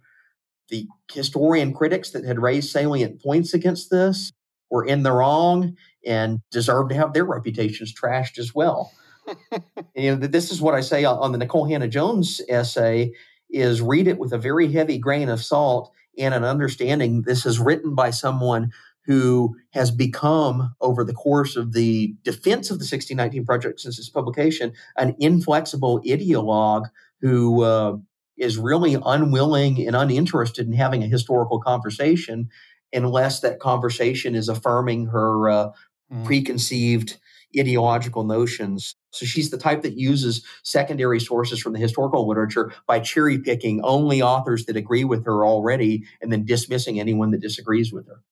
the 0.69 0.87
historian 1.13 1.73
critics 1.73 2.11
that 2.11 2.25
had 2.25 2.41
raised 2.41 2.71
salient 2.71 3.23
points 3.23 3.55
against 3.55 3.91
this 3.91 4.33
were 4.71 4.85
in 4.85 5.03
the 5.03 5.13
wrong 5.13 5.77
and 6.05 6.41
deserve 6.51 6.89
to 6.89 6.95
have 6.95 7.13
their 7.13 7.25
reputations 7.25 7.95
trashed 7.95 8.39
as 8.39 8.55
well. 8.55 8.93
and 9.97 10.23
this 10.23 10.53
is 10.53 10.61
what 10.61 10.75
I 10.75 10.81
say 10.81 11.05
on 11.05 11.33
the 11.33 11.39
Nikole 11.39 11.69
Hannah-Jones 11.69 12.41
essay 12.49 13.13
is 13.51 13.83
read 13.83 14.09
it 14.09 14.19
with 14.19 14.33
a 14.33 14.39
very 14.39 14.71
heavy 14.73 14.99
grain 14.99 15.29
of 15.29 15.43
salt 15.43 15.93
and 16.19 16.35
an 16.35 16.45
understanding 16.45 17.23
this 17.23 17.47
is 17.47 17.59
written 17.59 17.95
by 17.95 18.11
someone 18.11 18.71
who 19.07 19.57
has 19.73 19.93
become, 19.93 20.75
over 20.81 21.05
the 21.05 21.13
course 21.13 21.55
of 21.55 21.73
the 21.73 22.15
defense 22.25 22.71
of 22.71 22.79
the 22.79 22.83
1619 22.83 23.45
Project 23.45 23.81
since 23.81 23.99
its 23.99 24.09
publication, 24.09 24.73
an 24.97 25.15
inflexible 25.21 26.01
ideologue 26.01 26.87
who 27.21 27.63
uh, 27.63 27.97
is 28.37 28.59
really 28.59 28.97
unwilling 29.07 29.87
and 29.87 29.95
uninterested 29.95 30.67
in 30.67 30.73
having 30.73 31.03
a 31.03 31.09
historical 31.09 31.61
conversation 31.61 32.49
unless 32.97 33.41
that 33.41 33.61
conversation 33.61 34.35
is 34.35 34.49
affirming 34.49 35.07
her 35.07 35.49
uh, 35.49 35.71
Hmm. 36.11 36.25
preconceived 36.25 37.19
ideological 37.59 38.25
notions. 38.25 38.95
So 39.11 39.27
she's 39.27 39.51
the 39.51 39.59
type 39.59 39.83
that 39.83 39.99
uses 39.99 40.45
secondary 40.63 41.19
sources 41.21 41.61
from 41.61 41.73
the 41.73 41.79
historical 41.79 42.29
literature 42.29 42.73
by 42.87 43.01
cherry 43.01 43.39
picking 43.39 43.81
only 43.83 44.23
authors 44.23 44.67
that 44.67 44.77
agree 44.77 45.05
with 45.05 45.25
her 45.25 45.45
already 45.45 46.05
and 46.21 46.31
then 46.31 46.45
dismissing 46.45 47.01
anyone 47.01 47.31
that 47.33 47.41
disagrees 47.41 47.93
with 47.93 48.07
her. 48.09 48.23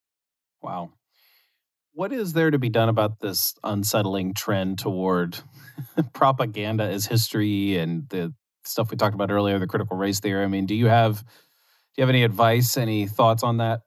Wow. 0.62 0.92
What 1.92 2.12
is 2.12 2.32
there 2.32 2.50
to 2.50 2.58
be 2.58 2.68
done 2.68 2.88
about 2.88 3.20
this 3.20 3.54
unsettling 3.62 4.34
trend 4.34 4.78
toward 4.78 5.38
propaganda 6.12 6.84
as 6.84 7.06
history 7.06 7.76
and 7.76 8.08
the 8.08 8.34
stuff 8.64 8.90
we 8.90 8.96
talked 8.96 9.14
about 9.14 9.30
earlier, 9.30 9.58
the 9.58 9.66
critical 9.66 9.96
race 9.96 10.20
theory? 10.20 10.44
I 10.44 10.48
mean, 10.48 10.66
do 10.66 10.74
you 10.74 10.86
have 10.86 11.20
do 11.22 11.26
you 11.98 12.02
have 12.02 12.08
any 12.10 12.24
advice, 12.24 12.76
any 12.76 13.06
thoughts 13.06 13.44
on 13.44 13.58
that? 13.58 13.82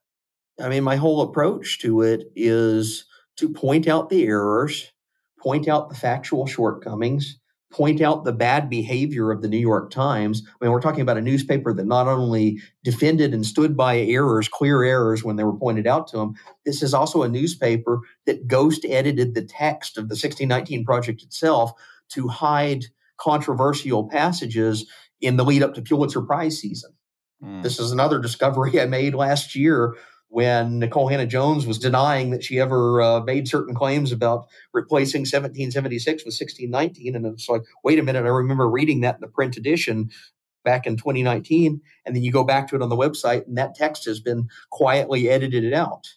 I 0.59 0.69
mean, 0.69 0.83
my 0.83 0.95
whole 0.95 1.21
approach 1.21 1.79
to 1.79 2.01
it 2.01 2.31
is 2.35 3.05
to 3.37 3.49
point 3.49 3.87
out 3.87 4.09
the 4.09 4.25
errors 4.25 4.91
point 5.39 5.67
out 5.67 5.89
the 5.89 5.95
factual 5.95 6.45
shortcomings, 6.47 7.39
point 7.71 8.01
out 8.01 8.23
the 8.23 8.33
bad 8.33 8.69
behavior 8.69 9.31
of 9.31 9.41
the 9.41 9.47
New 9.47 9.57
York 9.57 9.91
Times. 9.91 10.41
I 10.45 10.65
mean, 10.65 10.71
we're 10.71 10.81
talking 10.81 11.01
about 11.01 11.17
a 11.17 11.21
newspaper 11.21 11.73
that 11.73 11.85
not 11.85 12.07
only 12.07 12.59
defended 12.83 13.33
and 13.33 13.45
stood 13.45 13.77
by 13.77 13.97
errors, 13.97 14.47
clear 14.47 14.83
errors 14.83 15.23
when 15.23 15.35
they 15.35 15.43
were 15.43 15.57
pointed 15.57 15.87
out 15.87 16.07
to 16.09 16.17
them, 16.17 16.33
this 16.65 16.81
is 16.81 16.93
also 16.93 17.23
a 17.23 17.29
newspaper 17.29 18.01
that 18.25 18.47
ghost 18.47 18.85
edited 18.85 19.35
the 19.35 19.43
text 19.43 19.97
of 19.97 20.09
the 20.09 20.13
1619 20.13 20.85
Project 20.85 21.23
itself 21.23 21.71
to 22.09 22.27
hide 22.27 22.85
controversial 23.17 24.07
passages 24.09 24.89
in 25.21 25.37
the 25.37 25.45
lead 25.45 25.63
up 25.63 25.73
to 25.75 25.81
Pulitzer 25.81 26.21
Prize 26.21 26.59
season. 26.59 26.91
Mm. 27.43 27.63
This 27.63 27.79
is 27.79 27.91
another 27.91 28.19
discovery 28.19 28.79
I 28.81 28.85
made 28.85 29.13
last 29.13 29.55
year 29.55 29.95
when 30.29 30.81
Nikole 30.81 31.09
Hannah-Jones 31.09 31.65
was 31.65 31.79
denying 31.79 32.31
that 32.31 32.43
she 32.43 32.59
ever 32.59 33.01
uh, 33.01 33.21
made 33.21 33.47
certain 33.47 33.73
claims 33.73 34.11
about 34.11 34.47
replacing 34.73 35.21
1776 35.21 36.25
with 36.25 36.33
1619. 36.33 37.15
And 37.15 37.25
it's 37.25 37.47
like, 37.47 37.63
wait 37.83 37.99
a 37.99 38.03
minute, 38.03 38.25
I 38.25 38.29
remember 38.29 38.69
reading 38.69 39.01
that 39.01 39.15
in 39.15 39.21
the 39.21 39.27
print 39.27 39.57
edition 39.57 40.09
back 40.65 40.85
in 40.85 40.97
2019. 40.97 41.81
And 42.05 42.15
then 42.15 42.23
you 42.23 42.31
go 42.31 42.43
back 42.43 42.67
to 42.67 42.75
it 42.75 42.81
on 42.81 42.89
the 42.89 42.97
website, 42.97 43.47
and 43.47 43.57
that 43.57 43.75
text 43.75 44.05
has 44.05 44.19
been 44.19 44.49
quietly 44.69 45.29
edited 45.29 45.73
out. 45.73 46.07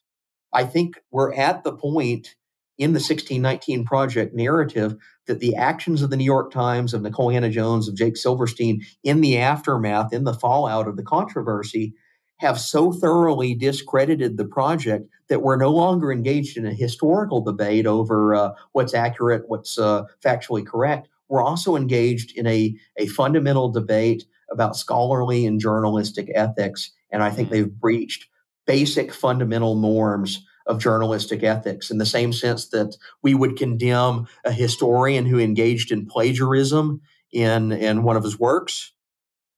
I 0.52 0.64
think 0.64 0.98
we're 1.12 1.32
at 1.32 1.62
the 1.62 1.72
point 1.72 2.34
in 2.76 2.92
the 2.92 2.96
1619 2.96 3.84
Project 3.84 4.34
narrative 4.34 4.96
that 5.26 5.38
the 5.38 5.54
actions 5.54 6.02
of 6.02 6.11
the 6.11 6.16
New 6.16 6.24
York 6.24 6.50
Times, 6.50 6.94
of 6.94 7.02
Nicole 7.02 7.30
Hannah 7.30 7.50
Jones, 7.50 7.88
of 7.88 7.94
Jake 7.94 8.16
Silverstein 8.16 8.82
in 9.04 9.20
the 9.20 9.38
aftermath, 9.38 10.12
in 10.12 10.24
the 10.24 10.34
fallout 10.34 10.88
of 10.88 10.96
the 10.96 11.02
controversy, 11.02 11.94
have 12.41 12.59
so 12.59 12.91
thoroughly 12.91 13.55
discredited 13.55 14.38
the 14.38 14.47
project 14.47 15.07
that 15.28 15.43
we're 15.43 15.57
no 15.57 15.70
longer 15.70 16.11
engaged 16.11 16.57
in 16.57 16.66
a 16.66 16.72
historical 16.72 17.43
debate 17.43 17.86
over 17.86 18.34
uh, 18.34 18.53
what's 18.72 18.95
accurate, 18.95 19.45
what's 19.49 19.78
uh, 19.78 20.05
factually 20.24 20.66
correct. 20.66 21.07
We're 21.28 21.43
also 21.43 21.76
engaged 21.76 22.36
in 22.36 22.47
a, 22.47 22.74
a 22.97 23.07
fundamental 23.09 23.70
debate 23.70 24.24
about 24.51 24.74
scholarly 24.74 25.45
and 25.45 25.61
journalistic 25.61 26.30
ethics. 26.34 26.91
And 27.11 27.22
I 27.22 27.28
think 27.30 27.49
mm-hmm. 27.49 27.57
they've 27.57 27.78
breached 27.78 28.26
basic 28.66 29.12
fundamental 29.12 29.76
norms 29.76 30.43
of 30.66 30.80
journalistic 30.80 31.43
ethics 31.43 31.91
in 31.91 31.99
the 31.99 32.07
same 32.07 32.32
sense 32.32 32.68
that 32.68 32.97
we 33.22 33.34
would 33.34 33.57
condemn 33.59 34.26
a 34.47 34.53
historian 34.53 35.26
who 35.26 35.38
engaged 35.38 35.93
in 35.93 36.07
plagiarism 36.07 37.03
in, 37.32 37.70
in 37.72 38.03
one 38.03 38.16
of 38.16 38.24
his 38.24 38.38
works 38.38 38.93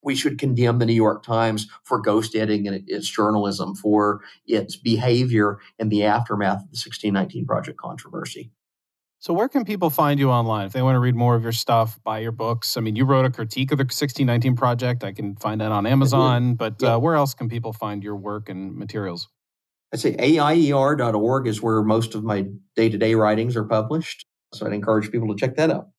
we 0.03 0.15
should 0.15 0.39
condemn 0.39 0.79
the 0.79 0.87
New 0.87 0.93
York 0.93 1.23
Times 1.23 1.69
for 1.85 2.01
ghost 2.01 2.35
editing 2.35 2.67
and 2.67 2.83
its 2.89 3.09
journalism, 3.09 3.75
for 3.75 4.21
its 4.47 4.77
behavior 4.77 5.59
in 5.79 5.89
the 5.89 6.05
aftermath 6.05 6.63
of 6.63 6.71
the 6.71 6.79
1619 6.79 7.47
Project 7.47 7.79
controversy. 7.79 8.51
So, 9.23 9.33
where 9.33 9.49
can 9.49 9.65
people 9.65 9.89
find 9.89 10.19
you 10.19 10.31
online 10.31 10.67
if 10.67 10.73
they 10.73 10.83
want 10.83 10.97
to 10.97 10.99
read 10.99 11.15
more 11.15 11.37
of 11.37 11.45
your 11.45 11.53
stuff, 11.53 12.01
buy 12.03 12.19
your 12.19 12.33
books? 12.33 12.77
I 12.77 12.81
mean, 12.81 12.97
you 12.97 13.05
wrote 13.05 13.25
a 13.25 13.31
critique 13.31 13.71
of 13.71 13.79
the 13.79 13.83
1619 13.83 14.57
Project. 14.57 15.05
I 15.05 15.13
can 15.13 15.37
find 15.37 15.61
that 15.61 15.71
on 15.71 15.87
Amazon, 15.87 16.55
but 16.55 16.83
uh, 16.83 16.99
where 16.99 17.15
else 17.15 17.33
can 17.33 17.49
people 17.49 17.73
find 17.73 18.03
your 18.03 18.17
work 18.17 18.49
and 18.49 18.75
materials? 18.75 19.29
I'd 19.95 20.01
say 20.01 20.17
AIER.org 20.19 21.47
is 21.47 21.63
where 21.63 21.83
most 21.83 22.17
of 22.17 22.25
my 22.25 22.47
day 22.75 22.89
to 22.89 22.99
day 22.99 23.15
writings 23.15 23.57
are 23.57 23.65
published. 23.65 24.27
So, 24.55 24.67
I'd 24.67 24.73
encourage 24.73 25.13
people 25.13 25.29
to 25.29 25.37
check 25.37 25.55
that 25.55 25.71
out. 25.71 25.91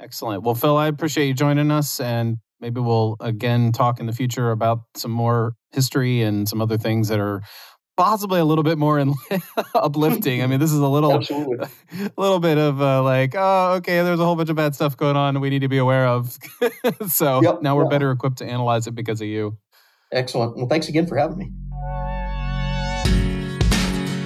Excellent. 0.00 0.42
Well, 0.42 0.56
Phil, 0.56 0.76
I 0.76 0.88
appreciate 0.88 1.28
you 1.28 1.34
joining 1.34 1.70
us 1.70 2.00
and 2.00 2.38
maybe 2.60 2.80
we'll 2.80 3.16
again 3.20 3.72
talk 3.72 4.00
in 4.00 4.06
the 4.06 4.12
future 4.12 4.50
about 4.50 4.80
some 4.94 5.10
more 5.10 5.54
history 5.72 6.22
and 6.22 6.48
some 6.48 6.60
other 6.60 6.78
things 6.78 7.08
that 7.08 7.20
are 7.20 7.42
possibly 7.96 8.40
a 8.40 8.44
little 8.44 8.64
bit 8.64 8.78
more 8.78 8.98
in, 8.98 9.14
uplifting. 9.74 10.42
I 10.42 10.46
mean, 10.46 10.60
this 10.60 10.72
is 10.72 10.78
a 10.78 10.88
little, 10.88 11.14
a 11.14 11.70
little 12.16 12.40
bit 12.40 12.58
of 12.58 12.80
uh, 12.80 13.02
like, 13.02 13.34
oh, 13.36 13.74
okay, 13.76 14.02
there's 14.02 14.20
a 14.20 14.24
whole 14.24 14.36
bunch 14.36 14.50
of 14.50 14.56
bad 14.56 14.74
stuff 14.74 14.96
going 14.96 15.16
on 15.16 15.40
we 15.40 15.50
need 15.50 15.60
to 15.60 15.68
be 15.68 15.78
aware 15.78 16.06
of. 16.06 16.36
so 17.08 17.42
yep, 17.42 17.62
now 17.62 17.76
we're 17.76 17.84
yeah. 17.84 17.88
better 17.88 18.10
equipped 18.10 18.38
to 18.38 18.46
analyze 18.46 18.86
it 18.86 18.94
because 18.94 19.20
of 19.20 19.26
you. 19.26 19.56
Excellent. 20.12 20.56
Well, 20.56 20.68
thanks 20.68 20.88
again 20.88 21.06
for 21.06 21.16
having 21.16 21.38
me. 21.38 21.50